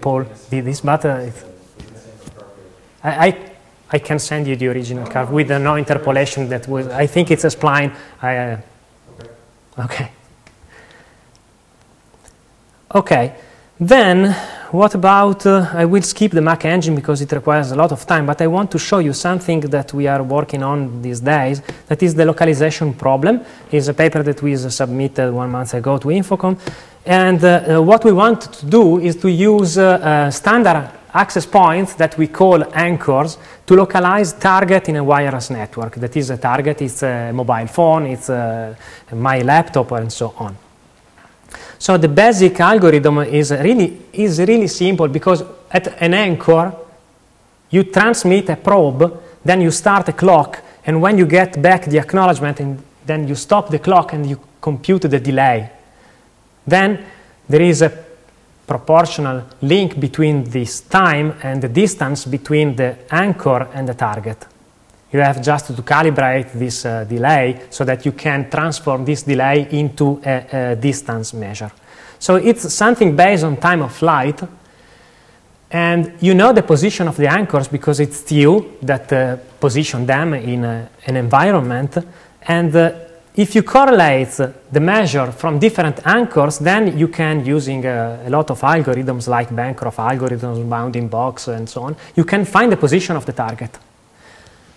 Paul 0.00 0.24
this, 0.48 0.84
uh, 0.84 1.30
I, 3.02 3.28
I, 3.28 3.50
I, 3.90 3.98
can 3.98 4.18
send 4.18 4.46
you 4.46 4.56
the 4.56 4.68
original 4.68 5.06
curve 5.06 5.30
with 5.30 5.48
the 5.48 5.58
no 5.58 5.76
interpolation 5.76 6.48
that 6.48 6.68
was, 6.68 6.86
I 6.88 7.06
think 7.06 7.30
it's 7.30 7.44
a 7.44 7.48
spline. 7.48 7.94
I, 8.20 8.36
uh, 8.36 8.60
okay. 9.78 10.10
Okay, 12.94 13.36
then 13.78 14.34
what 14.72 14.94
about, 14.94 15.46
uh, 15.46 15.68
I 15.72 15.84
will 15.84 16.02
skip 16.02 16.32
the 16.32 16.40
MAC 16.40 16.64
engine 16.64 16.94
because 16.94 17.20
it 17.20 17.32
requires 17.32 17.72
a 17.72 17.76
lot 17.76 17.92
of 17.92 18.06
time, 18.06 18.26
but 18.26 18.40
I 18.40 18.46
want 18.46 18.70
to 18.72 18.78
show 18.78 18.98
you 18.98 19.12
something 19.12 19.60
that 19.60 19.92
we 19.92 20.06
are 20.06 20.22
working 20.22 20.62
on 20.62 21.02
these 21.02 21.20
days, 21.20 21.62
that 21.88 22.02
is 22.02 22.14
the 22.14 22.24
localization 22.24 22.94
problem. 22.94 23.40
It's 23.72 23.88
a 23.88 23.94
paper 23.94 24.22
that 24.22 24.42
we 24.42 24.56
submitted 24.56 25.32
one 25.32 25.50
month 25.50 25.74
ago 25.74 25.98
to 25.98 26.08
Infocom, 26.08 26.58
and 27.06 27.42
uh, 27.42 27.48
uh, 27.78 27.82
what 27.82 28.04
we 28.04 28.12
want 28.12 28.42
to 28.52 28.66
do 28.66 28.98
is 28.98 29.16
to 29.16 29.30
use 29.30 29.78
uh, 29.78 29.84
uh, 29.84 30.30
standard 30.30 30.90
access 31.12 31.46
points 31.46 31.94
that 31.94 32.16
we 32.18 32.28
call 32.28 32.62
anchors 32.74 33.38
to 33.66 33.74
localize 33.74 34.32
target 34.34 34.88
in 34.88 34.96
a 34.96 35.04
wireless 35.04 35.50
network. 35.50 35.94
That 35.96 36.16
is 36.16 36.30
a 36.30 36.36
target, 36.36 36.82
it's 36.82 37.02
a 37.02 37.32
mobile 37.32 37.66
phone, 37.66 38.06
it's 38.06 38.28
a, 38.28 38.76
my 39.12 39.42
laptop, 39.42 39.92
and 39.92 40.12
so 40.12 40.34
on. 40.36 40.56
So 41.78 41.96
the 41.96 42.08
basic 42.08 42.60
algorithm 42.60 43.18
is 43.20 43.50
really, 43.50 44.02
is 44.12 44.38
really 44.38 44.68
simple 44.68 45.08
because 45.08 45.42
at 45.70 46.00
an 46.00 46.14
anchor, 46.14 46.72
you 47.70 47.84
transmit 47.84 48.50
a 48.50 48.56
probe, 48.56 49.20
then 49.44 49.60
you 49.62 49.70
start 49.70 50.08
a 50.08 50.12
clock, 50.12 50.62
and 50.84 51.00
when 51.00 51.18
you 51.18 51.26
get 51.26 51.60
back 51.60 51.86
the 51.86 51.98
acknowledgement, 51.98 52.60
and 52.60 52.82
then 53.06 53.26
you 53.26 53.34
stop 53.34 53.70
the 53.70 53.78
clock 53.78 54.12
and 54.12 54.28
you 54.28 54.38
compute 54.60 55.02
the 55.02 55.18
delay. 55.18 55.70
Then 56.66 57.04
there 57.48 57.62
is 57.62 57.82
a 57.82 57.92
proportional 58.66 59.42
link 59.62 59.98
between 59.98 60.44
this 60.44 60.82
time 60.82 61.34
and 61.42 61.60
the 61.60 61.68
distance 61.68 62.24
between 62.24 62.76
the 62.76 62.96
anchor 63.10 63.68
and 63.74 63.88
the 63.88 63.94
target. 63.94 64.46
You 65.12 65.18
have 65.18 65.42
just 65.42 65.66
to 65.66 65.82
calibrate 65.82 66.52
this 66.52 66.84
uh, 66.84 67.04
delay 67.04 67.62
so 67.70 67.84
that 67.84 68.06
you 68.06 68.12
can 68.12 68.48
transform 68.48 69.04
this 69.04 69.24
delay 69.24 69.66
into 69.72 70.22
a, 70.24 70.46
a, 70.52 70.76
distance 70.76 71.34
measure. 71.34 71.72
So 72.20 72.36
it's 72.36 72.72
something 72.72 73.16
based 73.16 73.42
on 73.42 73.56
time 73.56 73.82
of 73.82 73.92
flight. 73.92 74.40
And 75.72 76.12
you 76.20 76.34
know 76.34 76.52
the 76.52 76.62
position 76.62 77.08
of 77.08 77.16
the 77.16 77.26
anchors 77.26 77.66
because 77.66 77.98
it's 77.98 78.30
you 78.30 78.78
that 78.82 79.12
uh, 79.12 79.36
position 79.58 80.06
them 80.06 80.34
in 80.34 80.64
a, 80.64 80.88
an 81.06 81.16
environment. 81.16 81.98
And 82.42 82.76
uh, 82.76 82.92
if 83.40 83.54
you 83.54 83.62
correlate 83.62 84.36
the 84.70 84.80
measure 84.80 85.32
from 85.32 85.58
different 85.58 86.06
anchors, 86.06 86.58
then 86.58 86.98
you 86.98 87.08
can, 87.08 87.42
using 87.46 87.86
a, 87.86 88.24
a, 88.26 88.28
lot 88.28 88.50
of 88.50 88.60
algorithms 88.60 89.28
like 89.28 89.48
Bancroft 89.56 89.96
algorithms, 89.96 90.68
bounding 90.68 91.08
box, 91.08 91.48
and 91.48 91.66
so 91.66 91.84
on, 91.84 91.96
you 92.14 92.24
can 92.24 92.44
find 92.44 92.70
the 92.70 92.76
position 92.76 93.16
of 93.16 93.24
the 93.24 93.32
target. 93.32 93.78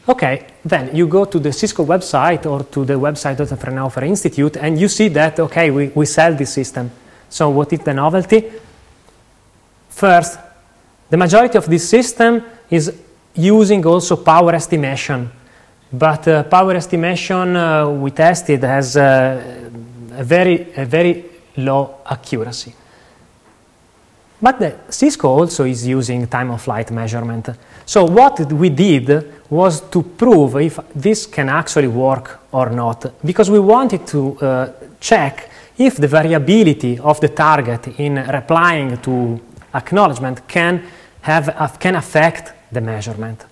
Okay, 0.08 0.48
then 0.64 0.96
you 0.96 1.08
go 1.08 1.26
to 1.26 1.40
the 1.40 1.52
Cisco 1.52 1.86
website 1.86 2.46
or 2.46 2.64
to 2.64 2.86
the 2.86 2.94
website 2.94 3.38
of 3.42 3.50
the 3.50 3.58
Fraunhofer 3.58 4.06
Institute, 4.06 4.56
and 4.56 4.80
you 4.80 4.88
see 4.88 5.10
that, 5.10 5.42
okay, 5.42 5.70
we, 5.70 5.90
we 5.90 6.06
sell 6.06 6.34
this 6.34 6.54
system. 6.54 6.90
So 7.30 7.50
what 7.50 7.74
is 7.74 7.80
the 7.80 7.94
novelty? 7.94 8.50
First, 9.90 10.40
the 11.10 11.18
majority 11.18 11.58
of 11.58 11.66
this 11.66 11.90
system 11.90 12.42
is 12.70 12.94
using 13.36 13.86
also 13.86 14.16
power 14.16 14.56
estimation 14.56 15.30
but 15.94 16.28
uh, 16.28 16.44
power 16.44 16.76
estimation 16.76 17.56
uh, 17.56 17.88
we 17.88 18.12
tested 18.12 18.64
has 18.64 18.98
uh, 18.98 19.70
a 20.18 20.24
very, 20.24 20.74
a 20.76 20.86
very 20.86 21.26
low 21.58 21.98
accuracy. 22.06 22.74
But 24.42 24.92
Cisco 24.94 25.30
also 25.30 25.64
is 25.64 25.88
using 25.88 26.28
time 26.28 26.52
of 26.52 26.62
flight 26.62 26.92
measurement. 26.92 27.50
So 27.86 28.04
what 28.06 28.52
we 28.52 28.70
did 28.70 29.50
was 29.50 29.82
to 29.90 30.04
prove 30.04 30.58
if 30.58 30.80
this 30.94 31.28
can 31.28 31.48
actually 31.48 31.88
work 31.88 32.40
or 32.52 32.70
not, 32.70 33.14
because 33.24 33.50
we 33.50 33.60
wanted 33.60 34.06
to 34.08 34.38
uh, 34.40 34.72
check 35.00 35.50
if 35.78 35.96
the 35.96 36.08
variability 36.08 37.00
of 37.00 37.20
the 37.20 37.30
target 37.30 38.00
in 38.00 38.16
replying 38.16 38.98
to 38.98 39.40
acknowledgement 39.74 40.48
can, 40.48 40.84
have, 41.22 41.50
uh, 41.50 41.68
can 41.80 41.96
affect 41.96 42.52
the 42.72 42.82
measurement. 42.82 43.46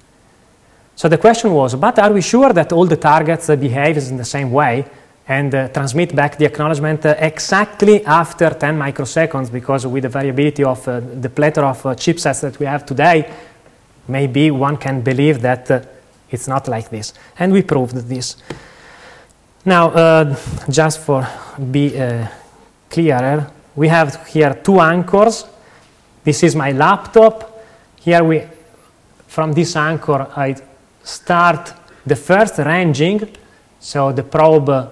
So 1.02 1.10
the 1.10 1.18
question 1.18 1.52
was, 1.52 1.74
but 1.74 1.97
are 1.97 2.14
we 2.14 2.22
sure 2.22 2.54
that 2.54 2.72
all 2.72 2.86
the 2.86 2.95
targets 2.95 3.49
uh, 3.49 3.56
behave 3.56 3.97
in 3.97 4.18
the 4.18 4.24
same 4.24 4.52
way 4.52 4.86
and 5.28 5.56
uh, 5.56 5.68
transmit 5.70 6.16
back 6.16 6.38
the 6.38 6.45
acknowledgement 6.45 7.04
uh, 7.04 7.16
exactly 7.18 8.06
after 8.06 8.52
10 8.52 8.78
microseconds? 8.78 9.52
Because 9.52 9.88
with 9.88 10.04
the 10.04 10.10
variability 10.10 10.64
of 10.64 10.88
uh, 10.88 10.99
the 10.99 11.30
plethora 11.30 11.70
of 11.70 11.84
uh, 11.84 11.95
chipsets 11.95 12.41
that 12.41 12.60
we 12.60 12.68
have 12.68 12.86
today, 12.86 13.28
maybe 14.08 14.52
one 14.52 14.78
can 14.78 15.02
believe 15.02 15.41
that 15.41 15.72
uh, 15.72 15.82
it's 16.30 16.47
not 16.47 16.68
like 16.68 16.91
this. 16.91 17.16
And 17.39 17.52
we 17.52 17.64
proved 17.64 17.95
this. 17.95 18.36
Now, 19.66 20.36
just 20.70 20.99
for 20.99 21.28
be 21.72 21.89
clearer, 22.91 23.52
we 23.76 23.88
have 23.88 24.28
here 24.28 24.54
two 24.54 24.80
anchors. 24.80 25.45
This 26.24 26.43
is 26.43 26.56
my 26.56 26.72
laptop. 26.74 27.66
Here 27.95 28.24
we, 28.24 28.43
from 29.28 29.54
this 29.54 29.76
anchor, 29.76 30.28
I 30.36 30.56
start 31.04 31.74
the 32.06 32.16
first 32.16 32.58
ranging, 32.58 33.30
so 33.80 34.12
the 34.12 34.24
probe 34.24 34.91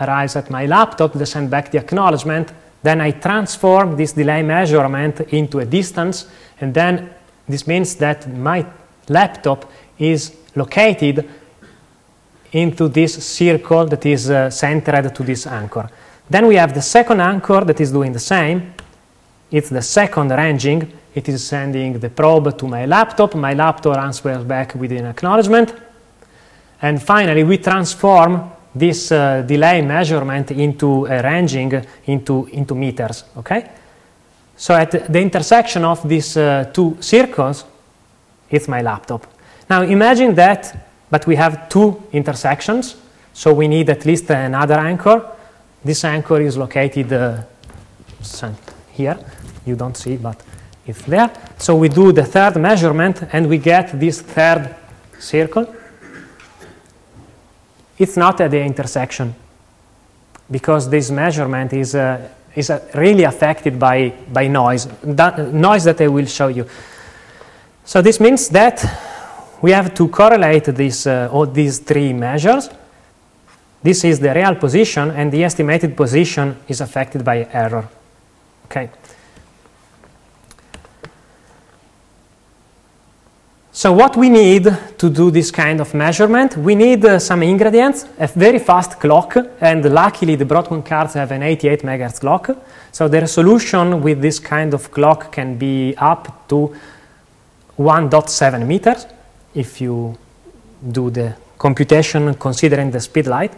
arrives 0.00 0.36
at 0.36 0.50
my 0.50 0.66
laptop, 0.66 1.12
they 1.12 1.24
send 1.24 1.50
back 1.50 1.70
the 1.70 1.78
acknowledgement, 1.78 2.52
then 2.82 3.00
I 3.00 3.12
transform 3.12 3.96
this 3.96 4.12
delay 4.12 4.42
measurement 4.42 5.20
into 5.32 5.58
a 5.58 5.64
distance, 5.64 6.26
and 6.60 6.72
then 6.72 7.10
this 7.48 7.66
means 7.66 7.96
that 7.96 8.28
my 8.32 8.64
laptop 9.08 9.70
is 9.98 10.36
located 10.54 11.28
into 12.52 12.88
this 12.88 13.24
circle 13.24 13.86
that 13.86 14.06
is 14.06 14.30
uh, 14.30 14.50
centered 14.50 15.14
to 15.14 15.22
this 15.22 15.46
anchor. 15.46 15.88
Then 16.30 16.46
we 16.46 16.56
have 16.56 16.74
the 16.74 16.82
second 16.82 17.20
anchor 17.20 17.64
that 17.64 17.80
is 17.80 17.90
doing 17.90 18.12
the 18.12 18.20
same. 18.20 18.74
It's 19.50 19.70
the 19.70 19.82
second 19.82 20.30
ranging. 20.30 20.92
It 21.18 21.28
is 21.28 21.44
sending 21.44 21.98
the 21.98 22.10
probe 22.10 22.56
to 22.56 22.68
my 22.68 22.86
laptop. 22.86 23.34
My 23.34 23.52
laptop 23.52 23.96
answers 23.96 24.44
back 24.44 24.76
with 24.76 24.92
an 24.92 25.06
acknowledgement. 25.06 25.74
And 26.80 27.02
finally, 27.02 27.42
we 27.42 27.58
transform 27.58 28.52
this 28.72 29.10
uh, 29.10 29.42
delay 29.42 29.82
measurement 29.82 30.52
into 30.52 31.06
a 31.06 31.20
ranging 31.20 31.84
into, 32.04 32.46
into 32.52 32.76
meters, 32.76 33.24
okay? 33.36 33.68
So 34.56 34.74
at 34.74 35.12
the 35.12 35.20
intersection 35.20 35.84
of 35.84 36.08
these 36.08 36.36
uh, 36.36 36.70
two 36.72 36.96
circles, 37.00 37.64
it's 38.48 38.68
my 38.68 38.80
laptop. 38.82 39.26
Now 39.68 39.82
imagine 39.82 40.36
that, 40.36 40.88
but 41.10 41.26
we 41.26 41.34
have 41.34 41.68
two 41.68 42.00
intersections, 42.12 42.94
so 43.32 43.52
we 43.52 43.66
need 43.66 43.90
at 43.90 44.04
least 44.04 44.30
another 44.30 44.78
anchor. 44.78 45.32
This 45.84 46.04
anchor 46.04 46.40
is 46.40 46.56
located 46.56 47.12
uh, 47.12 47.42
here. 48.92 49.18
You 49.66 49.74
don't 49.74 49.96
see, 49.96 50.16
but 50.16 50.47
it's 50.88 51.02
there. 51.02 51.30
So 51.58 51.76
we 51.76 51.88
do 51.88 52.12
the 52.12 52.24
third 52.24 52.56
measurement, 52.56 53.22
and 53.32 53.48
we 53.48 53.58
get 53.58 53.98
this 54.00 54.20
third 54.20 54.74
circle 55.18 55.74
it's 57.98 58.16
not 58.16 58.40
at 58.40 58.50
the 58.50 58.60
intersection 58.60 59.34
because 60.50 60.88
this 60.88 61.10
measurement 61.10 61.72
is, 61.72 61.94
uh, 61.94 62.28
is 62.54 62.70
uh, 62.70 62.88
really 62.94 63.24
affected 63.24 63.78
by, 63.78 64.10
by 64.32 64.46
noise, 64.46 64.86
that, 65.02 65.52
noise 65.52 65.84
that 65.84 66.00
I 66.00 66.08
will 66.08 66.26
show 66.26 66.48
you. 66.48 66.66
So 67.84 68.00
this 68.00 68.20
means 68.20 68.48
that 68.50 68.84
we 69.60 69.72
have 69.72 69.94
to 69.94 70.08
correlate 70.08 70.64
this, 70.66 71.06
uh, 71.06 71.28
all 71.32 71.46
these 71.46 71.80
three 71.80 72.12
measures. 72.12 72.70
This 73.82 74.04
is 74.04 74.20
the 74.20 74.32
real 74.32 74.54
position, 74.54 75.10
and 75.10 75.32
the 75.32 75.44
estimated 75.44 75.96
position 75.96 76.56
is 76.68 76.80
affected 76.80 77.24
by 77.24 77.48
error. 77.52 77.88
Okay. 78.66 78.90
So 83.78 83.92
what 83.92 84.16
we 84.16 84.28
need 84.28 84.64
to 84.98 85.08
do 85.08 85.30
this 85.30 85.52
kind 85.52 85.80
of 85.80 85.94
measurement, 85.94 86.56
we 86.56 86.74
need 86.74 87.04
uh, 87.04 87.20
some 87.20 87.44
ingredients, 87.44 88.06
a 88.18 88.26
very 88.26 88.58
fast 88.58 88.98
clock, 88.98 89.36
and 89.60 89.84
luckily 89.84 90.34
the 90.34 90.44
Broadcom 90.44 90.84
cards 90.84 91.14
have 91.14 91.30
an 91.30 91.44
88 91.44 91.82
megahertz 91.82 92.18
clock. 92.18 92.50
So 92.90 93.06
the 93.06 93.20
resolution 93.20 94.02
with 94.02 94.20
this 94.20 94.40
kind 94.40 94.74
of 94.74 94.90
clock 94.90 95.30
can 95.30 95.56
be 95.56 95.94
up 95.96 96.48
to 96.48 96.74
1.7 97.78 98.66
meters 98.66 99.06
if 99.54 99.80
you 99.80 100.18
do 100.90 101.10
the 101.10 101.36
computation 101.56 102.34
considering 102.34 102.90
the 102.90 102.98
speed 102.98 103.28
light, 103.28 103.52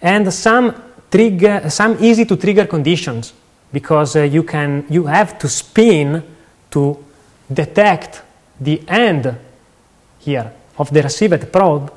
and 0.00 0.32
some 0.32 0.80
trigger, 1.10 1.68
some 1.70 1.96
easy 1.98 2.24
to 2.24 2.36
trigger 2.36 2.66
conditions 2.66 3.32
because 3.72 4.14
uh, 4.14 4.22
you 4.22 4.44
can 4.44 4.86
you 4.88 5.06
have 5.06 5.40
to 5.40 5.48
spin 5.48 6.22
to 6.70 7.04
detect 7.52 8.22
the 8.60 8.80
end 8.86 9.36
here 10.26 10.52
of 10.78 10.90
the 10.90 11.02
received 11.02 11.52
probe 11.52 11.92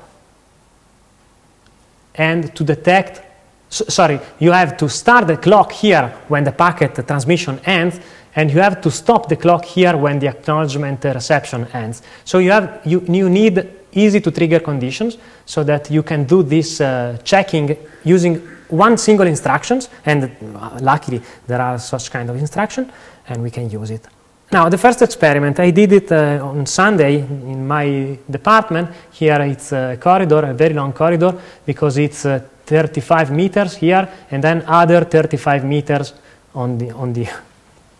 and 2.14 2.54
to 2.54 2.64
detect, 2.64 3.22
sorry, 3.68 4.18
you 4.38 4.52
have 4.52 4.76
to 4.76 4.88
start 4.88 5.26
the 5.26 5.36
clock 5.36 5.72
here 5.72 6.06
when 6.28 6.44
the 6.44 6.52
packet 6.52 6.94
transmission 7.06 7.60
ends 7.64 8.00
and 8.36 8.50
you 8.50 8.60
have 8.60 8.80
to 8.80 8.90
stop 8.90 9.28
the 9.28 9.36
clock 9.36 9.64
here 9.64 9.96
when 9.96 10.18
the 10.18 10.28
acknowledgement 10.28 11.04
reception 11.04 11.66
ends. 11.72 12.02
So 12.24 12.38
you, 12.38 12.52
have, 12.52 12.80
you, 12.84 13.00
you 13.08 13.28
need 13.28 13.68
easy 13.92 14.20
to 14.20 14.30
trigger 14.30 14.60
conditions 14.60 15.18
so 15.44 15.64
that 15.64 15.90
you 15.90 16.02
can 16.02 16.24
do 16.24 16.42
this 16.42 16.80
uh, 16.80 17.18
checking 17.24 17.76
using 18.04 18.36
one 18.68 18.96
single 18.96 19.26
instructions 19.26 19.88
and 20.06 20.24
uh, 20.24 20.78
luckily 20.80 21.20
there 21.48 21.60
are 21.60 21.78
such 21.78 22.10
kind 22.10 22.30
of 22.30 22.36
instruction 22.36 22.90
and 23.28 23.42
we 23.42 23.50
can 23.50 23.68
use 23.68 23.90
it. 23.90 24.06
Now, 24.52 24.68
the 24.68 24.78
first 24.78 25.00
experiment, 25.02 25.60
I 25.60 25.70
did 25.70 25.92
it 25.92 26.10
uh, 26.10 26.44
on 26.44 26.66
Sunday 26.66 27.20
in 27.20 27.68
my 27.68 28.18
department. 28.28 28.90
Here 29.12 29.40
it's 29.42 29.70
a 29.70 29.96
corridor, 30.00 30.44
a 30.44 30.54
very 30.54 30.74
long 30.74 30.92
corridor, 30.92 31.34
because 31.64 31.98
it's 31.98 32.26
uh, 32.26 32.40
35 32.66 33.30
meters 33.30 33.76
here, 33.76 34.08
and 34.28 34.42
then 34.42 34.64
other 34.66 35.04
35 35.04 35.64
meters 35.64 36.14
on 36.52 36.78
the, 36.78 36.90
on 36.90 37.12
the, 37.12 37.28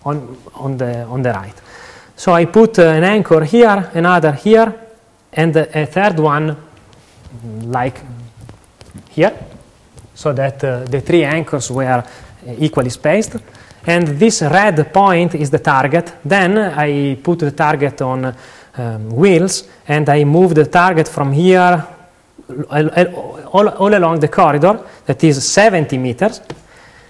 on, 0.04 0.36
on 0.54 0.76
the, 0.76 1.02
on 1.04 1.22
the 1.22 1.30
right. 1.30 1.54
So 2.16 2.32
I 2.32 2.46
put 2.46 2.80
uh, 2.80 2.82
an 2.82 3.04
anchor 3.04 3.44
here, 3.44 3.88
another 3.94 4.32
here, 4.32 4.74
and 5.32 5.54
a 5.54 5.86
third 5.86 6.18
one 6.18 6.56
like 7.62 8.00
here, 9.10 9.38
so 10.16 10.32
that 10.32 10.64
uh, 10.64 10.84
the 10.84 11.00
three 11.00 11.22
anchors 11.22 11.70
were 11.70 12.04
equally 12.58 12.90
spaced 12.90 13.36
and 13.86 14.06
this 14.08 14.42
red 14.42 14.92
point 14.92 15.34
is 15.34 15.50
the 15.50 15.58
target. 15.58 16.12
Then 16.24 16.58
I 16.58 17.16
put 17.22 17.38
the 17.38 17.50
target 17.50 18.02
on 18.02 18.34
um, 18.76 19.10
wheels 19.10 19.64
and 19.88 20.08
I 20.08 20.24
move 20.24 20.54
the 20.54 20.66
target 20.66 21.08
from 21.08 21.32
here 21.32 21.86
all, 22.70 23.68
all, 23.68 23.94
along 23.94 24.20
the 24.20 24.28
corridor 24.28 24.84
that 25.06 25.22
is 25.24 25.46
70 25.46 25.98
meters. 25.98 26.40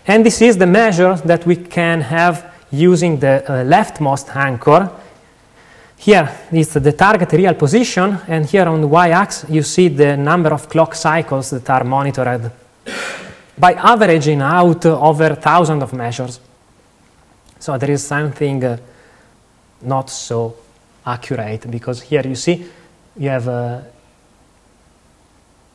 And 0.07 0.25
this 0.25 0.41
is 0.43 0.57
the 0.57 0.67
measure 0.67 1.15
that 1.25 1.47
we 1.47 1.57
can 1.57 2.01
have 2.01 2.53
using 2.71 3.19
the 3.19 3.45
uh, 3.45 3.65
leftmost 3.65 4.35
anchor. 4.35 4.91
Here 5.97 6.31
is 6.53 6.73
the 6.73 6.93
target 6.93 7.33
real 7.33 7.55
position, 7.55 8.19
and 8.27 8.47
here 8.47 8.67
on 8.67 8.81
the 8.81 8.87
y-axis 8.87 9.51
you 9.51 9.63
see 9.63 9.89
the 9.89 10.17
number 10.17 10.51
of 10.51 10.69
clock 10.69 10.95
cycles 10.95 11.51
that 11.51 11.69
are 11.69 11.85
monitored 11.85 12.51
by 13.59 13.75
averaging 13.75 14.41
out 14.41 14.87
over 14.87 15.35
thousands 15.35 15.83
of 15.83 15.93
measures. 15.93 16.41
So 17.61 17.77
there 17.77 17.91
is 17.91 18.07
something 18.07 18.65
uh, 18.65 18.79
not 19.83 20.11
so 20.11 20.57
accurate 21.07 21.71
because 21.71 22.01
here 22.01 22.27
you 22.27 22.35
see 22.35 22.67
you 23.17 23.29
have 23.29 23.49
uh, 23.49 23.81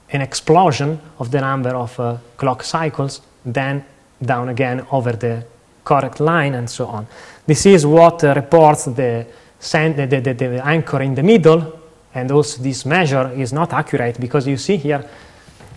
an 0.10 0.22
explosion 0.22 1.00
of 1.20 1.30
the 1.30 1.42
number 1.42 1.76
of 1.76 2.00
uh, 2.00 2.18
clock 2.38 2.64
cycles, 2.64 3.22
then 3.46 3.86
down 4.24 4.50
again 4.50 4.86
over 4.92 5.12
the 5.12 5.46
correct 5.84 6.20
line 6.20 6.56
and 6.56 6.68
so 6.68 6.88
on. 6.88 7.06
This 7.46 7.66
is 7.68 7.86
what 7.86 8.24
uh, 8.24 8.34
reports 8.34 8.86
the, 8.86 9.28
the, 9.60 10.08
the, 10.08 10.34
the, 10.34 10.66
anchor 10.66 11.02
in 11.02 11.14
the 11.14 11.24
middle, 11.24 11.80
and 12.16 12.32
also 12.32 12.64
this 12.64 12.86
measure 12.86 13.32
is 13.36 13.54
not 13.54 13.74
accurate 13.74 14.20
because 14.20 14.48
you 14.48 14.58
see 14.58 14.78
here 14.78 15.08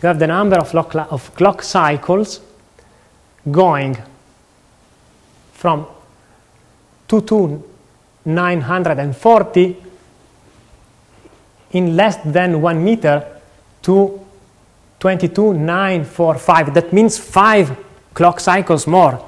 you 0.02 0.06
have 0.06 0.18
the 0.18 0.26
number 0.26 0.56
of, 0.56 0.74
of 0.74 1.34
clock 1.34 1.62
cycles 1.62 2.40
going 3.50 3.96
from 5.52 5.86
22940 7.08 9.76
in 11.72 11.96
less 11.96 12.18
than 12.24 12.62
one 12.62 12.84
meter 12.84 13.26
to 13.82 14.20
22945. 15.00 16.74
That 16.74 16.92
means 16.92 17.18
five 17.18 17.76
clock 18.14 18.40
cycles 18.40 18.86
more. 18.86 19.24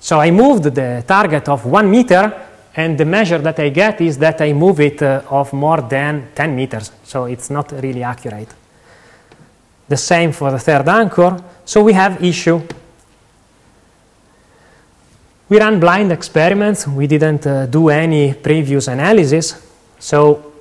So 0.00 0.20
I 0.20 0.30
moved 0.30 0.64
the 0.64 1.04
target 1.06 1.48
of 1.48 1.64
one 1.64 1.90
meter, 1.90 2.32
and 2.76 2.98
the 2.98 3.04
measure 3.04 3.38
that 3.38 3.58
I 3.58 3.70
get 3.70 4.00
is 4.00 4.18
that 4.18 4.40
I 4.40 4.52
move 4.52 4.80
it 4.80 5.00
uh, 5.00 5.22
of 5.30 5.52
more 5.52 5.80
than 5.80 6.28
10 6.34 6.56
meters. 6.56 6.90
So 7.04 7.24
it's 7.24 7.50
not 7.50 7.72
really 7.72 8.02
accurate. 8.02 8.48
The 9.88 9.96
same 9.96 10.32
for 10.32 10.50
the 10.50 10.58
third 10.58 10.88
anchor. 10.88 11.42
So 11.64 11.82
we 11.82 11.92
have 11.92 12.22
issue 12.22 12.60
we 15.48 15.58
ran 15.58 15.78
blind 15.78 16.12
experiments. 16.12 16.86
We 16.86 17.06
didn't 17.06 17.46
uh, 17.46 17.66
do 17.66 17.88
any 17.88 18.34
previous 18.34 18.88
analysis. 18.88 19.60
So 19.98 20.52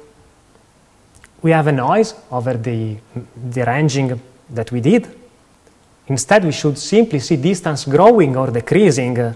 we 1.42 1.52
have 1.52 1.68
a 1.68 1.72
noise 1.72 2.16
over 2.32 2.54
the, 2.54 2.98
the 3.52 3.64
ranging 3.66 4.20
that 4.50 4.72
we 4.72 4.82
did. 4.82 5.08
Instead, 6.08 6.44
we 6.44 6.52
should 6.52 6.78
simply 6.78 7.20
see 7.20 7.38
distance 7.38 7.86
growing 7.86 8.36
or 8.36 8.52
decreasing 8.52 9.20
uh, 9.20 9.34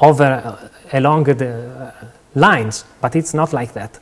over 0.00 0.24
uh, 0.24 0.96
along 0.96 1.24
the 1.24 1.92
uh, 1.92 2.06
lines, 2.34 2.84
but 3.00 3.14
it's 3.16 3.34
not 3.34 3.52
like 3.52 3.72
that. 3.72 3.98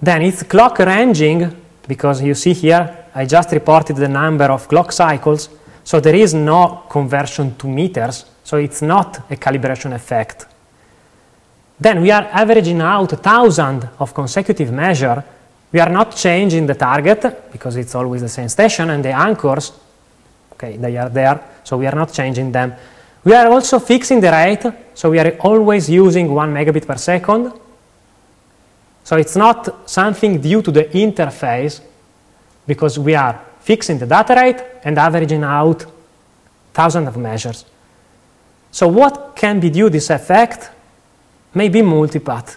Then 0.00 0.22
it's 0.22 0.42
clock 0.44 0.78
ranging, 0.78 1.56
because 1.86 2.22
you 2.22 2.34
see 2.34 2.52
here, 2.52 3.06
I 3.14 3.26
just 3.26 3.52
reported 3.52 3.96
the 3.96 4.08
number 4.08 4.44
of 4.44 4.66
clock 4.68 4.92
cycles, 4.92 5.48
so 5.84 6.00
there 6.00 6.14
is 6.14 6.32
no 6.34 6.84
conversion 6.88 7.56
to 7.56 7.66
meters, 7.68 8.24
so 8.44 8.56
it's 8.56 8.82
not 8.82 9.30
a 9.30 9.36
calibration 9.36 9.92
effect. 9.94 10.46
Then 11.78 12.00
we 12.02 12.10
are 12.10 12.28
averaging 12.30 12.80
out 12.80 13.12
a 13.12 13.16
thousand 13.16 13.88
of 13.98 14.14
consecutive 14.14 14.72
measure. 14.72 15.24
We 15.72 15.80
are 15.80 15.90
not 15.90 16.14
changing 16.14 16.66
the 16.66 16.74
target 16.74 17.50
because 17.50 17.76
it's 17.76 17.94
always 17.94 18.20
the 18.20 18.28
same 18.28 18.48
station 18.48 18.90
and 18.90 19.04
the 19.04 19.12
anchors 19.12 19.72
Okay, 20.62 20.76
they 20.76 20.96
are 20.96 21.08
there, 21.08 21.40
so 21.64 21.76
we 21.76 21.86
are 21.88 21.94
not 21.94 22.12
changing 22.12 22.52
them. 22.52 22.72
We 23.24 23.34
are 23.34 23.48
also 23.48 23.80
fixing 23.80 24.20
the 24.20 24.30
rate, 24.30 24.64
so 24.94 25.10
we 25.10 25.18
are 25.18 25.36
always 25.40 25.90
using 25.90 26.32
1 26.32 26.54
megabit 26.54 26.86
per 26.86 26.96
second. 26.98 27.52
So 29.02 29.16
it's 29.16 29.34
not 29.34 29.90
something 29.90 30.40
due 30.40 30.62
to 30.62 30.70
the 30.70 30.84
interface, 30.84 31.80
because 32.64 32.96
we 32.96 33.16
are 33.16 33.40
fixing 33.60 33.98
the 33.98 34.06
data 34.06 34.34
rate 34.36 34.62
and 34.84 34.96
averaging 34.98 35.42
out 35.42 35.84
thousands 36.72 37.08
of 37.08 37.16
measures. 37.16 37.64
So 38.72 38.88
what 38.88 39.36
can 39.36 39.60
be 39.60 39.70
due 39.70 39.90
this 39.90 40.10
effect? 40.10 40.70
Maybe 41.54 41.82
multipath. 41.82 42.56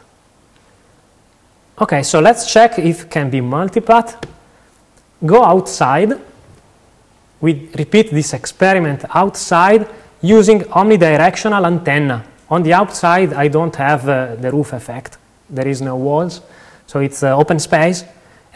Okay, 1.79 2.03
so 2.03 2.21
let's 2.21 2.51
check 2.51 2.79
if 2.79 3.09
can 3.09 3.29
be 3.29 3.41
multipath. 3.41 4.23
Go 5.25 5.43
outside. 5.43 6.13
We 7.41 7.69
repeat 7.77 8.11
this 8.11 8.33
experiment 8.33 9.03
outside 9.13 9.87
using 10.21 10.61
omnidirectional 10.61 11.65
antenna. 11.65 12.23
On 12.49 12.63
the 12.63 12.73
outside, 12.73 13.33
I 13.33 13.49
don't 13.49 13.75
have 13.75 14.07
uh, 14.07 14.35
the 14.35 14.51
roof 14.51 14.71
effect. 14.71 15.17
There 15.49 15.67
is 15.67 15.81
no 15.81 15.97
walls, 15.97 16.41
so 16.87 16.99
it's 16.99 17.23
uh, 17.23 17.35
open 17.35 17.59
space. 17.59 18.05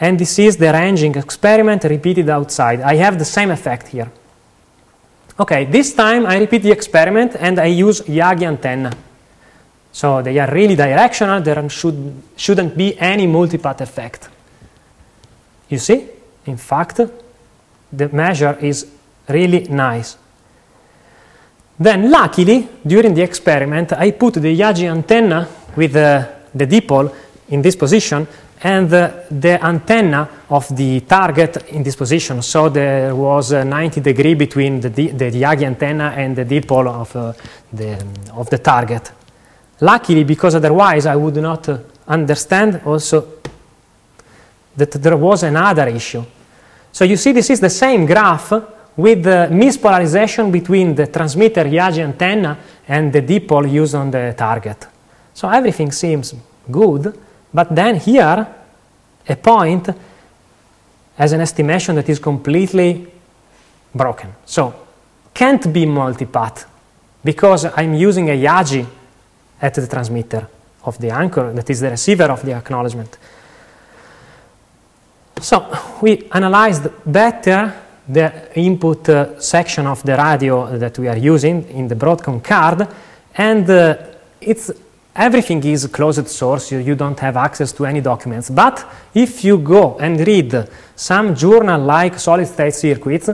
And 0.00 0.18
this 0.18 0.38
is 0.38 0.56
the 0.56 0.72
ranging 0.72 1.14
experiment 1.16 1.84
repeated 1.84 2.30
outside. 2.30 2.80
I 2.80 2.94
have 2.94 3.18
the 3.18 3.24
same 3.26 3.50
effect 3.50 3.88
here. 3.88 4.10
Okay, 5.40 5.64
this 5.64 5.94
time 5.94 6.26
I 6.26 6.36
repeat 6.36 6.62
the 6.62 6.70
experiment 6.70 7.34
and 7.40 7.58
I 7.58 7.64
use 7.64 8.02
Yagi 8.02 8.42
antenna. 8.42 8.92
So 9.90 10.20
they 10.20 10.38
are 10.38 10.52
really 10.52 10.76
directional, 10.76 11.40
there 11.40 11.66
should, 11.70 12.12
shouldn't 12.36 12.76
be 12.76 12.98
any 12.98 13.26
multipath 13.26 13.80
effect. 13.80 14.28
You 15.70 15.78
see, 15.78 16.06
in 16.44 16.58
fact, 16.58 17.00
the 17.90 18.08
measure 18.10 18.58
is 18.60 18.86
really 19.28 19.60
nice. 19.60 20.18
Then 21.78 22.10
luckily, 22.10 22.68
during 22.86 23.14
the 23.14 23.22
experiment, 23.22 23.94
I 23.94 24.10
put 24.10 24.34
the 24.34 24.54
Yagi 24.54 24.90
antenna 24.90 25.48
with 25.74 25.96
uh, 25.96 26.26
the 26.54 26.66
dipole 26.66 27.14
in 27.48 27.62
this 27.62 27.76
position 27.76 28.26
and 28.62 28.92
uh, 28.92 29.22
the 29.30 29.58
antenna 29.64 30.28
of 30.50 30.74
the 30.76 31.00
target 31.00 31.64
in 31.68 31.82
this 31.82 31.96
position. 31.96 32.42
So 32.42 32.68
there 32.68 33.14
was 33.14 33.52
a 33.52 33.64
90 33.64 34.00
degree 34.00 34.34
between 34.34 34.80
the, 34.80 34.90
the 34.90 35.30
Yagi 35.30 35.64
antenna 35.64 36.12
and 36.16 36.36
the 36.36 36.44
dipole 36.44 36.88
of, 36.88 37.16
uh, 37.16 37.32
the, 37.72 38.04
of 38.34 38.50
the 38.50 38.58
target. 38.58 39.12
Luckily, 39.80 40.24
because 40.24 40.54
otherwise 40.56 41.06
I 41.06 41.16
would 41.16 41.36
not 41.36 41.68
uh, 41.68 41.78
understand 42.06 42.82
also 42.84 43.38
that 44.76 44.90
there 44.92 45.16
was 45.16 45.42
another 45.42 45.88
issue. 45.88 46.24
So 46.92 47.04
you 47.04 47.16
see 47.16 47.32
this 47.32 47.48
is 47.50 47.60
the 47.60 47.70
same 47.70 48.04
graph 48.04 48.52
with 48.96 49.22
the 49.22 49.48
mispolarization 49.50 50.52
between 50.52 50.94
the 50.94 51.06
transmitter 51.06 51.64
Yagi 51.64 52.00
antenna 52.00 52.58
and 52.86 53.10
the 53.10 53.22
dipole 53.22 53.70
used 53.70 53.94
on 53.94 54.10
the 54.10 54.34
target. 54.36 54.86
So 55.32 55.48
everything 55.48 55.92
seems 55.92 56.34
good, 56.70 57.18
but 57.52 57.74
then 57.74 57.96
here, 57.96 58.46
a 59.28 59.36
point 59.36 59.88
has 61.16 61.32
an 61.32 61.40
estimation 61.40 61.96
that 61.96 62.08
is 62.08 62.18
completely 62.18 63.06
broken. 63.94 64.34
So 64.44 64.74
can't 65.34 65.72
be 65.72 65.84
multipath 65.84 66.66
because 67.24 67.64
I'm 67.64 67.94
using 67.94 68.30
a 68.30 68.34
Yagi 68.34 68.86
at 69.60 69.74
the 69.74 69.86
transmitter 69.86 70.46
of 70.84 70.98
the 70.98 71.10
anchor, 71.10 71.52
that 71.52 71.68
is 71.68 71.80
the 71.80 71.90
receiver 71.90 72.24
of 72.24 72.42
the 72.42 72.52
acknowledgement. 72.52 73.18
So 75.40 75.66
we 76.00 76.28
analyzed 76.32 76.88
better 77.04 77.74
the 78.08 78.58
input 78.58 79.08
uh, 79.08 79.40
section 79.40 79.86
of 79.86 80.02
the 80.02 80.16
radio 80.16 80.78
that 80.78 80.98
we 80.98 81.08
are 81.08 81.16
using 81.16 81.68
in 81.70 81.88
the 81.88 81.94
Broadcom 81.94 82.42
card, 82.42 82.88
and 83.34 83.68
uh, 83.70 83.96
it's 84.40 84.70
everything 85.20 85.62
is 85.64 85.86
closed 85.86 86.26
source, 86.28 86.72
you, 86.72 86.78
you, 86.78 86.94
don't 86.94 87.20
have 87.20 87.36
access 87.36 87.72
to 87.72 87.84
any 87.84 88.00
documents. 88.00 88.48
But 88.48 88.84
if 89.14 89.44
you 89.44 89.58
go 89.58 89.98
and 89.98 90.18
read 90.26 90.66
some 90.96 91.34
journal 91.34 91.80
like 91.80 92.18
solid 92.18 92.46
state 92.46 92.74
circuits, 92.74 93.28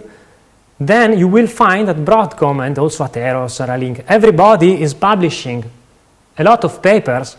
then 0.80 1.16
you 1.16 1.28
will 1.28 1.46
find 1.46 1.86
that 1.86 1.96
Broadcom 1.96 2.66
and 2.66 2.76
also 2.78 3.04
Atheros, 3.04 3.64
Ralink, 3.64 4.04
everybody 4.08 4.82
is 4.82 4.94
publishing 4.94 5.64
a 6.36 6.44
lot 6.44 6.64
of 6.64 6.82
papers 6.82 7.36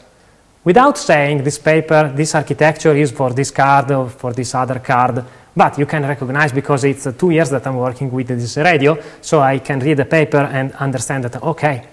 without 0.63 0.97
saying 0.97 1.43
this 1.43 1.59
paper, 1.59 2.11
this 2.15 2.33
architecture 2.33 2.95
is 2.95 3.11
for 3.11 3.33
this 3.33 3.51
card 3.51 3.91
or 3.91 4.09
for 4.09 4.31
this 4.33 4.55
other 4.55 4.79
card. 4.79 5.23
But 5.55 5.77
you 5.77 5.85
can 5.85 6.03
recognize 6.03 6.53
because 6.53 6.85
it's 6.85 7.07
two 7.17 7.31
years 7.31 7.49
that 7.49 7.67
I'm 7.67 7.75
working 7.75 8.11
with 8.11 8.27
this 8.27 8.55
radio, 8.57 8.97
so 9.21 9.41
I 9.41 9.59
can 9.59 9.79
read 9.79 9.97
the 9.97 10.05
paper 10.05 10.37
and 10.37 10.71
understand 10.73 11.25
that, 11.25 11.43
okay, 11.43 11.83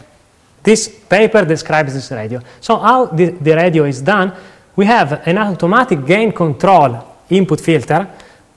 this 0.64 0.88
paper 0.88 1.44
describes 1.44 1.94
this 1.94 2.10
radio. 2.10 2.40
So 2.60 2.78
how 2.78 3.06
the, 3.06 3.26
the 3.30 3.54
radio 3.54 3.84
is 3.84 4.00
done, 4.00 4.32
we 4.74 4.86
have 4.86 5.26
an 5.26 5.38
automatic 5.38 6.04
gain 6.04 6.32
control 6.32 7.16
input 7.30 7.60
filter 7.60 8.08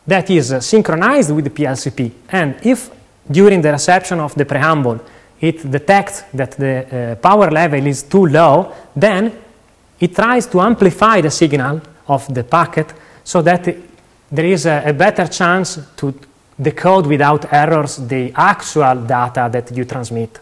that 0.08 0.30
is 0.30 0.54
uh, 0.54 0.62
synchronized 0.62 1.36
with 1.36 1.44
the 1.44 1.50
PLCP. 1.52 2.12
And 2.30 2.56
if 2.64 2.90
during 3.30 3.62
the 3.62 3.74
reception 3.74 4.20
of 4.22 4.34
the 4.36 4.46
preamble 4.46 5.02
it 5.40 5.70
detects 5.70 6.24
that 6.34 6.52
the 6.52 7.12
uh, 7.12 7.16
power 7.16 7.52
level 7.52 7.86
is 7.86 8.04
too 8.04 8.26
low, 8.26 8.74
then 8.96 9.32
it 10.00 10.16
tries 10.16 10.48
to 10.48 10.62
amplify 10.62 11.22
the 11.22 11.30
signal 11.30 11.82
of 12.08 12.34
the 12.34 12.44
packet 12.44 12.94
so 13.24 13.42
that 13.42 13.68
it, 13.68 13.78
there 14.32 14.46
is 14.46 14.66
a, 14.66 14.84
a 14.86 14.94
better 14.94 15.28
chance 15.28 15.80
to 15.96 16.14
decode 16.60 17.06
without 17.06 17.54
errors 17.54 17.98
the 17.98 18.32
actual 18.36 18.96
data 18.96 19.50
that 19.52 19.76
you 19.76 19.86
transmit. 19.86 20.40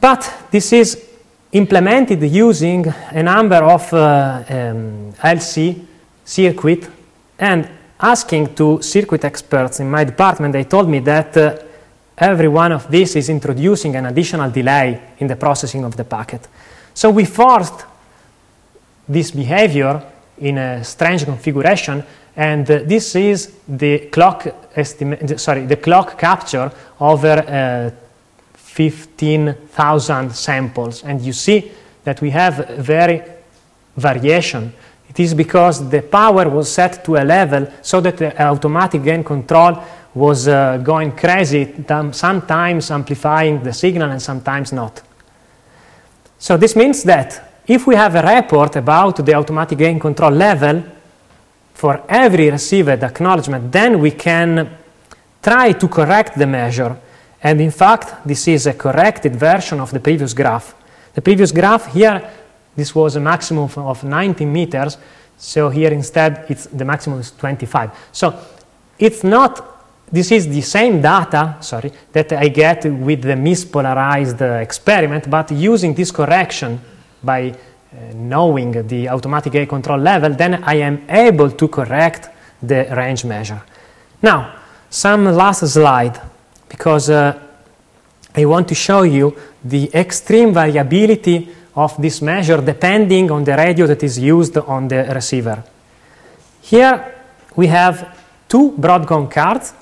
But 0.00 0.48
this 0.50 0.72
is 0.72 1.04
implemented 1.52 2.22
using 2.22 2.86
a 3.10 3.22
number 3.22 3.56
of 3.56 3.92
uh, 3.92 4.44
um, 4.48 5.12
LC 5.14 5.84
circuit 6.24 6.88
and 7.38 7.68
asking 8.00 8.54
to 8.54 8.80
circuit 8.82 9.24
experts 9.24 9.80
in 9.80 9.90
my 9.90 10.04
department, 10.04 10.52
they 10.52 10.64
told 10.64 10.88
me 10.88 11.00
that 11.00 11.36
uh, 11.36 11.56
every 12.16 12.48
one 12.48 12.72
of 12.72 12.90
these 12.90 13.16
is 13.16 13.28
introducing 13.28 13.96
an 13.96 14.06
additional 14.06 14.50
delay 14.50 15.00
in 15.18 15.26
the 15.26 15.36
processing 15.36 15.84
of 15.84 15.96
the 15.96 16.04
packet. 16.04 16.46
So 16.94 17.10
we 17.10 17.24
forced 17.24 17.84
this 19.08 19.30
behavior 19.30 20.02
in 20.38 20.58
a 20.58 20.84
strange 20.84 21.24
configuration 21.24 22.04
and 22.36 22.70
uh, 22.70 22.80
this 22.84 23.16
is 23.16 23.52
the 23.66 24.08
clock 24.10 24.46
sorry 25.36 25.66
the 25.66 25.76
clock 25.76 26.16
capture 26.18 26.70
over 27.00 27.38
uh, 27.38 27.90
15,000 28.78 30.30
samples. 30.32 31.02
And 31.02 31.20
you 31.20 31.32
see 31.32 31.72
that 32.04 32.20
we 32.20 32.30
have 32.30 32.68
very 32.78 33.24
variation. 33.96 34.72
It 35.08 35.18
is 35.18 35.34
because 35.34 35.90
the 35.90 36.02
power 36.02 36.48
was 36.48 36.70
set 36.70 37.04
to 37.04 37.16
a 37.16 37.24
level 37.24 37.66
so 37.82 38.00
that 38.00 38.16
the 38.16 38.40
automatic 38.40 39.02
gain 39.02 39.24
control 39.24 39.82
was 40.14 40.46
uh, 40.46 40.76
going 40.76 41.10
crazy, 41.16 41.74
sometimes 42.12 42.92
amplifying 42.92 43.64
the 43.64 43.72
signal 43.72 44.10
and 44.12 44.22
sometimes 44.22 44.72
not. 44.72 45.02
So 46.38 46.56
this 46.56 46.76
means 46.76 47.02
that 47.02 47.62
if 47.66 47.84
we 47.84 47.96
have 47.96 48.14
a 48.14 48.22
report 48.22 48.76
about 48.76 49.16
the 49.26 49.34
automatic 49.34 49.78
gain 49.78 49.98
control 49.98 50.30
level 50.30 50.84
for 51.74 52.04
every 52.08 52.48
received 52.48 53.02
acknowledgement, 53.02 53.72
then 53.72 53.98
we 53.98 54.12
can 54.12 54.70
try 55.42 55.72
to 55.72 55.88
correct 55.88 56.38
the 56.38 56.46
measure 56.46 56.96
and 57.42 57.60
in 57.60 57.70
fact, 57.70 58.26
this 58.26 58.48
is 58.48 58.66
a 58.66 58.74
corrected 58.74 59.36
version 59.36 59.80
of 59.80 59.90
the 59.92 60.00
previous 60.00 60.34
graph. 60.34 60.74
The 61.14 61.22
previous 61.22 61.52
graph 61.52 61.92
here, 61.92 62.28
this 62.74 62.94
was 62.94 63.16
a 63.16 63.20
maximum 63.20 63.68
of 63.76 64.04
19 64.04 64.52
meters. 64.52 64.98
So 65.36 65.68
here 65.68 65.92
instead, 65.92 66.46
it's, 66.48 66.66
the 66.66 66.84
maximum 66.84 67.20
is 67.20 67.30
25. 67.30 67.90
So 68.12 68.38
it's 68.98 69.22
not, 69.22 69.84
this 70.10 70.32
is 70.32 70.48
the 70.48 70.60
same 70.62 71.00
data, 71.00 71.56
sorry, 71.60 71.92
that 72.12 72.32
I 72.32 72.48
get 72.48 72.84
with 72.84 73.22
the 73.22 73.34
mispolarized 73.34 74.40
uh, 74.40 74.60
experiment, 74.60 75.30
but 75.30 75.52
using 75.52 75.94
this 75.94 76.10
correction 76.10 76.80
by 77.22 77.50
uh, 77.50 77.54
knowing 78.14 78.86
the 78.86 79.08
automatic 79.08 79.52
gain 79.52 79.66
control 79.66 79.98
level, 79.98 80.34
then 80.34 80.62
I 80.64 80.74
am 80.74 81.04
able 81.08 81.50
to 81.52 81.68
correct 81.68 82.30
the 82.60 82.88
range 82.96 83.24
measure. 83.24 83.62
Now, 84.20 84.56
some 84.90 85.24
last 85.26 85.66
slide 85.68 86.20
because 86.68 87.10
uh, 87.10 87.38
I 88.34 88.44
want 88.44 88.68
to 88.68 88.74
show 88.74 89.02
you 89.02 89.36
the 89.64 89.90
extreme 89.94 90.52
variability 90.52 91.48
of 91.74 92.00
this 92.00 92.20
measure 92.22 92.60
depending 92.60 93.30
on 93.30 93.44
the 93.44 93.56
radio 93.56 93.86
that 93.86 94.02
is 94.02 94.18
used 94.18 94.56
on 94.56 94.88
the 94.88 95.10
receiver. 95.14 95.62
Here 96.62 97.14
we 97.56 97.66
have 97.68 98.16
two 98.48 98.72
Broadcom 98.72 99.30
cards, 99.30 99.72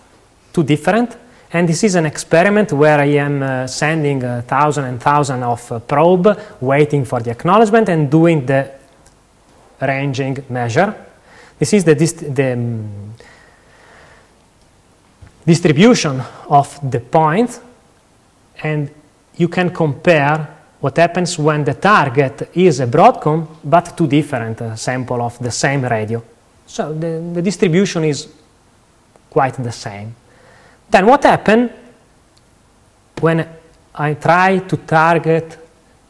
two 0.53 0.63
different, 0.63 1.17
and 1.53 1.69
this 1.69 1.85
is 1.85 1.95
an 1.95 2.07
experiment 2.07 2.73
where 2.73 2.99
I 2.99 3.17
am 3.17 3.43
uh, 3.43 3.67
sending 3.67 4.23
a 4.23 4.43
thousand 4.43 4.85
and 4.85 5.01
thousand 5.01 5.43
of 5.43 5.73
uh, 5.73 5.79
probe, 5.81 6.39
waiting 6.61 7.05
for 7.05 7.21
the 7.21 7.31
acknowledgement 7.31 7.89
and 7.89 8.11
doing 8.11 8.45
the 8.47 8.71
ranging 9.81 10.45
measure. 10.49 10.95
This 11.59 11.73
is 11.73 11.85
the, 11.85 11.95
the 11.95 12.53
um, 12.53 13.15
distribution 15.47 16.21
of 16.49 16.79
the 16.91 17.01
points 17.01 17.61
and 18.63 18.91
you 19.37 19.49
can 19.49 19.71
compare 19.71 20.49
what 20.81 20.97
happens 20.97 21.39
when 21.39 21.65
the 21.65 21.75
target 21.75 22.51
is 22.55 22.81
a 22.81 22.87
Broadcom 22.87 23.47
but 23.65 23.97
two 23.97 24.07
different 24.07 24.61
uh, 24.61 24.77
sample 24.77 25.23
of 25.23 25.39
the 25.39 25.51
same 25.51 25.85
radio. 25.85 26.23
So 26.67 26.93
the, 26.93 27.31
the 27.33 27.43
distribution 27.43 28.05
is 28.05 28.29
quite 29.31 29.55
the 29.55 29.73
same. 29.73 30.15
Then 30.91 31.07
what 31.07 31.23
happens 31.25 31.71
when 33.21 33.49
I 33.95 34.15
try 34.15 34.59
to 34.59 34.77
target 34.77 35.59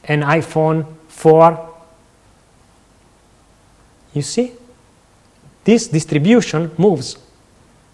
an 0.04 0.22
iPhone 0.22 0.86
4? 1.08 1.74
You 4.14 4.22
see? 4.22 4.52
This 5.62 5.88
distribution 5.88 6.70
moves 6.78 7.16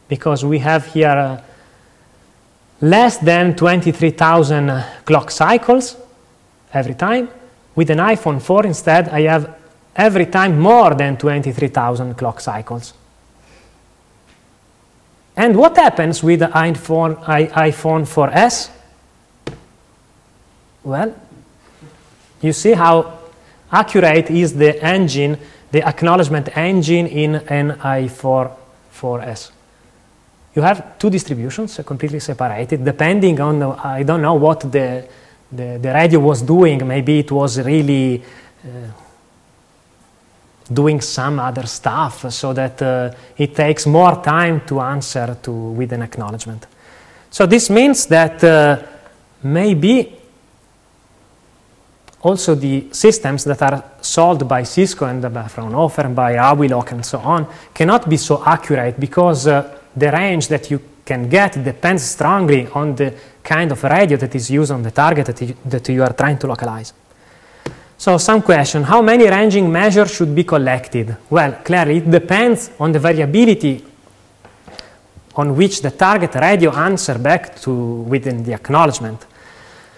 because 0.09 0.44
we 0.44 0.59
have 0.59 0.86
here 0.86 1.09
uh, 1.09 1.40
less 2.80 3.18
than 3.18 3.55
23,000 3.57 4.70
uh, 4.70 4.84
clock 5.05 5.30
cycles 5.30 5.96
every 6.72 6.94
time. 6.94 7.28
With 7.74 7.90
an 7.90 7.98
iPhone 7.98 8.42
4 8.42 8.66
instead, 8.66 9.09
I 9.09 9.22
have 9.22 9.57
every 9.96 10.26
time 10.26 10.59
more 10.59 10.94
than 10.94 11.16
23,000 11.16 12.14
clock 12.16 12.40
cycles. 12.40 12.94
And 15.36 15.57
what 15.57 15.76
happens 15.76 16.22
with 16.22 16.40
the 16.40 16.48
iPhone, 16.48 17.16
iPhone 17.24 18.03
4S? 18.07 18.70
Well, 20.84 21.14
you 22.42 22.53
see 22.53 22.72
how 22.72 23.18
accurate 23.70 24.30
is 24.30 24.55
the 24.55 24.82
engine, 24.84 25.38
the 25.70 25.86
acknowledgement 25.86 26.55
engine 26.57 27.07
in 27.07 27.36
an 27.36 27.78
i4 27.78 28.50
4S. 28.92 29.50
You 30.55 30.62
have 30.62 30.98
two 30.98 31.09
distributions 31.09 31.80
completely 31.84 32.20
separated, 32.20 32.84
depending 32.84 33.40
on, 33.40 33.59
the, 33.59 33.68
I 33.68 34.03
don't 34.03 34.20
know 34.20 34.34
what 34.34 34.61
the, 34.61 35.09
the, 35.50 35.78
the, 35.80 35.92
radio 35.92 36.20
was 36.20 36.42
doing. 36.42 36.86
Maybe 36.86 37.20
it 37.20 37.32
was 37.32 37.59
really 37.61 38.22
uh, 38.62 38.68
doing 40.72 41.00
some 41.00 41.38
other 41.38 41.66
stuff 41.66 42.30
so 42.30 42.53
that 42.53 42.82
uh, 42.82 43.11
it 43.36 43.55
takes 43.55 43.86
more 43.86 44.22
time 44.22 44.61
to 44.66 44.80
answer 44.80 45.38
to 45.42 45.50
with 45.50 45.92
an 45.92 46.03
acknowledgement. 46.03 46.66
So 47.30 47.46
this 47.46 47.70
means 47.70 48.07
that 48.07 48.44
uh, 48.44 48.82
maybe 49.42 50.18
also 52.20 52.55
the 52.55 52.88
systems 52.92 53.44
that 53.44 53.61
are 53.62 53.84
sold 54.00 54.46
by 54.46 54.62
Cisco 54.64 55.07
and 55.07 55.22
by 55.32 55.48
Fraunhofer 55.48 56.03
and 56.03 56.14
by 56.14 56.34
Awilog 56.34 56.92
and 56.92 57.05
so 57.05 57.18
on 57.18 57.46
cannot 57.74 58.09
be 58.09 58.16
so 58.16 58.42
accurate 58.44 59.00
because 59.00 59.46
uh, 59.46 59.78
the 59.97 60.11
range 60.11 60.49
that 60.49 60.70
you 60.70 60.80
can 61.05 61.28
get 61.28 61.62
depends 61.62 62.03
strongly 62.03 62.66
on 62.68 62.95
the 62.95 63.14
kind 63.43 63.72
of 63.72 63.82
radio 63.82 64.16
that 64.16 64.34
is 64.34 64.51
used 64.51 64.70
on 64.70 64.82
the 64.82 64.90
target 64.90 65.26
that 65.26 65.40
you, 65.40 65.57
that 65.64 65.88
you 65.88 66.03
are 66.03 66.12
trying 66.12 66.38
to 66.38 66.47
localize. 66.47 66.93
So 67.99 68.18
some 68.18 68.43
question, 68.43 68.82
how 68.82 69.03
many 69.03 69.28
ranging 69.28 69.70
measures 69.70 70.14
should 70.14 70.34
be 70.34 70.45
collected? 70.45 71.16
Well, 71.30 71.53
clearly 71.64 71.99
it 71.99 72.11
depends 72.11 72.70
on 72.78 72.93
the 72.93 72.99
variability 72.99 73.84
on 75.36 75.57
which 75.57 75.80
the 75.80 75.90
target 75.90 76.34
radio 76.34 76.72
answer 76.72 77.18
back 77.18 77.61
to 77.61 77.72
within 77.72 78.43
the 78.43 78.55
acknowledgement. 78.55 79.24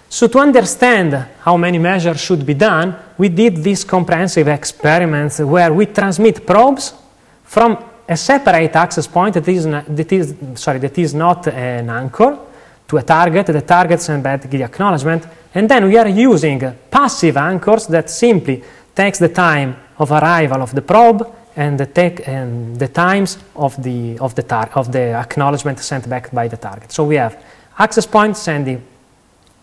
So 0.08 0.28
to 0.28 0.38
understand 0.38 1.14
how 1.40 1.56
many 1.56 1.78
measures 1.78 2.20
should 2.20 2.46
be 2.46 2.54
done, 2.54 2.94
we 3.18 3.28
did 3.28 3.56
these 3.56 3.84
comprehensive 3.84 4.48
experiments 4.48 5.40
where 5.40 5.72
we 5.72 5.86
transmit 5.86 6.46
probes 6.46 6.94
from 7.42 7.78
a 8.08 8.16
separate 8.16 8.76
access 8.76 9.06
point 9.06 9.34
that 9.34 9.48
is, 9.48 9.64
that 9.64 10.12
is, 10.12 10.34
sorry, 10.54 10.78
that 10.78 10.98
is 10.98 11.14
not 11.14 11.46
an 11.48 11.88
anchor 11.90 12.38
to 12.86 12.98
a 12.98 13.02
target, 13.02 13.46
the 13.46 13.62
target 13.62 14.00
sends 14.00 14.22
back 14.22 14.42
the 14.42 14.62
acknowledgement, 14.62 15.26
and 15.54 15.68
then 15.68 15.86
we 15.86 15.96
are 15.96 16.08
using 16.08 16.60
passive 16.90 17.36
anchors 17.36 17.86
that 17.86 18.10
simply 18.10 18.62
takes 18.94 19.18
the 19.18 19.28
time 19.28 19.76
of 19.98 20.10
arrival 20.10 20.62
of 20.62 20.74
the 20.74 20.82
probe 20.82 21.26
and 21.56 21.78
the, 21.78 21.86
take, 21.86 22.26
and 22.28 22.78
the 22.78 22.88
times 22.88 23.38
of 23.56 23.80
the, 23.82 24.18
of, 24.18 24.34
the 24.34 24.70
of 24.74 24.92
the 24.92 25.12
acknowledgement 25.12 25.78
sent 25.78 26.08
back 26.08 26.30
by 26.32 26.48
the 26.48 26.56
target. 26.56 26.92
So 26.92 27.04
we 27.04 27.16
have 27.16 27.42
access 27.78 28.06
point 28.06 28.36
sending 28.36 28.82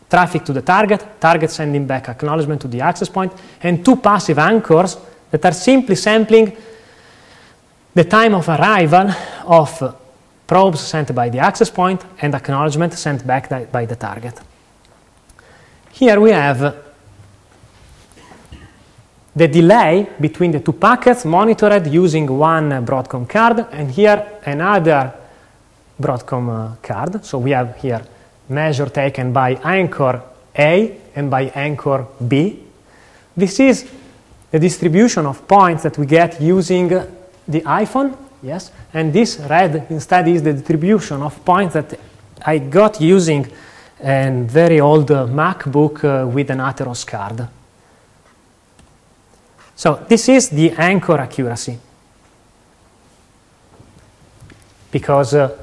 traffic 0.09 0.43
to 0.45 0.53
the 0.53 0.61
target, 0.61 1.05
target 1.19 1.51
sending 1.51 1.85
back 1.85 2.09
acknowledgement 2.09 2.61
to 2.61 2.67
the 2.67 2.81
access 2.81 3.09
point, 3.09 3.33
and 3.61 3.85
two 3.85 3.97
passive 3.97 4.39
anchors 4.39 4.97
that 5.29 5.45
are 5.45 5.53
simply 5.53 5.95
sampling 5.95 6.57
the 7.93 8.03
time 8.03 8.35
of 8.35 8.47
arrival 8.47 9.11
of 9.45 9.95
probes 10.47 10.79
sent 10.79 11.13
by 11.13 11.29
the 11.29 11.39
access 11.39 11.69
point 11.69 12.03
and 12.21 12.35
acknowledgement 12.35 12.93
sent 12.93 13.25
back 13.25 13.49
by 13.71 13.85
the 13.85 13.95
target. 13.95 14.39
Here 15.91 16.19
we 16.19 16.31
have 16.31 16.75
the 19.35 19.47
delay 19.47 20.07
between 20.19 20.51
the 20.51 20.59
two 20.59 20.73
packets 20.73 21.25
monitored 21.25 21.87
using 21.87 22.27
one 22.27 22.69
Broadcom 22.85 23.29
card 23.29 23.65
and 23.71 23.91
here 23.91 24.39
another 24.45 25.13
Broadcom 25.99 26.49
uh, 26.49 26.75
card. 26.81 27.23
So 27.23 27.37
we 27.37 27.51
have 27.51 27.77
here 27.77 28.01
measure 28.49 28.87
taken 28.87 29.31
by 29.31 29.55
anchor 29.63 30.21
A 30.57 30.97
and 31.15 31.29
by 31.29 31.43
anchor 31.55 32.07
B. 32.27 32.59
This 33.37 33.59
is 33.59 33.89
the 34.49 34.59
distribution 34.59 35.25
of 35.25 35.47
points 35.47 35.83
that 35.83 35.97
we 35.97 36.05
get 36.05 36.41
using 36.41 36.89
the 37.51 37.61
iPhone, 37.61 38.17
yes, 38.41 38.71
and 38.93 39.13
this 39.13 39.39
red 39.39 39.87
instead 39.89 40.27
is 40.27 40.41
the 40.43 40.53
distribution 40.53 41.21
of 41.21 41.43
points 41.43 41.73
that 41.73 41.99
I 42.45 42.57
got 42.57 42.99
using 42.99 43.47
a 43.99 44.43
very 44.45 44.79
old 44.79 45.11
uh, 45.11 45.27
MacBook 45.27 46.03
uh, 46.03 46.27
with 46.27 46.49
an 46.49 46.57
Atheros 46.57 47.05
card. 47.05 47.47
So 49.75 50.05
this 50.07 50.29
is 50.29 50.49
the 50.49 50.71
anchor 50.71 51.17
accuracy. 51.17 51.77
Because 54.91 55.33
uh, 55.33 55.57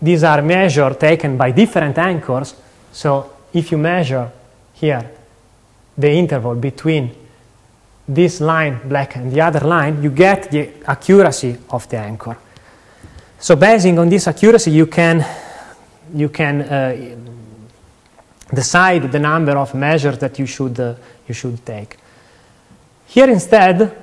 these 0.00 0.22
are 0.24 0.42
measures 0.42 0.96
taken 0.96 1.36
by 1.36 1.50
different 1.50 1.98
anchors. 1.98 2.54
So 2.92 3.30
if 3.52 3.72
you 3.72 3.78
measure 3.78 4.30
here 4.74 5.10
the 5.96 6.10
interval 6.10 6.54
between 6.54 7.10
this 8.06 8.40
line 8.40 8.80
black 8.88 9.16
and 9.16 9.32
the 9.32 9.40
other 9.40 9.60
line, 9.60 10.02
you 10.02 10.10
get 10.10 10.50
the 10.50 10.70
accuracy 10.86 11.56
of 11.70 11.88
the 11.88 11.98
anchor. 11.98 12.36
So 13.38 13.56
basing 13.56 13.98
on 13.98 14.08
this 14.08 14.26
accuracy, 14.26 14.70
you 14.70 14.86
can 14.86 15.24
you 16.14 16.28
can 16.28 16.62
uh, 16.62 17.16
decide 18.52 19.10
the 19.10 19.18
number 19.18 19.56
of 19.56 19.74
measures 19.74 20.18
that 20.18 20.38
you 20.38 20.46
should, 20.46 20.78
uh, 20.78 20.94
you 21.26 21.34
should 21.34 21.64
take. 21.64 21.96
Here 23.06 23.28
instead, 23.28 24.02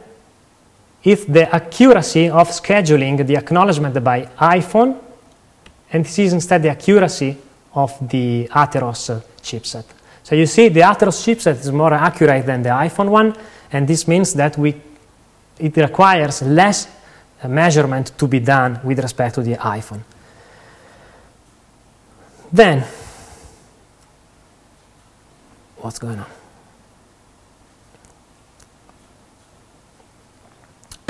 if 1.03 1.25
the 1.27 1.53
accuracy 1.53 2.29
of 2.29 2.49
scheduling 2.49 3.25
the 3.25 3.37
acknowledgement 3.37 4.03
by 4.03 4.27
iPhone, 4.39 4.97
and 5.91 6.05
this 6.05 6.19
is 6.19 6.33
instead 6.33 6.63
the 6.63 6.69
accuracy 6.69 7.37
of 7.73 7.97
the 8.07 8.47
Atheros 8.51 9.23
chipset. 9.41 9.85
So 10.23 10.35
you 10.35 10.45
see 10.45 10.69
the 10.69 10.81
Atheros 10.81 11.23
chipset 11.23 11.59
is 11.59 11.71
more 11.71 11.93
accurate 11.93 12.45
than 12.45 12.61
the 12.61 12.69
iPhone 12.69 13.09
one, 13.09 13.35
and 13.71 13.87
this 13.87 14.07
means 14.07 14.33
that 14.33 14.57
we, 14.57 14.75
it 15.59 15.75
requires 15.77 16.41
less 16.41 16.87
measurement 17.47 18.11
to 18.17 18.27
be 18.27 18.39
done 18.39 18.79
with 18.83 18.99
respect 18.99 19.35
to 19.35 19.41
the 19.41 19.55
iPhone. 19.55 20.01
Then, 22.51 22.83
what's 25.77 25.99
going 25.99 26.19
on? 26.19 26.25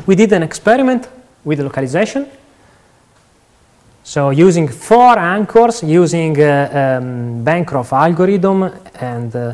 We 0.05 0.15
did 0.15 0.31
an 0.33 0.43
experiment 0.43 1.07
with 1.43 1.59
localization. 1.59 2.27
So 4.03 4.29
using 4.31 4.67
four 4.67 5.17
anchors, 5.17 5.83
using 5.83 6.39
uh, 6.41 6.99
um, 7.01 7.43
Bancroft 7.43 7.93
algorithm, 7.93 8.63
and 8.95 9.35
uh, 9.35 9.53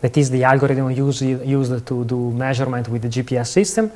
that 0.00 0.16
is 0.16 0.30
the 0.30 0.44
algorithm 0.44 0.90
used, 0.90 1.22
used 1.22 1.86
to 1.86 2.04
do 2.04 2.30
measurement 2.30 2.88
with 2.88 3.02
the 3.02 3.08
GPS 3.08 3.48
system. 3.48 3.90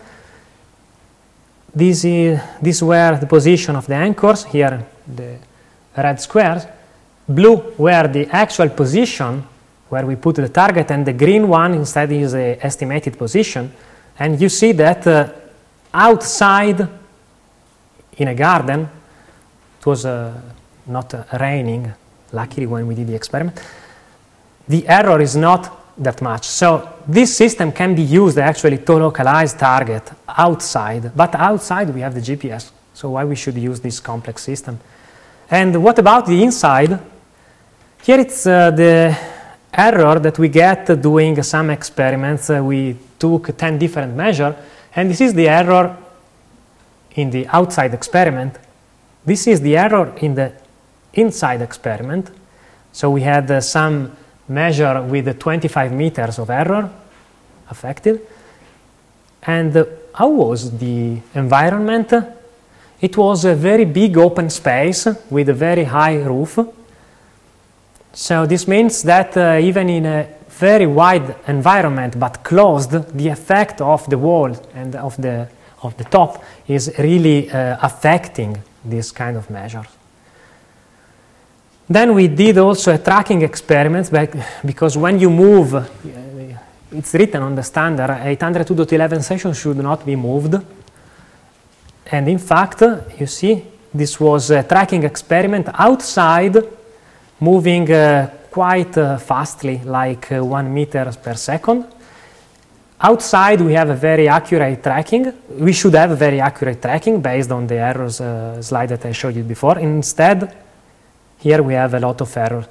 This 1.74 2.04
is, 2.04 2.40
these 2.62 2.82
were 2.82 3.18
the 3.18 3.26
position 3.26 3.74
of 3.76 3.86
the 3.86 3.94
anchors, 3.94 4.44
here 4.44 4.86
the 5.06 5.36
red 5.96 6.20
squares. 6.20 6.66
Blue 7.28 7.74
were 7.78 8.06
the 8.08 8.26
actual 8.30 8.68
position 8.68 9.44
where 9.88 10.06
we 10.06 10.16
put 10.16 10.36
the 10.36 10.48
target 10.48 10.90
and 10.90 11.06
the 11.06 11.12
green 11.12 11.48
one 11.48 11.74
instead 11.74 12.12
is 12.12 12.32
the 12.32 12.64
estimated 12.64 13.16
position. 13.18 13.72
And 14.18 14.40
you 14.40 14.48
see 14.48 14.72
that 14.72 15.06
uh, 15.06 15.32
outside 15.92 16.86
in 18.16 18.28
a 18.28 18.34
garden 18.34 18.88
it 19.80 19.86
was 19.86 20.06
uh, 20.06 20.40
not 20.86 21.12
uh, 21.12 21.24
raining 21.40 21.92
luckily 22.32 22.66
when 22.66 22.86
we 22.86 22.94
did 22.94 23.06
the 23.06 23.14
experiment. 23.14 23.60
The 24.68 24.86
error 24.88 25.20
is 25.20 25.36
not 25.36 25.83
that 25.96 26.20
much 26.20 26.46
so 26.46 26.88
this 27.06 27.36
system 27.36 27.70
can 27.72 27.94
be 27.94 28.02
used 28.02 28.38
actually 28.38 28.78
to 28.78 28.94
localize 28.94 29.54
target 29.54 30.10
outside 30.28 31.12
but 31.16 31.34
outside 31.34 31.94
we 31.94 32.00
have 32.00 32.14
the 32.14 32.20
GPS 32.20 32.70
so 32.92 33.10
why 33.10 33.24
we 33.24 33.36
should 33.36 33.56
use 33.56 33.80
this 33.80 34.00
complex 34.00 34.42
system 34.42 34.78
And 35.50 35.82
what 35.82 35.98
about 35.98 36.26
the 36.26 36.42
inside? 36.42 36.98
Here 38.02 38.18
it's 38.18 38.46
uh, 38.46 38.70
the 38.70 39.16
error 39.72 40.18
that 40.18 40.38
we 40.38 40.48
get 40.48 41.00
doing 41.00 41.42
some 41.42 41.70
experiments. 41.70 42.48
Uh, 42.48 42.62
we 42.62 42.96
took 43.18 43.56
10 43.56 43.78
different 43.78 44.14
measures, 44.14 44.54
and 44.96 45.10
this 45.10 45.20
is 45.20 45.34
the 45.34 45.48
error 45.48 45.96
in 47.14 47.30
the 47.30 47.46
outside 47.48 47.92
experiment. 47.94 48.58
This 49.24 49.46
is 49.46 49.60
the 49.60 49.76
error 49.76 50.14
in 50.16 50.34
the 50.34 50.52
inside 51.12 51.60
experiment. 51.60 52.30
So 52.92 53.10
we 53.10 53.20
had 53.20 53.50
uh, 53.50 53.60
some 53.60 54.16
measure 54.48 55.02
with 55.02 55.38
25 55.38 55.92
meters 55.92 56.38
of 56.38 56.50
error 56.50 56.90
affected. 57.70 58.20
And 59.42 59.76
uh, 59.76 59.84
how 60.14 60.28
was 60.28 60.76
the 60.78 61.18
environment? 61.34 62.12
It 63.00 63.16
was 63.16 63.44
a 63.44 63.54
very 63.54 63.84
big 63.84 64.16
open 64.16 64.50
space 64.50 65.06
with 65.30 65.48
a 65.48 65.54
very 65.54 65.84
high 65.84 66.16
roof. 66.22 66.58
So 68.12 68.46
this 68.46 68.68
means 68.68 69.02
that 69.02 69.36
uh, 69.36 69.58
even 69.60 69.88
in 69.88 70.06
a 70.06 70.28
very 70.48 70.86
wide 70.86 71.34
environment 71.48 72.18
but 72.18 72.44
closed, 72.44 72.92
the 72.92 73.28
effect 73.28 73.80
of 73.80 74.08
the 74.08 74.16
wall 74.16 74.56
and 74.74 74.94
of 74.94 75.16
the, 75.16 75.48
of 75.82 75.96
the 75.96 76.04
top 76.04 76.42
is 76.68 76.92
really 76.98 77.50
uh, 77.50 77.76
affecting 77.82 78.56
this 78.84 79.10
kind 79.10 79.36
of 79.36 79.50
measures. 79.50 79.93
Then 81.86 82.14
we 82.14 82.28
did 82.28 82.56
also 82.58 82.94
a 82.94 82.98
tracking 82.98 83.42
experiment 83.42 84.10
because 84.64 84.96
when 84.96 85.18
you 85.18 85.28
move, 85.28 85.74
it's 86.90 87.12
written 87.12 87.42
on 87.42 87.54
the 87.54 87.62
standard 87.62 88.08
802.11 88.08 89.22
session 89.22 89.52
should 89.52 89.76
not 89.76 90.06
be 90.06 90.16
moved. 90.16 90.54
And 92.06 92.28
in 92.28 92.38
fact, 92.38 92.82
you 93.18 93.26
see, 93.26 93.62
this 93.92 94.18
was 94.18 94.50
a 94.50 94.62
tracking 94.62 95.02
experiment 95.04 95.68
outside, 95.74 96.56
moving 97.40 97.90
uh, 97.92 98.30
quite 98.50 98.96
uh, 98.96 99.18
fastly, 99.18 99.80
like 99.84 100.32
uh, 100.32 100.42
one 100.42 100.72
meter 100.72 101.12
per 101.22 101.34
second. 101.34 101.86
Outside, 103.00 103.60
we 103.60 103.74
have 103.74 103.90
a 103.90 103.96
very 103.96 104.28
accurate 104.28 104.82
tracking. 104.82 105.32
We 105.58 105.72
should 105.74 105.94
have 105.94 106.16
very 106.16 106.40
accurate 106.40 106.80
tracking 106.80 107.20
based 107.20 107.50
on 107.50 107.66
the 107.66 107.74
errors 107.74 108.20
uh, 108.20 108.62
slide 108.62 108.88
that 108.88 109.04
I 109.04 109.12
showed 109.12 109.36
you 109.36 109.42
before. 109.42 109.78
Instead, 109.78 110.63
here 111.44 111.62
we 111.62 111.74
have 111.74 111.92
a 111.92 112.00
lot 112.00 112.20
of 112.22 112.36
errors. 112.36 112.64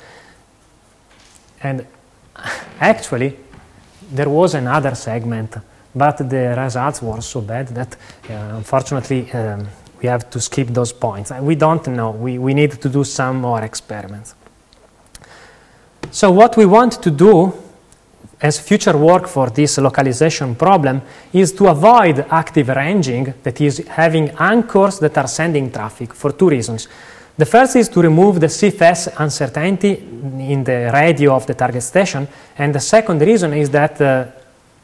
And 1.61 1.85
actually, 2.79 3.37
there 4.11 4.29
was 4.29 4.55
another 4.55 4.95
segment, 4.95 5.55
but 5.93 6.17
the 6.17 6.55
results 6.57 7.01
were 7.01 7.21
so 7.21 7.41
bad 7.41 7.67
that 7.67 7.95
uh, 8.29 8.57
unfortunately 8.57 9.31
um, 9.31 9.67
we 10.01 10.09
have 10.09 10.27
to 10.31 10.39
skip 10.41 10.69
those 10.69 10.91
points. 10.91 11.31
We 11.39 11.55
don't 11.55 11.85
know. 11.87 12.11
We, 12.11 12.39
we 12.39 12.53
need 12.55 12.71
to 12.81 12.89
do 12.89 13.03
some 13.03 13.41
more 13.41 13.61
experiments. 13.63 14.33
So 16.09 16.31
what 16.31 16.57
we 16.57 16.65
want 16.65 16.93
to 17.03 17.11
do 17.11 17.53
as 18.41 18.59
future 18.59 18.97
work 18.97 19.27
for 19.27 19.51
this 19.51 19.77
localization 19.77 20.55
problem 20.55 21.01
is 21.31 21.53
to 21.53 21.67
avoid 21.67 22.25
active 22.31 22.69
ranging, 22.69 23.33
that 23.43 23.61
is 23.61 23.77
having 23.87 24.31
anchors 24.31 24.99
that 24.99 25.17
are 25.17 25.27
sending 25.27 25.71
traffic 25.71 26.13
for 26.13 26.31
two 26.31 26.49
reasons. 26.49 26.87
The 27.35 27.45
first 27.45 27.75
is 27.75 27.89
to 27.89 28.01
remove 28.01 28.39
the 28.39 28.49
SIFS 28.49 29.09
uncertainty 29.17 29.93
in 29.93 30.63
the 30.63 30.91
radio 30.93 31.33
of 31.35 31.47
the 31.47 31.55
target 31.55 31.81
station. 31.81 32.27
And 32.57 32.75
the 32.75 32.79
second 32.79 33.21
reason 33.21 33.53
is 33.53 33.69
that 33.71 33.99
uh, 33.99 34.25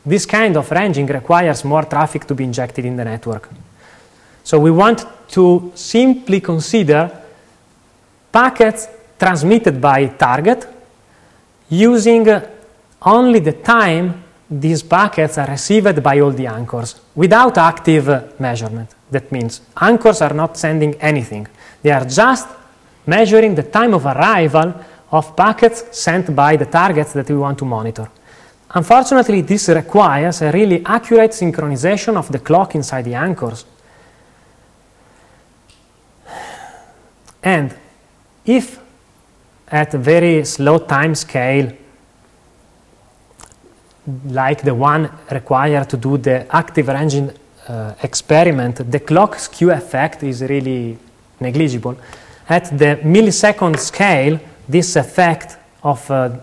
this 0.03 0.25
kind 0.25 0.57
of 0.57 0.69
ranging 0.71 1.05
requires 1.05 1.63
more 1.63 1.83
traffic 1.83 2.25
to 2.25 2.33
be 2.33 2.43
injected 2.43 2.85
in 2.85 2.95
the 2.95 3.05
network. 3.05 3.49
So 4.43 4.59
we 4.59 4.71
want 4.71 5.05
to 5.29 5.71
simply 5.75 6.41
consider 6.41 7.11
packets 8.31 8.87
transmitted 9.19 9.79
by 9.79 10.07
target 10.07 10.65
using 11.69 12.27
only 13.03 13.39
the 13.39 13.53
time 13.53 14.23
these 14.49 14.81
packets 14.81 15.37
are 15.37 15.47
received 15.47 16.01
by 16.01 16.19
all 16.19 16.31
the 16.31 16.47
anchors 16.47 16.99
without 17.13 17.59
active 17.59 18.39
measurement. 18.39 18.89
That 19.11 19.31
means 19.31 19.61
anchors 19.79 20.21
are 20.21 20.33
not 20.33 20.57
sending 20.57 20.95
anything. 20.95 21.47
They 21.81 21.91
are 21.91 22.05
just 22.05 22.47
measuring 23.05 23.55
the 23.55 23.63
time 23.63 23.93
of 23.93 24.05
arrival 24.05 24.73
of 25.11 25.35
packets 25.35 25.83
sent 25.91 26.35
by 26.35 26.55
the 26.55 26.65
targets 26.65 27.13
that 27.13 27.29
we 27.29 27.37
want 27.37 27.57
to 27.59 27.65
monitor. 27.65 28.09
Unfortunately, 28.71 29.41
this 29.41 29.69
requires 29.69 30.41
a 30.41 30.51
really 30.51 30.85
accurate 30.85 31.31
synchronization 31.31 32.15
of 32.15 32.31
the 32.31 32.39
clock 32.39 32.75
inside 32.75 33.05
the 33.05 33.15
anchors. 33.15 33.65
And 37.41 37.75
if 38.45 38.79
at 39.67 39.93
a 39.93 39.97
very 39.97 40.45
slow 40.45 40.79
time 40.79 41.15
scale, 41.15 41.71
like 44.25 44.61
the 44.61 44.75
one 44.75 45.09
required 45.31 45.89
to 45.89 45.97
do 45.97 46.17
the 46.17 46.45
active 46.55 46.87
ranging 46.87 47.31
uh, 47.67 47.93
experiment, 48.03 48.91
the 48.91 48.99
clock 48.99 49.39
skew 49.39 49.71
effect 49.71 50.23
is 50.23 50.41
really 50.43 50.97
negligible. 51.39 51.97
At 52.47 52.77
the 52.77 52.99
millisecond 53.03 53.77
scale, 53.79 54.39
this 54.67 54.95
effect 54.95 55.57
of 55.83 56.09
uh, 56.11 56.37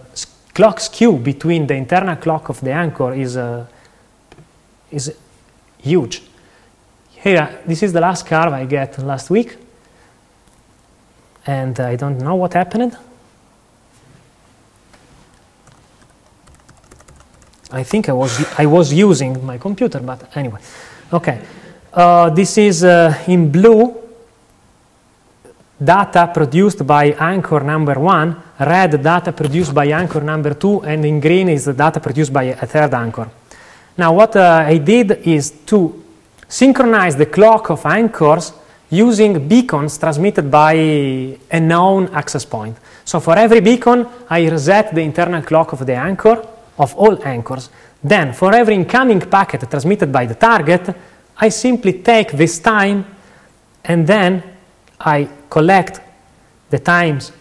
clock 0.55 0.81
skew 0.81 1.17
between 1.19 1.67
the 1.67 1.75
internal 1.75 2.17
clock 2.17 2.49
of 2.49 2.61
the 2.61 2.73
anchor 2.73 3.13
is, 3.13 3.37
uh, 3.37 3.67
is 4.91 5.15
huge. 5.79 6.23
Here, 7.11 7.61
this 7.67 7.83
is 7.83 7.93
the 7.93 8.01
last 8.01 8.27
curve 8.27 8.53
I 8.53 8.65
get 8.67 8.99
last 8.99 9.31
week, 9.31 9.57
and 11.47 11.79
I 11.81 11.97
don't 11.97 12.19
know 12.19 12.37
what 12.37 12.55
happened. 12.55 12.97
I 17.73 17.83
think 17.83 18.09
I 18.09 18.13
was, 18.13 18.45
I 18.59 18.67
was 18.67 18.93
using 18.93 19.45
my 19.45 19.59
computer, 19.59 19.99
but 19.99 20.37
anyway. 20.37 20.61
Okay. 21.13 21.41
Uh, 21.93 22.31
this 22.31 22.59
is 22.59 22.85
uh, 22.85 23.13
in 23.27 23.51
blue 23.51 24.06
data 25.83 26.31
produced 26.33 26.87
by 26.87 27.13
anchor 27.19 27.61
number 27.61 28.01
one, 28.01 28.37
red 28.59 29.03
data 29.03 29.33
produced 29.33 29.75
by 29.75 29.87
anchor 29.87 30.21
number 30.21 30.55
two, 30.55 30.83
and 30.83 31.05
in 31.05 31.21
green 31.21 31.49
is 31.49 31.67
the 31.67 31.75
data 31.75 32.01
produced 32.01 32.33
by 32.33 32.45
a 32.45 32.67
third 32.67 32.95
anchor. 32.95 33.29
Now 33.97 34.13
what 34.15 34.37
uh, 34.37 34.65
I 34.67 34.79
did 34.79 35.27
is 35.27 35.51
to 35.67 36.03
synchronize 36.49 37.17
the 37.17 37.27
clock 37.27 37.71
of 37.71 37.85
anchors 37.87 38.53
using 38.91 39.49
beacons 39.49 39.99
transmitted 39.99 40.51
by 40.51 40.75
a 40.75 41.61
known 41.61 42.09
access 42.09 42.45
point. 42.45 42.77
So 43.05 43.21
for 43.21 43.37
every 43.37 43.61
beacon, 43.61 44.07
I 44.31 44.49
reset 44.49 44.95
the 44.95 45.01
internal 45.01 45.43
clock 45.43 45.73
of 45.73 45.85
the 45.85 45.95
anchor, 45.95 46.47
of 46.79 46.95
all 46.95 47.23
anchors. 47.25 47.69
Then 48.03 48.33
for 48.33 48.55
every 48.55 48.75
incoming 48.75 49.21
packet 49.21 49.69
transmitted 49.69 50.13
by 50.13 50.27
the 50.27 50.35
target, 50.35 50.95
I 51.37 51.49
simply 51.49 51.95
take 51.95 52.33
this 52.33 52.61
time 52.61 53.05
and 53.85 54.07
then 54.07 54.56
I 55.01 55.29
collect 55.49 56.01
the 56.71 56.79
times 56.79 57.33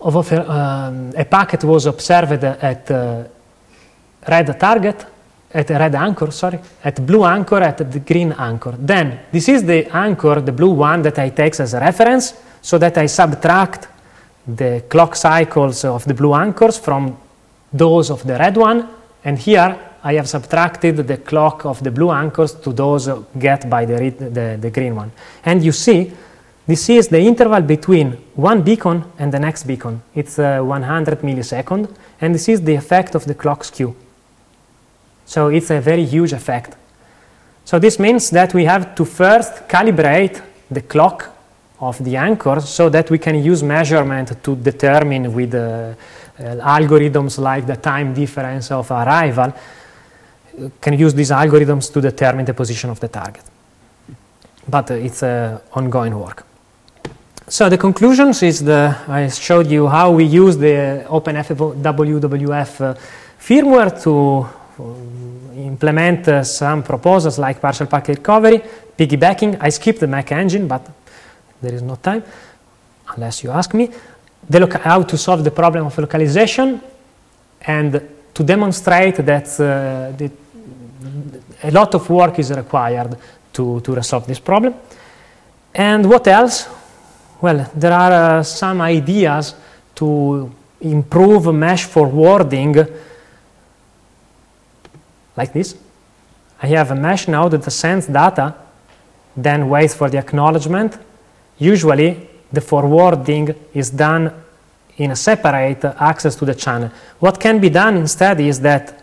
of 0.00 0.32
um, 0.32 1.12
a 1.16 1.24
packet 1.24 1.64
was 1.64 1.86
observed 1.86 2.42
at 2.44 2.90
uh, 2.90 3.24
red 4.26 4.58
target, 4.58 5.06
at 5.52 5.68
red 5.70 5.94
anchor, 5.94 6.30
sorry, 6.30 6.58
at 6.84 7.04
blue 7.04 7.24
anchor, 7.24 7.58
at 7.58 7.78
the 7.90 8.00
green 8.00 8.32
anchor. 8.32 8.74
Then 8.78 9.20
this 9.30 9.48
is 9.48 9.64
the 9.64 9.86
anchor, 9.94 10.40
the 10.40 10.52
blue 10.52 10.70
one 10.70 11.02
that 11.02 11.18
I 11.18 11.30
take 11.30 11.58
as 11.60 11.74
a 11.74 11.80
reference, 11.80 12.34
so 12.62 12.78
that 12.78 12.96
I 12.98 13.06
subtract 13.06 13.88
the 14.46 14.84
clock 14.88 15.16
cycles 15.16 15.84
of 15.84 16.04
the 16.04 16.14
blue 16.14 16.34
anchors 16.34 16.78
from 16.78 17.16
those 17.72 18.10
of 18.10 18.26
the 18.26 18.38
red 18.38 18.56
one, 18.56 18.88
and 19.24 19.38
here 19.38 19.78
I 20.02 20.14
have 20.14 20.28
subtracted 20.28 20.96
the 20.96 21.18
clock 21.18 21.66
of 21.66 21.82
the 21.82 21.90
blue 21.90 22.10
anchors 22.10 22.54
to 22.54 22.72
those 22.72 23.08
get 23.38 23.68
by 23.68 23.84
the, 23.84 24.10
the, 24.10 24.58
the 24.60 24.70
green 24.70 24.96
one. 24.96 25.12
And 25.44 25.62
you 25.62 25.72
see, 25.72 26.12
this 26.66 26.88
is 26.88 27.08
the 27.08 27.18
interval 27.18 27.62
between 27.62 28.12
one 28.34 28.62
beacon 28.62 29.04
and 29.18 29.32
the 29.32 29.40
next 29.40 29.64
beacon. 29.64 30.02
It's 30.14 30.38
uh, 30.38 30.60
100 30.60 31.20
millisecond, 31.20 31.94
and 32.20 32.34
this 32.34 32.48
is 32.48 32.62
the 32.62 32.74
effect 32.74 33.14
of 33.14 33.24
the 33.24 33.34
clock 33.34 33.64
skew. 33.64 33.94
So 35.26 35.48
it's 35.48 35.70
a 35.70 35.80
very 35.80 36.04
huge 36.04 36.32
effect. 36.32 36.76
So 37.64 37.78
this 37.78 37.98
means 37.98 38.30
that 38.30 38.54
we 38.54 38.64
have 38.64 38.94
to 38.94 39.04
first 39.04 39.68
calibrate 39.68 40.42
the 40.70 40.82
clock 40.82 41.28
of 41.80 42.02
the 42.02 42.16
anchors 42.16 42.68
so 42.68 42.88
that 42.88 43.10
we 43.10 43.18
can 43.18 43.42
use 43.42 43.62
measurement 43.62 44.42
to 44.42 44.56
determine 44.56 45.32
with 45.32 45.54
uh, 45.54 45.58
uh, 45.58 46.42
algorithms 46.78 47.38
like 47.38 47.66
the 47.66 47.76
time 47.76 48.14
difference 48.14 48.70
of 48.70 48.90
arrival 48.90 49.52
can 50.80 50.98
use 50.98 51.14
these 51.14 51.30
algorithms 51.30 51.92
to 51.92 52.00
determine 52.00 52.44
the 52.44 52.54
position 52.54 52.90
of 52.90 53.00
the 53.00 53.08
target. 53.08 53.44
But 54.68 54.90
it's 54.90 55.22
uh, 55.22 55.60
ongoing 55.72 56.18
work. 56.18 56.46
So 57.48 57.68
the 57.68 57.78
conclusions 57.78 58.42
is 58.42 58.62
the, 58.62 58.96
I 59.08 59.28
showed 59.28 59.66
you 59.66 59.88
how 59.88 60.12
we 60.12 60.24
use 60.24 60.56
the 60.56 61.04
OpenFWWF 61.08 62.80
uh, 62.80 62.94
firmware 63.40 64.02
to 64.04 64.46
uh, 64.78 65.54
implement 65.56 66.28
uh, 66.28 66.44
some 66.44 66.82
proposals 66.82 67.38
like 67.38 67.60
partial 67.60 67.86
packet 67.86 68.18
recovery, 68.18 68.62
piggybacking. 68.96 69.56
I 69.60 69.70
skipped 69.70 70.00
the 70.00 70.06
MAC 70.06 70.30
engine, 70.32 70.68
but 70.68 70.88
there 71.60 71.74
is 71.74 71.82
no 71.82 71.96
time. 71.96 72.22
unless 73.16 73.42
you 73.42 73.50
ask 73.50 73.74
me, 73.74 73.90
how 74.82 75.02
to 75.02 75.16
solve 75.16 75.44
the 75.44 75.50
problem 75.50 75.86
of 75.86 75.98
localization 75.98 76.80
and 77.62 78.00
to 78.34 78.42
demonstrate 78.42 79.16
that 79.16 79.46
uh, 79.60 80.16
the, 80.16 80.30
a 81.62 81.70
lot 81.70 81.94
of 81.94 82.08
work 82.08 82.38
is 82.38 82.50
required 82.50 83.16
to, 83.52 83.80
to 83.80 83.94
resolve 83.94 84.26
this 84.26 84.38
problem. 84.38 84.74
And 85.74 86.08
what 86.08 86.26
else? 86.26 86.68
Well, 87.40 87.70
there 87.74 87.92
are 87.92 88.12
uh, 88.12 88.42
some 88.42 88.80
ideas 88.80 89.54
to 89.94 90.50
improve 90.80 91.54
mesh 91.54 91.84
forwarding 91.84 92.74
like 95.36 95.52
this. 95.52 95.76
I 96.62 96.66
have 96.68 96.90
a 96.90 96.94
mesh 96.94 97.28
node 97.28 97.52
that 97.52 97.70
sends 97.70 98.06
data, 98.06 98.54
then 99.36 99.68
waits 99.68 99.94
for 99.94 100.10
the 100.10 100.18
acknowledgement. 100.18 100.98
Usually, 101.58 102.28
the 102.52 102.60
forwarding 102.60 103.54
is 103.72 103.90
done 103.90 104.32
in 104.96 105.12
a 105.12 105.16
separate 105.16 105.84
access 105.84 106.34
to 106.36 106.44
the 106.44 106.54
channel. 106.54 106.90
What 107.18 107.40
can 107.40 107.58
be 107.58 107.70
done 107.70 107.96
instead 107.96 108.40
is 108.40 108.60
that 108.60 109.02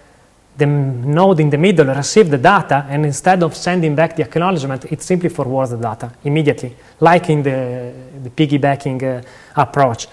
the 0.58 0.66
node 0.66 1.40
in 1.40 1.50
the 1.50 1.58
middle 1.58 1.86
receives 1.86 2.30
the 2.30 2.38
data, 2.38 2.86
and 2.90 3.06
instead 3.06 3.44
of 3.44 3.56
sending 3.56 3.96
back 3.96 4.16
the 4.16 4.24
acknowledgement, 4.24 4.86
it 4.92 5.02
simply 5.02 5.30
forwards 5.30 5.72
the 5.72 5.78
data 5.78 6.12
immediately, 6.24 6.76
like 7.00 7.30
in 7.30 7.44
the, 7.44 7.94
the 8.24 8.30
piggybacking 8.30 9.04
uh, 9.04 9.62
approach. 9.62 10.08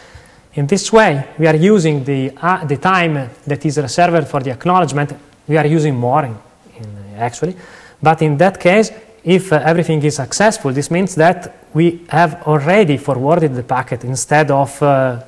In 0.54 0.66
this 0.66 0.92
way, 0.92 1.26
we 1.38 1.46
are 1.46 1.56
using 1.56 2.04
the, 2.04 2.30
uh, 2.36 2.64
the 2.64 2.76
time 2.76 3.30
that 3.46 3.64
is 3.64 3.78
reserved 3.78 4.28
for 4.28 4.40
the 4.40 4.50
acknowledgement, 4.50 5.12
we 5.48 5.56
are 5.56 5.66
using 5.66 5.94
more 5.94 6.24
in, 6.24 6.36
in, 6.78 7.14
actually. 7.16 7.56
But 8.02 8.22
in 8.22 8.36
that 8.36 8.60
case, 8.60 8.92
if 9.24 9.52
uh, 9.52 9.60
everything 9.64 10.02
is 10.02 10.16
successful, 10.16 10.72
this 10.72 10.90
means 10.90 11.14
that 11.14 11.56
we 11.72 12.04
have 12.08 12.42
already 12.46 12.98
forwarded 12.98 13.54
the 13.54 13.62
packet 13.62 14.04
instead 14.04 14.50
of 14.50 14.80
uh, 14.82 15.22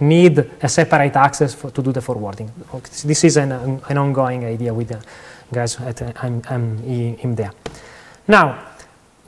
need 0.00 0.38
a 0.60 0.68
separate 0.68 1.16
access 1.16 1.54
for, 1.54 1.70
to 1.70 1.82
do 1.82 1.92
the 1.92 2.00
forwarding. 2.00 2.50
This 3.04 3.24
is 3.24 3.36
an, 3.36 3.52
an 3.52 3.98
ongoing 3.98 4.44
idea 4.44 4.72
with 4.72 4.88
the 4.88 5.00
guys 5.52 5.80
at 5.80 6.02
uh, 6.02 6.12
I'm, 6.22 6.42
I'm 6.48 7.34
there. 7.34 7.52
Now, 8.26 8.58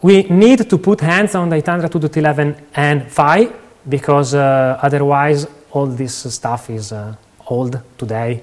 we 0.02 0.22
need 0.24 0.68
to 0.68 0.78
put 0.78 1.00
hands 1.00 1.34
on 1.34 1.48
the 1.48 1.56
802.11 1.56 2.56
and 2.74 3.10
PHY 3.10 3.52
because 3.88 4.34
uh, 4.34 4.78
otherwise 4.82 5.46
all 5.72 5.86
this 5.86 6.32
stuff 6.32 6.70
is 6.70 6.92
uh, 6.92 7.14
old 7.46 7.80
today. 7.98 8.42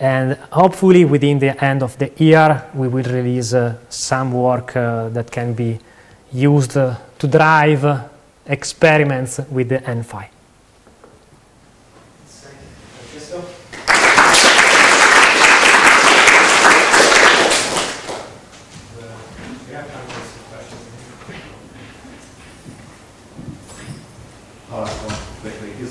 And 0.00 0.34
hopefully 0.52 1.04
within 1.04 1.38
the 1.38 1.62
end 1.62 1.82
of 1.82 1.98
the 1.98 2.12
year, 2.16 2.70
we 2.74 2.88
will 2.88 3.04
release 3.04 3.52
uh, 3.52 3.78
some 3.88 4.32
work 4.32 4.76
uh, 4.76 5.08
that 5.08 5.30
can 5.30 5.54
be 5.54 5.78
used 6.32 6.76
uh, 6.76 6.94
to 7.18 7.26
drive 7.26 7.84
experiments 8.46 9.40
with 9.50 9.70
the 9.70 9.78
NFI. 9.78 10.28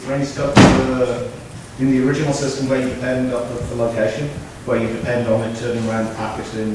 there 0.07 0.15
any 0.15 0.25
stuff 0.25 0.53
uh, 0.57 1.27
in 1.79 1.91
the 1.91 2.07
original 2.07 2.33
system 2.33 2.67
where 2.69 2.81
you 2.81 2.93
depend 2.93 3.33
on 3.33 3.47
the, 3.53 3.61
the 3.61 3.75
location, 3.75 4.27
where 4.65 4.81
you 4.81 4.87
depend 4.87 5.27
on 5.27 5.41
it 5.41 5.55
turning 5.57 5.87
around 5.87 6.07
the 6.07 6.15
packet 6.15 6.53
in 6.55 6.73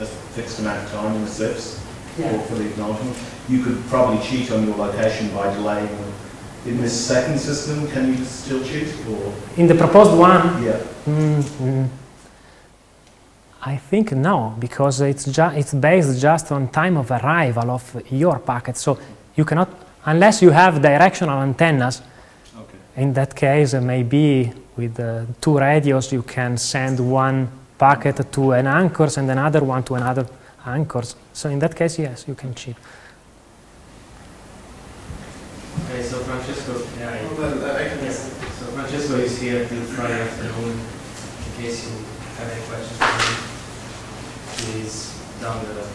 a 0.00 0.06
fixed 0.06 0.58
amount 0.58 0.82
of 0.84 0.90
time 0.90 1.14
in 1.16 1.22
the 1.22 1.30
SIFS 1.30 1.84
yeah. 2.18 2.30
for, 2.32 2.48
for 2.48 2.54
the 2.56 2.68
acknowledgement? 2.68 3.16
You 3.48 3.62
could 3.62 3.82
probably 3.86 4.22
cheat 4.24 4.50
on 4.50 4.66
your 4.66 4.76
location 4.76 5.34
by 5.34 5.52
delaying 5.54 5.88
in 6.64 6.80
this 6.80 7.06
second 7.06 7.38
system, 7.38 7.88
can 7.88 8.16
you 8.16 8.24
still 8.24 8.62
cheat? 8.62 8.94
Or? 9.08 9.32
In 9.56 9.66
the 9.66 9.74
proposed 9.74 10.12
one? 10.12 10.62
Yeah. 10.62 10.76
Mm 11.06 11.42
-hmm. 11.42 11.86
I 13.64 13.80
think 13.90 14.10
no, 14.10 14.54
because 14.58 15.08
it's, 15.08 15.26
it's 15.56 15.72
based 15.72 16.20
just 16.20 16.50
on 16.50 16.68
time 16.68 16.98
of 16.98 17.10
arrival 17.10 17.70
of 17.70 17.82
your 18.10 18.38
packet. 18.38 18.78
So 18.78 18.98
you 19.36 19.44
cannot, 19.44 19.68
unless 20.04 20.42
you 20.42 20.52
have 20.52 20.80
directional 20.80 21.40
antennas, 21.40 22.02
in 22.96 23.12
that 23.14 23.34
case, 23.34 23.74
uh, 23.74 23.80
maybe 23.80 24.52
with 24.76 24.98
uh, 25.00 25.24
two 25.40 25.58
radios, 25.58 26.12
you 26.12 26.22
can 26.22 26.56
send 26.56 26.98
one 27.00 27.48
packet 27.78 28.32
to 28.32 28.52
an 28.52 28.66
anchors 28.66 29.18
and 29.18 29.30
another 29.30 29.64
one 29.64 29.82
to 29.82 29.94
another 29.94 30.26
anchors. 30.66 31.16
So 31.32 31.48
in 31.48 31.58
that 31.60 31.74
case, 31.74 31.98
yes, 31.98 32.24
you 32.28 32.34
can 32.34 32.54
cheat. 32.54 32.76
Okay, 35.88 36.02
so 36.02 36.18
Francesco, 36.18 36.86
yeah, 36.98 37.28
well, 37.38 37.64
uh, 37.64 37.78
yes. 37.78 38.32
so 38.58 38.66
Francesco 38.66 39.16
is 39.16 39.40
here 39.40 39.66
till 39.66 39.82
Friday 39.84 40.20
afternoon. 40.20 40.78
In 40.78 41.62
case 41.62 41.86
you 41.86 41.96
have 42.36 42.52
any 42.52 42.62
questions 42.66 42.98
please 42.98 44.74
him, 44.74 44.80
he's 44.80 45.20
down 45.40 45.64
the 45.64 45.91